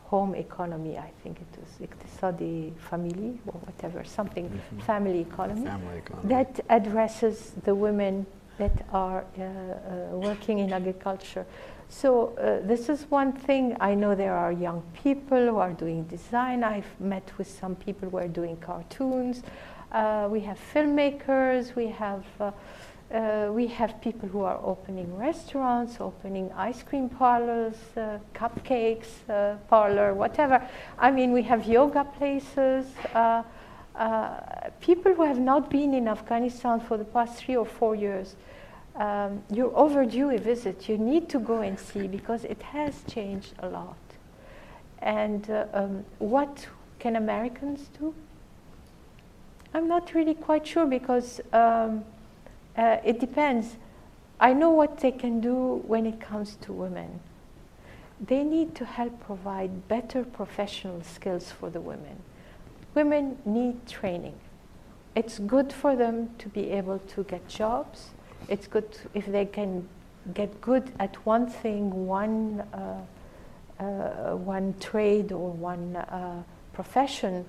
Home 0.08 0.36
Economy, 0.36 0.98
I 0.98 1.12
think 1.22 1.38
it 1.42 1.60
was, 1.60 1.70
Iqtisadi 1.90 2.74
Family 2.90 3.40
or 3.48 3.60
whatever, 3.68 4.04
something, 4.06 4.50
Mhm. 4.50 4.82
family 4.84 5.20
economy, 5.20 5.66
Family 5.66 5.98
economy. 5.98 6.30
that 6.30 6.60
addresses 6.70 7.52
the 7.64 7.76
women 7.76 8.26
that 8.58 8.72
are 8.94 9.24
uh, 9.38 9.44
uh, 9.44 10.18
working 10.18 10.60
in 10.60 10.72
agriculture. 10.74 11.46
So 11.90 12.10
uh, 12.38 12.66
this 12.68 12.90
is 12.90 13.06
one 13.12 13.32
thing. 13.34 13.76
I 13.80 13.96
know 13.96 14.16
there 14.16 14.34
are 14.36 14.52
young 14.52 14.82
people 15.04 15.38
who 15.50 15.58
are 15.58 15.74
doing 15.74 16.04
design. 16.04 16.64
I've 16.64 16.92
met 17.00 17.32
with 17.38 17.48
some 17.48 17.76
people 17.76 18.10
who 18.10 18.18
are 18.18 18.28
doing 18.28 18.58
cartoons. 18.58 19.44
Uh, 19.92 20.28
we 20.32 20.40
have 20.42 20.58
filmmakers. 20.74 21.76
We 21.76 21.88
have 21.88 22.24
uh, 23.14 23.50
we 23.52 23.68
have 23.68 24.02
people 24.02 24.28
who 24.28 24.42
are 24.42 24.60
opening 24.64 25.16
restaurants, 25.16 26.02
opening 26.02 26.52
ice 26.54 26.84
cream 26.84 27.08
parlors, 27.10 27.76
uh, 27.96 28.18
cupcakes 28.34 29.08
uh, 29.30 29.56
parlor, 29.70 30.14
whatever. 30.14 30.62
I 31.00 31.12
mean, 31.12 31.32
we 31.32 31.44
have 31.44 31.66
yoga 31.66 32.04
places. 32.04 32.86
Uh, 33.14 33.44
uh, 33.96 34.70
people 34.82 35.14
who 35.14 35.24
have 35.24 35.40
not 35.40 35.70
been 35.70 35.94
in 35.94 36.08
Afghanistan 36.08 36.80
for 36.80 36.98
the 36.98 37.06
past 37.06 37.38
three 37.38 37.56
or 37.56 37.66
four 37.66 37.96
years, 37.96 38.36
um, 38.96 39.42
you're 39.52 39.76
overdue 39.76 40.32
a 40.32 40.38
visit. 40.38 40.90
You 40.90 40.98
need 40.98 41.30
to 41.30 41.40
go 41.40 41.62
and 41.62 41.80
see 41.80 42.08
because 42.08 42.44
it 42.44 42.62
has 42.62 43.04
changed 43.08 43.54
a 43.60 43.70
lot. 43.70 43.98
And 45.00 45.50
uh, 45.50 45.66
um, 45.74 46.06
what 46.20 46.68
can 47.00 47.16
Americans 47.16 47.90
do? 48.00 48.14
I'm 49.74 49.88
not 49.88 50.14
really 50.14 50.34
quite 50.34 50.66
sure 50.66 50.86
because 50.86 51.40
um, 51.54 52.04
uh, 52.78 52.98
it 53.04 53.20
depends. 53.20 53.78
I 54.40 54.54
know 54.54 54.70
what 54.70 55.00
they 55.00 55.12
can 55.12 55.42
do 55.42 55.82
when 55.88 56.06
it 56.06 56.20
comes 56.20 56.58
to 56.62 56.72
women. 56.72 57.20
They 58.20 58.44
need 58.44 58.76
to 58.76 58.86
help 58.86 59.20
provide 59.20 59.88
better 59.88 60.24
professional 60.24 61.02
skills 61.04 61.52
for 61.52 61.70
the 61.70 61.82
women. 61.82 62.22
Women 62.94 63.38
need 63.46 63.88
training. 63.88 64.36
It's 65.16 65.40
good 65.40 65.74
for 65.74 65.96
them 65.96 66.30
to 66.38 66.50
be 66.50 66.70
able 66.72 67.00
to 67.00 67.24
get 67.24 67.48
jobs. 67.48 68.10
It's 68.48 68.68
good 68.68 68.98
if 69.14 69.26
they 69.26 69.46
can 69.46 69.88
get 70.34 70.62
good 70.62 70.92
at 71.00 71.16
one 71.26 71.48
thing, 71.48 72.08
one, 72.08 72.64
uh, 72.74 73.84
uh, 73.84 74.36
one 74.36 74.76
trade 74.80 75.32
or 75.32 75.52
one 75.52 75.96
uh, 75.96 76.44
profession. 76.74 77.46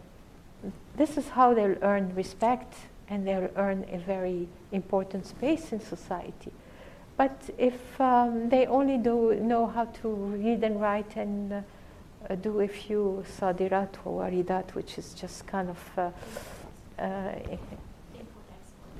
This 0.96 1.16
is 1.18 1.28
how 1.28 1.54
they'll 1.54 1.76
earn 1.82 2.14
respect 2.14 2.74
and 3.10 3.26
they'll 3.26 3.50
earn 3.56 3.84
a 3.90 3.98
very 3.98 4.48
important 4.72 5.26
space 5.26 5.72
in 5.72 5.80
society. 5.80 6.52
But 7.16 7.50
if 7.58 8.00
um, 8.00 8.48
they 8.48 8.66
only 8.66 8.96
do 8.96 9.34
know 9.34 9.66
how 9.66 9.86
to 10.02 10.08
read 10.08 10.62
and 10.62 10.80
write 10.80 11.16
and 11.16 11.52
uh, 11.52 11.60
uh, 12.28 12.34
do 12.36 12.60
a 12.60 12.68
few 12.68 13.24
sadirat 13.38 13.88
or 14.04 14.22
waridat, 14.22 14.74
which 14.74 14.98
is 14.98 15.14
just 15.14 15.46
kind 15.46 15.68
of 15.68 15.98
uh, 15.98 17.02
uh, 17.02 17.32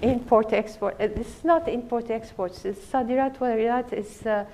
import 0.03 0.53
export. 0.53 1.01
Uh, 1.01 1.09
this 1.09 1.27
is 1.27 1.45
not 1.45 1.69
import 1.69 2.11
exports. 2.11 2.65
It's 2.65 2.85
sadirat 2.87 3.39
waridat 3.39 3.93
is 3.93 4.27
uh, 4.27 4.45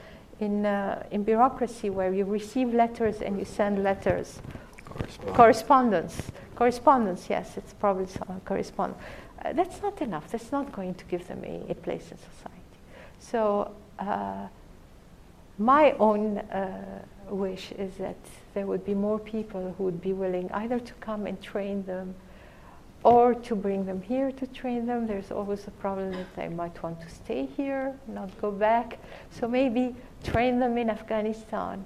in 0.40 0.66
uh, 0.66 1.02
in 1.10 1.24
bureaucracy 1.24 1.90
where 1.90 2.12
you 2.12 2.24
receive 2.24 2.74
letters 2.74 3.20
and 3.20 3.38
you 3.38 3.44
send 3.44 3.82
letters. 3.82 4.40
Correspondence. 4.84 5.36
Correspondence. 5.36 6.22
Correspondence. 6.54 7.26
Yes, 7.30 7.56
it's 7.56 7.72
probably 7.74 8.06
some 8.06 8.40
correspondence. 8.44 9.02
Uh, 9.44 9.52
that's 9.52 9.82
not 9.82 10.00
enough. 10.00 10.30
That's 10.30 10.50
not 10.50 10.72
going 10.72 10.94
to 10.94 11.04
give 11.04 11.26
them 11.28 11.42
a, 11.44 11.70
a 11.70 11.74
place 11.74 12.10
in 12.10 12.18
society. 12.18 12.78
So. 13.18 13.70
Uh, 13.98 14.48
my 15.58 15.92
own 15.92 16.38
uh, 16.38 17.04
wish 17.28 17.70
is 17.72 17.94
that 17.94 18.16
there 18.54 18.66
would 18.66 18.84
be 18.84 18.94
more 18.94 19.18
people 19.18 19.74
who 19.78 19.84
would 19.84 20.00
be 20.00 20.12
willing 20.12 20.50
either 20.52 20.80
to 20.80 20.92
come 20.94 21.26
and 21.26 21.40
train 21.40 21.84
them 21.84 22.14
or 23.04 23.34
to 23.34 23.54
bring 23.54 23.86
them 23.86 24.02
here 24.02 24.32
to 24.32 24.46
train 24.48 24.86
them. 24.86 25.06
There's 25.06 25.30
always 25.30 25.66
a 25.68 25.70
problem 25.70 26.10
that 26.12 26.34
they 26.34 26.48
might 26.48 26.82
want 26.82 27.00
to 27.02 27.08
stay 27.08 27.46
here, 27.46 27.94
not 28.08 28.30
go 28.40 28.50
back. 28.50 28.98
So 29.30 29.46
maybe 29.46 29.94
train 30.24 30.58
them 30.58 30.76
in 30.76 30.90
Afghanistan. 30.90 31.84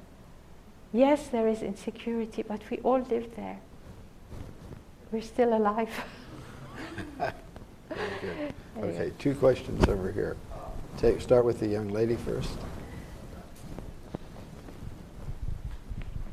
Yes, 0.93 1.29
there 1.29 1.49
is 1.49 1.61
insecurity, 1.63 2.43
but 2.43 2.63
we 2.71 2.79
all 2.79 3.01
live 3.01 3.35
there. 3.37 3.59
We're 5.13 5.23
still 5.23 5.55
alive. 5.55 5.91
Very 8.21 8.35
good. 8.37 8.85
Okay, 8.85 9.13
two 9.19 9.35
questions 9.35 9.87
over 9.89 10.11
here. 10.13 10.37
Take, 10.97 11.21
start 11.21 11.45
with 11.45 11.61
the 11.61 11.67
young 11.67 11.89
lady 11.89 12.17
first. 12.17 12.59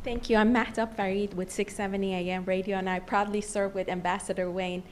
Thank 0.03 0.29
you. 0.29 0.37
I'm 0.37 0.53
Mahtab 0.53 0.95
Farid 0.95 1.33
with 1.33 1.51
670 1.51 2.13
AM 2.13 2.45
Radio, 2.45 2.77
and 2.77 2.89
I 2.89 2.99
proudly 2.99 3.41
serve 3.41 3.73
with 3.73 3.89
Ambassador 3.89 4.51
Wayne. 4.51 4.83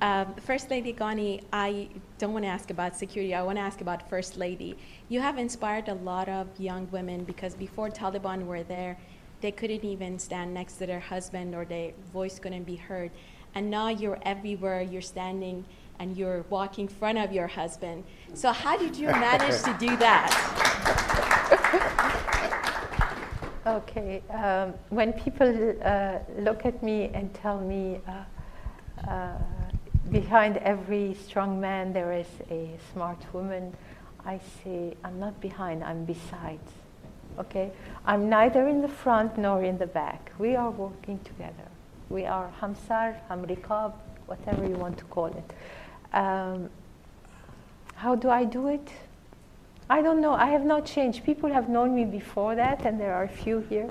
Um, 0.00 0.34
First 0.34 0.70
Lady 0.70 0.94
Ghani, 0.94 1.42
I 1.52 1.88
don't 2.18 2.32
want 2.32 2.44
to 2.46 2.48
ask 2.48 2.70
about 2.70 2.96
security. 2.96 3.34
I 3.34 3.42
want 3.42 3.56
to 3.56 3.62
ask 3.62 3.82
about 3.82 4.08
First 4.08 4.38
Lady. 4.38 4.76
You 5.10 5.20
have 5.20 5.36
inspired 5.36 5.88
a 5.88 5.94
lot 5.94 6.28
of 6.28 6.48
young 6.58 6.90
women 6.90 7.24
because 7.24 7.54
before 7.54 7.90
Taliban 7.90 8.46
were 8.46 8.62
there, 8.62 8.98
they 9.42 9.52
couldn't 9.52 9.84
even 9.84 10.18
stand 10.18 10.54
next 10.54 10.74
to 10.74 10.86
their 10.86 11.00
husband 11.00 11.54
or 11.54 11.64
their 11.66 11.92
voice 12.12 12.38
couldn't 12.38 12.64
be 12.64 12.76
heard. 12.76 13.10
And 13.54 13.70
now 13.70 13.88
you're 13.88 14.18
everywhere. 14.22 14.80
You're 14.80 15.02
standing 15.02 15.66
and 16.02 16.16
you're 16.16 16.44
walking 16.50 16.88
in 16.88 16.94
front 17.00 17.16
of 17.16 17.32
your 17.32 17.46
husband. 17.46 18.02
So 18.34 18.50
how 18.50 18.76
did 18.76 18.96
you 18.96 19.06
manage 19.06 19.62
to 19.62 19.72
do 19.78 19.96
that? 19.98 20.30
Okay, 23.64 24.20
um, 24.30 24.74
when 24.90 25.12
people 25.12 25.76
uh, 25.84 26.18
look 26.38 26.66
at 26.66 26.82
me 26.82 27.12
and 27.14 27.32
tell 27.32 27.60
me 27.60 28.00
uh, 28.08 29.08
uh, 29.08 29.38
behind 30.10 30.56
every 30.56 31.14
strong 31.14 31.60
man 31.60 31.92
there 31.92 32.12
is 32.12 32.26
a 32.50 32.70
smart 32.92 33.22
woman, 33.32 33.72
I 34.26 34.40
say, 34.64 34.96
I'm 35.04 35.20
not 35.20 35.40
behind, 35.40 35.84
I'm 35.84 36.04
beside. 36.04 36.66
Okay? 37.38 37.70
I'm 38.04 38.28
neither 38.28 38.66
in 38.66 38.82
the 38.82 38.88
front 38.88 39.38
nor 39.38 39.62
in 39.62 39.78
the 39.78 39.86
back. 39.86 40.32
We 40.40 40.56
are 40.56 40.72
working 40.72 41.20
together. 41.20 41.68
We 42.10 42.26
are 42.26 42.50
Hamsar, 42.60 43.16
Hamrikab, 43.30 43.92
whatever 44.26 44.66
you 44.66 44.74
want 44.74 44.98
to 44.98 45.04
call 45.04 45.26
it. 45.26 45.52
Um, 46.12 46.70
how 47.94 48.14
do 48.14 48.28
I 48.30 48.44
do 48.44 48.68
it? 48.68 48.88
I 49.88 50.02
don't 50.02 50.20
know. 50.20 50.32
I 50.32 50.46
have 50.46 50.64
not 50.64 50.86
changed. 50.86 51.24
People 51.24 51.52
have 51.52 51.68
known 51.68 51.94
me 51.94 52.04
before 52.04 52.54
that, 52.54 52.84
and 52.84 53.00
there 53.00 53.14
are 53.14 53.24
a 53.24 53.28
few 53.28 53.60
here. 53.68 53.90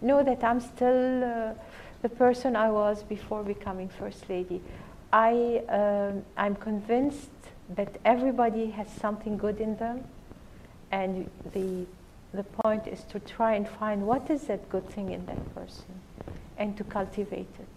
Know 0.00 0.22
that 0.22 0.42
I'm 0.42 0.60
still 0.60 1.24
uh, 1.24 1.54
the 2.02 2.08
person 2.08 2.56
I 2.56 2.70
was 2.70 3.02
before 3.02 3.42
becoming 3.42 3.88
First 3.88 4.28
Lady. 4.28 4.60
I, 5.12 5.62
um, 5.68 6.24
I'm 6.36 6.56
convinced 6.56 7.30
that 7.74 7.96
everybody 8.04 8.70
has 8.70 8.88
something 8.88 9.36
good 9.36 9.60
in 9.60 9.76
them, 9.76 10.04
and 10.90 11.30
the, 11.52 11.86
the 12.32 12.44
point 12.44 12.86
is 12.86 13.04
to 13.04 13.20
try 13.20 13.54
and 13.54 13.68
find 13.68 14.06
what 14.06 14.30
is 14.30 14.42
that 14.44 14.68
good 14.68 14.88
thing 14.88 15.12
in 15.12 15.26
that 15.26 15.54
person 15.54 16.00
and 16.56 16.76
to 16.76 16.84
cultivate 16.84 17.54
it. 17.60 17.71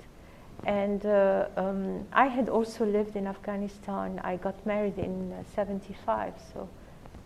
And 0.65 1.05
uh, 1.05 1.45
um, 1.57 2.07
I 2.11 2.25
had 2.25 2.49
also 2.49 2.85
lived 2.85 3.15
in 3.15 3.27
Afghanistan. 3.27 4.19
I 4.23 4.37
got 4.37 4.65
married 4.65 4.97
in 4.97 5.31
uh, 5.31 5.43
75, 5.55 6.33
so 6.53 6.67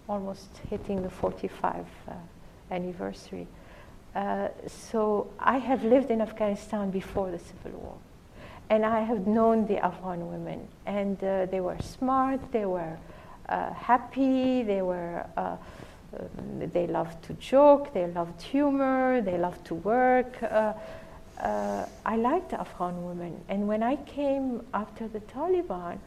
almost 0.09 0.49
hitting 0.69 1.01
the 1.01 1.09
45 1.09 1.85
uh, 2.07 2.13
anniversary. 2.69 3.47
Uh, 4.13 4.49
so 4.67 5.31
I 5.39 5.57
have 5.57 5.85
lived 5.85 6.11
in 6.11 6.19
Afghanistan 6.21 6.91
before 6.91 7.31
the 7.31 7.39
civil 7.39 7.79
war. 7.79 7.97
And 8.69 8.85
I 8.85 9.01
have 9.01 9.25
known 9.25 9.67
the 9.67 9.77
Afghan 9.77 10.29
women. 10.29 10.67
And 10.85 11.23
uh, 11.23 11.45
they 11.45 11.61
were 11.61 11.77
smart, 11.79 12.51
they 12.51 12.65
were 12.65 12.97
uh, 13.47 13.73
happy, 13.73 14.63
they 14.63 14.81
were. 14.81 15.25
Um, 15.37 15.57
they 16.73 16.87
loved 16.87 17.23
to 17.23 17.33
joke, 17.33 17.93
they 17.93 18.07
loved 18.07 18.41
humor, 18.41 19.21
they 19.21 19.37
loved 19.37 19.63
to 19.65 19.75
work. 19.75 20.41
Uh, 21.39 21.85
I 22.05 22.17
liked 22.17 22.53
Afghan 22.53 23.05
women. 23.05 23.41
And 23.47 23.67
when 23.67 23.81
I 23.81 23.95
came 23.95 24.65
after 24.73 25.07
the 25.07 25.21
Taliban, 25.21 25.99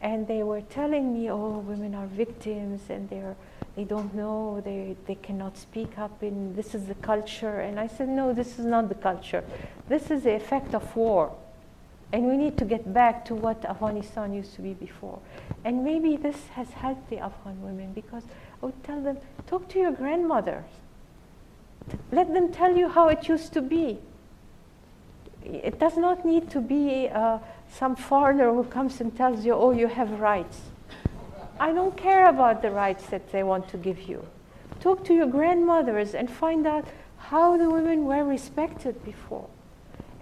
and 0.00 0.26
they 0.26 0.42
were 0.42 0.62
telling 0.62 1.12
me, 1.12 1.30
oh, 1.30 1.58
women 1.58 1.94
are 1.94 2.06
victims 2.06 2.80
and 2.88 3.08
they're, 3.10 3.36
they 3.76 3.84
don't 3.84 4.14
know, 4.14 4.62
they, 4.64 4.96
they 5.06 5.16
cannot 5.16 5.58
speak 5.58 5.98
up 5.98 6.22
in, 6.22 6.56
this 6.56 6.74
is 6.74 6.86
the 6.86 6.94
culture. 6.94 7.60
And 7.60 7.78
I 7.78 7.86
said, 7.86 8.08
no, 8.08 8.32
this 8.32 8.58
is 8.58 8.64
not 8.64 8.88
the 8.88 8.94
culture. 8.94 9.44
This 9.88 10.10
is 10.10 10.22
the 10.22 10.34
effect 10.34 10.74
of 10.74 10.96
war. 10.96 11.36
And 12.12 12.26
we 12.26 12.36
need 12.36 12.56
to 12.58 12.64
get 12.64 12.92
back 12.92 13.24
to 13.26 13.34
what 13.34 13.64
Afghanistan 13.64 14.32
used 14.32 14.54
to 14.54 14.62
be 14.62 14.72
before. 14.72 15.18
And 15.64 15.84
maybe 15.84 16.16
this 16.16 16.48
has 16.54 16.70
helped 16.70 17.08
the 17.10 17.18
Afghan 17.18 17.62
women 17.62 17.92
because 17.92 18.24
I 18.62 18.66
would 18.66 18.82
tell 18.82 19.00
them, 19.02 19.18
talk 19.46 19.68
to 19.68 19.78
your 19.78 19.92
grandmothers. 19.92 20.64
Let 22.10 22.32
them 22.32 22.52
tell 22.52 22.76
you 22.76 22.88
how 22.88 23.08
it 23.08 23.28
used 23.28 23.52
to 23.52 23.60
be. 23.60 23.98
It 25.44 25.78
does 25.78 25.96
not 25.96 26.24
need 26.24 26.50
to 26.50 26.60
be 26.60 27.08
uh, 27.08 27.38
some 27.72 27.96
foreigner 27.96 28.52
who 28.52 28.64
comes 28.64 29.00
and 29.00 29.16
tells 29.16 29.44
you, 29.44 29.54
oh, 29.54 29.70
you 29.70 29.86
have 29.86 30.20
rights. 30.20 30.60
I 31.58 31.72
don't 31.72 31.96
care 31.96 32.28
about 32.28 32.62
the 32.62 32.70
rights 32.70 33.06
that 33.06 33.30
they 33.32 33.42
want 33.42 33.68
to 33.68 33.76
give 33.76 34.02
you. 34.02 34.24
Talk 34.80 35.04
to 35.04 35.14
your 35.14 35.26
grandmothers 35.26 36.14
and 36.14 36.30
find 36.30 36.66
out 36.66 36.86
how 37.18 37.56
the 37.56 37.68
women 37.68 38.06
were 38.06 38.24
respected 38.24 39.04
before. 39.04 39.46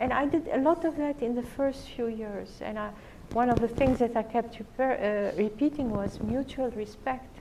And 0.00 0.12
I 0.12 0.26
did 0.26 0.48
a 0.48 0.58
lot 0.58 0.84
of 0.84 0.96
that 0.96 1.22
in 1.22 1.34
the 1.34 1.42
first 1.42 1.88
few 1.88 2.08
years. 2.08 2.60
And 2.60 2.78
I, 2.78 2.90
one 3.32 3.50
of 3.50 3.60
the 3.60 3.68
things 3.68 3.98
that 3.98 4.16
I 4.16 4.22
kept 4.22 4.58
repair, 4.58 5.32
uh, 5.34 5.40
repeating 5.40 5.90
was 5.90 6.20
mutual 6.20 6.70
respect, 6.70 7.38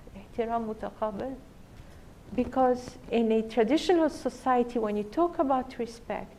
Because 2.35 2.97
in 3.11 3.31
a 3.31 3.41
traditional 3.41 4.09
society, 4.09 4.79
when 4.79 4.95
you 4.97 5.03
talk 5.03 5.39
about 5.39 5.77
respect, 5.79 6.36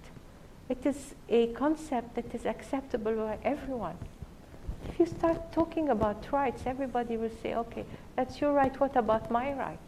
it 0.69 0.85
is 0.85 1.15
a 1.29 1.49
concept 1.49 2.15
that 2.15 2.35
is 2.35 2.45
acceptable 2.45 3.15
by 3.15 3.39
everyone. 3.43 3.97
If 4.89 5.01
you 5.01 5.07
start 5.07 5.53
talking 5.53 5.89
about 5.89 6.31
rights, 6.31 6.63
everybody 6.67 7.17
will 7.17 7.31
say, 7.43 7.55
okay, 7.55 7.85
that's 8.17 8.41
your 8.41 8.53
right, 8.53 8.79
what 8.79 8.97
about 8.97 9.31
my 9.31 9.53
right? 9.53 9.79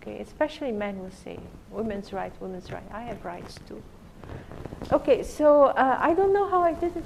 Okay, 0.00 0.18
especially 0.20 0.72
men 0.72 0.98
will 0.98 1.10
say, 1.10 1.38
women's 1.70 2.12
right, 2.12 2.32
women's 2.40 2.70
right, 2.70 2.84
I 2.92 3.02
have 3.02 3.24
rights 3.24 3.58
too. 3.66 3.82
Okay, 4.92 5.22
so 5.22 5.64
uh, 5.64 5.96
I 6.00 6.14
don't 6.14 6.32
know 6.32 6.48
how 6.48 6.62
I 6.62 6.74
did 6.74 6.96
it. 6.96 7.04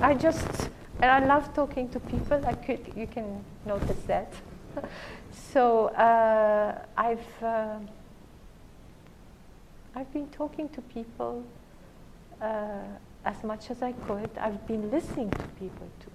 I 0.00 0.14
just, 0.14 0.70
and 1.00 1.10
I 1.10 1.24
love 1.26 1.54
talking 1.54 1.88
to 1.90 2.00
people, 2.00 2.44
I 2.44 2.54
could, 2.54 2.92
you 2.96 3.06
can 3.06 3.44
notice 3.66 4.02
that. 4.06 4.32
so 5.32 5.86
uh, 5.88 6.78
I've, 6.96 7.42
uh, 7.42 7.78
I've 9.94 10.12
been 10.12 10.28
talking 10.28 10.68
to 10.70 10.80
people 10.82 11.44
as 13.24 13.42
much 13.42 13.70
as 13.70 13.82
I 13.82 13.92
could. 13.92 14.30
I've 14.38 14.66
been 14.66 14.90
listening 14.90 15.30
to 15.30 15.44
people 15.58 15.88
too. 16.00 16.10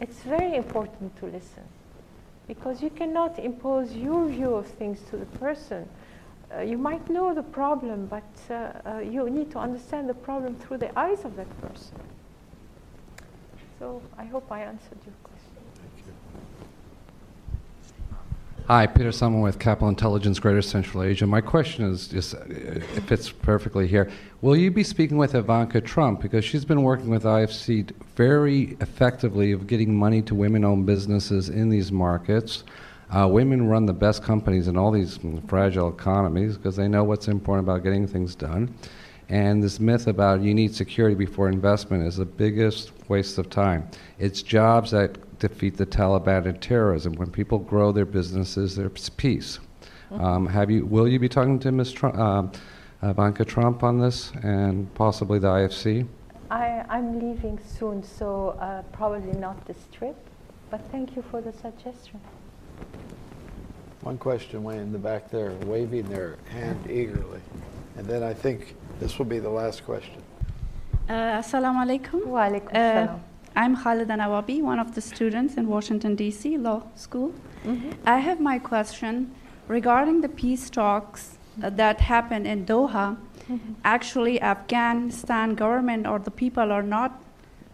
It's 0.00 0.20
very 0.20 0.54
important 0.56 1.16
to 1.18 1.26
listen 1.26 1.64
because 2.46 2.82
you 2.82 2.90
cannot 2.90 3.38
impose 3.38 3.92
your 3.92 4.28
view 4.28 4.54
of 4.54 4.66
things 4.66 5.00
to 5.10 5.16
the 5.16 5.26
person. 5.38 5.88
Uh, 6.54 6.60
you 6.60 6.78
might 6.78 7.08
know 7.10 7.34
the 7.34 7.42
problem, 7.42 8.06
but 8.06 8.22
uh, 8.50 8.54
uh, 8.88 8.98
you 8.98 9.28
need 9.28 9.50
to 9.50 9.58
understand 9.58 10.08
the 10.08 10.14
problem 10.14 10.54
through 10.56 10.78
the 10.78 10.96
eyes 10.98 11.24
of 11.24 11.34
that 11.36 11.48
person. 11.60 11.98
So 13.78 14.00
I 14.16 14.24
hope 14.24 14.50
I 14.50 14.60
answered 14.60 14.98
your 15.04 15.14
question. 15.22 15.25
Hi, 18.68 18.84
Peter 18.88 19.12
Simon 19.12 19.42
with 19.42 19.60
Capital 19.60 19.88
Intelligence 19.88 20.40
Greater 20.40 20.60
Central 20.60 21.04
Asia. 21.04 21.24
My 21.24 21.40
question 21.40 21.84
is 21.84 22.08
just, 22.08 22.34
uh, 22.34 22.38
it 22.48 22.82
fits 23.04 23.30
perfectly 23.30 23.86
here. 23.86 24.10
Will 24.40 24.56
you 24.56 24.72
be 24.72 24.82
speaking 24.82 25.18
with 25.18 25.36
Ivanka 25.36 25.80
Trump? 25.80 26.20
Because 26.20 26.44
she's 26.44 26.64
been 26.64 26.82
working 26.82 27.08
with 27.08 27.22
IFC 27.22 27.88
very 28.16 28.76
effectively 28.80 29.52
of 29.52 29.68
getting 29.68 29.94
money 29.94 30.20
to 30.22 30.34
women 30.34 30.64
owned 30.64 30.84
businesses 30.84 31.48
in 31.48 31.68
these 31.68 31.92
markets. 31.92 32.64
Uh, 33.08 33.28
women 33.30 33.68
run 33.68 33.86
the 33.86 33.92
best 33.92 34.24
companies 34.24 34.66
in 34.66 34.76
all 34.76 34.90
these 34.90 35.20
fragile 35.46 35.88
economies 35.88 36.56
because 36.56 36.74
they 36.74 36.88
know 36.88 37.04
what's 37.04 37.28
important 37.28 37.68
about 37.68 37.84
getting 37.84 38.04
things 38.04 38.34
done. 38.34 38.74
And 39.28 39.62
this 39.62 39.78
myth 39.78 40.08
about 40.08 40.40
you 40.40 40.54
need 40.54 40.74
security 40.74 41.14
before 41.14 41.48
investment 41.48 42.04
is 42.04 42.16
the 42.16 42.24
biggest 42.24 42.90
waste 43.08 43.38
of 43.38 43.48
time. 43.48 43.88
It's 44.18 44.42
jobs 44.42 44.90
that 44.90 45.18
defeat 45.38 45.76
the 45.76 45.86
Taliban 45.86 46.46
and 46.46 46.60
terrorism. 46.60 47.14
When 47.14 47.30
people 47.30 47.58
grow 47.58 47.92
their 47.92 48.06
businesses, 48.06 48.76
there's 48.76 49.08
peace. 49.10 49.58
Mm-hmm. 50.10 50.24
Um, 50.24 50.46
have 50.46 50.70
you? 50.70 50.86
Will 50.86 51.08
you 51.08 51.18
be 51.18 51.28
talking 51.28 51.58
to 51.60 51.72
Ms. 51.72 51.92
Trump, 51.92 52.16
uh, 52.16 52.46
Ivanka 53.02 53.44
Trump 53.44 53.82
on 53.82 54.00
this, 54.00 54.32
and 54.42 54.92
possibly 54.94 55.38
the 55.38 55.48
IFC? 55.48 56.06
I, 56.50 56.84
am 56.88 57.18
leaving 57.18 57.58
soon, 57.58 58.02
so 58.02 58.50
uh, 58.60 58.82
probably 58.92 59.32
not 59.38 59.66
this 59.66 59.88
trip. 59.92 60.16
But 60.70 60.80
thank 60.90 61.16
you 61.16 61.22
for 61.30 61.40
the 61.40 61.52
suggestion. 61.52 62.20
One 64.02 64.18
question 64.18 64.62
way 64.62 64.78
in 64.78 64.92
the 64.92 64.98
back 64.98 65.30
there, 65.30 65.52
waving 65.64 66.08
their 66.08 66.36
hand 66.50 66.88
eagerly, 66.88 67.40
and 67.96 68.06
then 68.06 68.22
I 68.22 68.32
think 68.32 68.76
this 69.00 69.18
will 69.18 69.26
be 69.26 69.40
the 69.40 69.50
last 69.50 69.84
question. 69.84 70.22
Uh, 71.08 71.40
assalamu 71.42 71.84
alaikum. 71.84 72.26
Wa 72.26 72.48
alaikum 72.48 72.74
uh, 72.74 73.18
I'm 73.58 73.74
Khalida 73.74 74.08
Anawabi, 74.08 74.60
one 74.60 74.78
of 74.78 74.94
the 74.94 75.00
students 75.00 75.54
in 75.54 75.66
Washington, 75.66 76.14
D.C. 76.14 76.58
Law 76.58 76.82
School. 76.94 77.32
Mm-hmm. 77.64 77.90
I 78.04 78.18
have 78.18 78.38
my 78.38 78.58
question 78.58 79.34
regarding 79.66 80.20
the 80.20 80.28
peace 80.28 80.68
talks 80.68 81.38
uh, 81.62 81.70
that 81.70 82.02
happened 82.02 82.46
in 82.46 82.66
Doha. 82.66 83.16
Mm-hmm. 83.48 83.72
Actually, 83.82 84.42
Afghanistan 84.42 85.54
government 85.54 86.06
or 86.06 86.18
the 86.18 86.30
people 86.30 86.70
are 86.70 86.82
not 86.82 87.22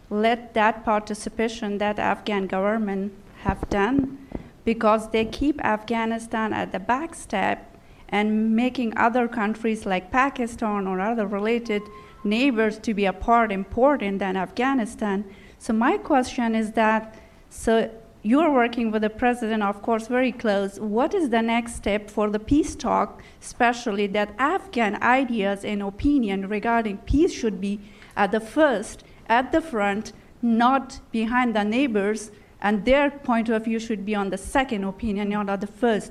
let 0.09 0.55
that 0.55 0.85
participation 0.85 1.79
that 1.79 1.99
Afghan 1.99 2.47
government 2.47 3.13
have 3.41 3.69
done 3.69 4.25
because 4.65 5.11
they 5.11 5.25
keep 5.25 5.61
Afghanistan 5.65 6.53
at 6.53 6.71
the 6.71 6.79
back 6.79 7.13
step 7.13 7.77
and 8.09 8.55
making 8.55 8.97
other 8.97 9.27
countries 9.27 9.85
like 9.85 10.13
Pakistan 10.13 10.87
or 10.87 11.01
other 11.01 11.27
related 11.27 11.83
neighbors 12.23 12.79
to 12.79 12.95
be 12.95 13.05
a 13.05 13.13
part 13.13 13.51
important 13.51 14.21
than 14.21 14.37
Afghanistan. 14.37 15.25
So 15.63 15.73
my 15.73 15.97
question 15.97 16.57
is 16.57 16.73
that, 16.73 17.15
so 17.49 17.89
you're 18.23 18.53
working 18.53 18.91
with 18.91 19.03
the 19.03 19.11
president, 19.11 19.63
of 19.63 19.81
course, 19.81 20.09
very 20.09 20.33
close. 20.33 20.81
What 20.81 21.15
is 21.15 21.31
the 21.31 21.41
next 21.41 21.77
step 21.77 22.11
for 22.11 22.31
the 22.31 22.41
peace 22.41 22.75
talk, 22.75 23.23
especially 23.41 24.09
that 24.09 24.35
Afghan 24.41 25.01
ideas 25.01 25.65
and 25.65 25.81
opinion 25.81 26.49
regarding 26.49 26.97
peace 26.99 27.33
should 27.33 27.61
be 27.61 27.79
at 28.17 28.33
the 28.33 28.41
first, 28.41 29.05
at 29.29 29.53
the 29.53 29.61
front, 29.61 30.13
not 30.43 30.99
behind 31.13 31.55
the 31.55 31.63
neighbors, 31.63 32.33
and 32.61 32.85
their 32.85 33.09
point 33.13 33.49
of 33.49 33.65
view 33.65 33.79
should 33.79 34.05
be 34.05 34.17
on 34.17 34.31
the 34.31 34.39
second 34.39 34.83
opinion, 34.83 35.29
not 35.29 35.49
on 35.49 35.61
the 35.61 35.69
first. 35.69 36.11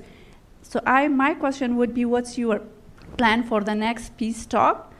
So 0.62 0.80
I, 0.86 1.08
my 1.08 1.34
question 1.34 1.76
would 1.76 1.92
be, 1.92 2.06
what's 2.06 2.38
your 2.38 2.62
plan 3.18 3.42
for 3.42 3.60
the 3.60 3.74
next 3.74 4.16
peace 4.16 4.46
talk? 4.46 4.91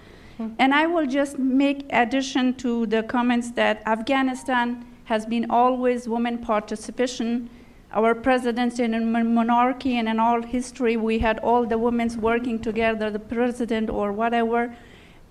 And 0.59 0.75
I 0.75 0.87
will 0.87 1.07
just 1.07 1.39
make 1.39 1.87
addition 1.91 2.55
to 2.55 2.87
the 2.87 3.03
comments 3.03 3.51
that 3.53 3.83
Afghanistan 3.87 4.85
has 5.05 5.27
been 5.27 5.51
always 5.51 6.09
women 6.09 6.39
participation. 6.39 7.51
Our 7.93 8.15
presidents 8.15 8.79
in 8.79 8.95
a 8.95 9.01
monarchy 9.01 9.99
and 9.99 10.09
in 10.09 10.19
all 10.19 10.43
history, 10.43 10.97
we 10.97 11.19
had 11.19 11.39
all 11.41 11.67
the 11.67 11.79
women 11.79 12.09
working 12.21 12.59
together, 12.59 13.11
the 13.11 13.19
president 13.19 13.91
or 13.91 14.13
whatever. 14.13 14.75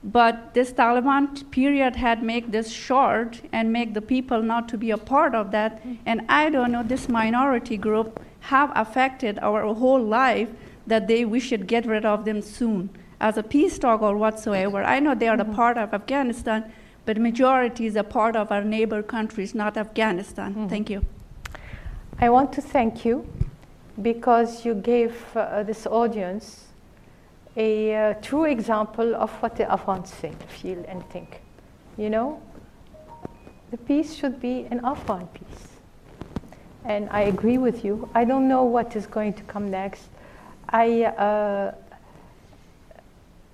But 0.03 0.53
this 0.53 0.73
Taliban 0.73 1.49
period 1.51 1.95
had 1.95 2.23
made 2.23 2.51
this 2.51 2.71
short 2.71 3.41
and 3.51 3.71
make 3.71 3.93
the 3.93 4.01
people 4.01 4.41
not 4.41 4.67
to 4.69 4.77
be 4.77 4.91
a 4.91 4.97
part 4.97 5.35
of 5.35 5.51
that. 5.51 5.81
And 6.05 6.21
I 6.27 6.49
don't 6.49 6.71
know, 6.71 6.83
this 6.83 7.07
minority 7.07 7.77
group 7.77 8.19
have 8.41 8.71
affected 8.75 9.37
our 9.41 9.73
whole 9.73 10.03
life 10.03 10.49
that 10.87 11.07
they 11.07 11.25
we 11.25 11.39
should 11.39 11.67
get 11.67 11.85
rid 11.85 12.05
of 12.05 12.25
them 12.25 12.41
soon 12.41 12.89
as 13.21 13.37
a 13.37 13.43
peace 13.43 13.77
talk 13.79 14.01
or 14.01 14.17
whatsoever. 14.17 14.83
I 14.83 14.99
know 14.99 15.15
they 15.15 15.27
are 15.27 15.37
mm-hmm. 15.37 15.51
a 15.51 15.55
part 15.55 15.77
of 15.77 15.93
Afghanistan, 15.93 16.71
but 17.05 17.17
majority 17.17 17.85
is 17.85 17.95
a 17.95 18.03
part 18.03 18.35
of 18.35 18.51
our 18.51 18.63
neighbor 18.63 19.01
countries, 19.03 19.55
not 19.55 19.77
Afghanistan. 19.77 20.53
Mm-hmm. 20.53 20.67
Thank 20.67 20.89
you. 20.89 21.05
I 22.19 22.29
want 22.29 22.51
to 22.53 22.61
thank 22.61 23.05
you 23.05 23.25
because 24.01 24.65
you 24.65 24.73
gave 24.73 25.15
uh, 25.35 25.63
this 25.63 25.87
audience 25.87 26.65
a 27.55 27.95
uh, 27.95 28.13
true 28.21 28.45
example 28.45 29.15
of 29.15 29.31
what 29.41 29.55
the 29.55 29.71
Afghans 29.71 30.09
think, 30.11 30.37
feel, 30.49 30.83
and 30.87 31.07
think. 31.09 31.41
You 31.97 32.09
know, 32.09 32.41
the 33.71 33.77
peace 33.77 34.15
should 34.15 34.39
be 34.41 34.67
an 34.71 34.81
Afghan 34.83 35.27
peace. 35.27 35.67
And 36.85 37.09
I 37.09 37.21
agree 37.21 37.57
with 37.57 37.85
you. 37.85 38.09
I 38.15 38.25
don't 38.25 38.47
know 38.47 38.63
what 38.63 38.95
is 38.95 39.05
going 39.05 39.33
to 39.33 39.43
come 39.43 39.69
next. 39.69 40.07
I, 40.69 41.03
uh, 41.03 41.75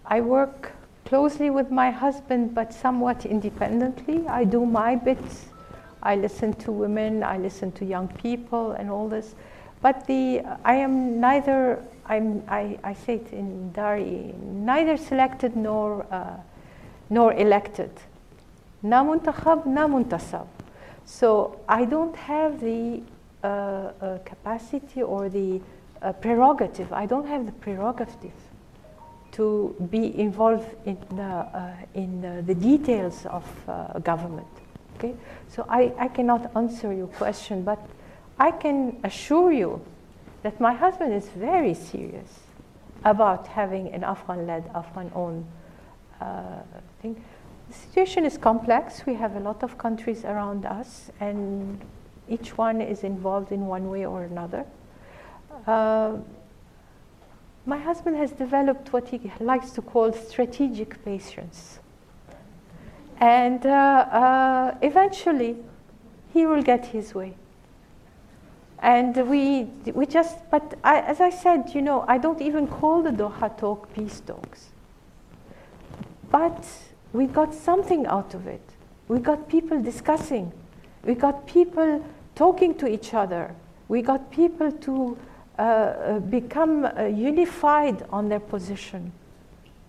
I 0.10 0.22
work 0.22 0.72
closely 1.03 1.49
with 1.49 1.70
my 1.70 1.91
husband, 1.91 2.55
but 2.55 2.74
somewhat 2.74 3.26
independently. 3.26 4.26
I 4.28 4.45
do 4.45 4.66
my 4.66 4.95
bits. 4.95 5.47
I 6.01 6.16
listen 6.16 6.53
to 6.53 6.72
women, 6.72 7.24
I 7.24 7.38
listen 7.38 7.74
to 7.74 7.86
young 7.86 8.08
people, 8.08 8.72
and 8.72 8.89
all 8.89 9.10
this. 9.10 9.36
But 9.82 10.08
the 10.08 10.43
I 10.64 10.76
am 10.76 11.20
neither. 11.20 11.84
I'm, 12.05 12.41
I, 12.47 12.80
I 12.86 12.93
say 12.93 13.16
it 13.16 13.34
in 13.34 13.74
Dari, 13.74 14.34
neither 14.41 14.95
selected 14.95 15.58
nor 15.58 16.05
uh, 16.10 16.38
nor 17.10 17.34
elected. 17.34 17.91
Na 18.82 19.03
muntakhab, 19.03 19.66
na. 19.66 20.43
So 21.05 21.60
I 21.68 21.84
don't 21.84 22.16
have 22.16 22.62
the 22.62 23.01
uh, 23.43 23.47
uh, 23.47 24.18
capacity 24.24 25.01
or 25.01 25.28
the 25.28 25.60
uh, 26.01 26.14
prerogative. 26.14 26.93
I 26.93 27.05
don't 27.05 27.28
have 27.28 27.45
the 27.45 27.51
prerogative 27.51 28.47
to 29.38 29.75
be 29.91 30.19
involved 30.19 30.67
in 30.85 30.97
the, 31.15 31.23
uh, 31.23 31.73
in 31.93 32.21
the, 32.21 32.41
the, 32.41 32.55
details 32.55 33.25
of 33.27 33.45
uh, 33.67 33.99
government. 33.99 34.47
Okay, 34.95 35.13
so 35.47 35.63
I, 35.69 35.93
I 35.99 36.07
cannot 36.07 36.51
answer 36.55 36.91
your 36.91 37.05
question, 37.05 37.61
but 37.63 37.79
I 38.39 38.49
can 38.49 38.97
assure 39.03 39.51
you 39.51 39.79
that 40.41 40.59
my 40.59 40.73
husband 40.73 41.13
is 41.13 41.29
very 41.29 41.75
serious 41.75 42.39
about 43.05 43.45
having 43.45 43.93
an 43.93 44.03
Afghan-led, 44.03 44.71
Afghan-owned 44.73 45.45
uh, 46.19 46.63
thing. 47.03 47.23
The 47.67 47.73
situation 47.75 48.25
is 48.25 48.39
complex. 48.39 49.05
We 49.05 49.13
have 49.15 49.35
a 49.35 49.39
lot 49.39 49.61
of 49.61 49.77
countries 49.77 50.25
around 50.25 50.65
us, 50.65 51.11
and 51.19 51.79
each 52.27 52.57
one 52.57 52.81
is 52.81 53.03
involved 53.03 53.51
in 53.51 53.67
one 53.67 53.91
way 53.91 54.03
or 54.07 54.23
another. 54.23 54.65
My 57.68 57.78
husband 57.78 58.15
has 58.15 58.32
developed 58.32 58.93
what 58.93 59.09
he 59.09 59.20
likes 59.41 59.72
to 59.72 59.82
call 59.82 60.13
strategic 60.13 61.03
patience. 61.03 61.80
And 63.20 63.65
uh, 63.65 63.70
uh, 63.70 64.78
eventually, 64.82 65.57
he 66.34 66.45
will 66.45 66.63
get 66.63 66.86
his 66.86 67.13
way. 67.13 67.36
And 68.80 69.13
we, 69.28 69.63
we 69.93 70.05
just, 70.05 70.49
but 70.49 70.76
I, 70.82 71.01
as 71.01 71.20
I 71.20 71.30
said, 71.30 71.72
you 71.76 71.82
know, 71.82 72.05
I 72.07 72.18
don't 72.18 72.41
even 72.41 72.68
call 72.68 73.03
the 73.03 73.09
Doha 73.09 73.57
talk 73.57 73.93
peace 73.93 74.22
talks. 74.22 74.70
But 76.32 76.65
we 77.11 77.26
got 77.26 77.53
something 77.53 78.05
out 78.05 78.34
of 78.34 78.47
it. 78.47 78.61
We 79.09 79.20
got 79.20 79.49
people 79.49 79.82
discussing. 79.82 80.53
We 81.03 81.15
got 81.15 81.45
people 81.45 82.05
talking 82.34 82.76
to 82.76 82.88
each 82.88 83.13
other. 83.13 83.53
We 83.89 84.01
got 84.01 84.32
people 84.32 84.72
to 84.72 85.18
uh, 85.58 85.62
uh, 85.62 86.20
become 86.20 86.86
uh, 86.86 87.05
unified 87.05 88.05
on 88.12 88.30
their 88.30 88.39
position. 88.39 89.12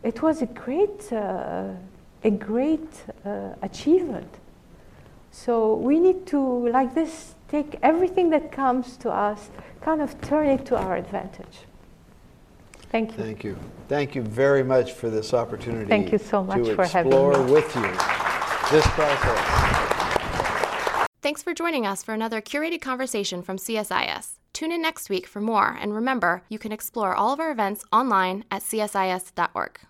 It 0.03 0.23
was 0.23 0.43
a 0.43 0.47
great, 0.47 1.13
uh, 1.13 1.73
a 2.25 2.31
great 2.31 2.89
uh, 3.25 3.51
achievement. 3.63 4.33
So 5.31 5.75
we 5.75 5.99
need 5.99 6.27
to, 6.29 6.69
like 6.69 6.95
this, 6.95 7.35
take 7.49 7.79
everything 7.83 8.31
that 8.31 8.51
comes 8.51 8.97
to 8.99 9.11
us, 9.11 9.51
kind 9.81 10.01
of 10.01 10.19
turn 10.21 10.47
it 10.47 10.65
to 10.67 10.77
our 10.77 10.97
advantage. 10.97 11.67
Thank 12.91 13.13
you. 13.13 13.23
Thank 13.23 13.45
you. 13.45 13.57
Thank 13.89 14.15
you 14.15 14.23
very 14.23 14.65
much 14.65 14.93
for 14.93 15.11
this 15.11 15.35
opportunity. 15.35 15.87
Thank 15.87 16.13
you 16.13 16.19
so 16.19 16.43
much 16.43 16.65
to 16.65 16.75
for 16.75 16.87
having 16.87 17.11
me. 17.11 17.17
explore 17.17 17.43
with 17.43 17.75
you 17.77 17.83
this 18.71 18.87
process. 18.89 19.98
Thanks 21.21 21.43
for 21.43 21.53
joining 21.53 21.85
us 21.85 22.05
for 22.05 22.15
another 22.15 22.41
curated 22.41 22.81
conversation 22.81 23.43
from 23.43 23.57
CSIS. 23.57 24.39
Tune 24.53 24.71
in 24.71 24.81
next 24.81 25.11
week 25.11 25.27
for 25.27 25.41
more, 25.41 25.77
and 25.81 25.93
remember, 25.93 26.43
you 26.49 26.61
can 26.61 26.71
explore 26.71 27.13
all 27.13 27.33
of 27.33 27.41
our 27.41 27.51
events 27.51 27.85
online 27.93 28.45
at 28.53 28.63
csis.org. 28.63 29.81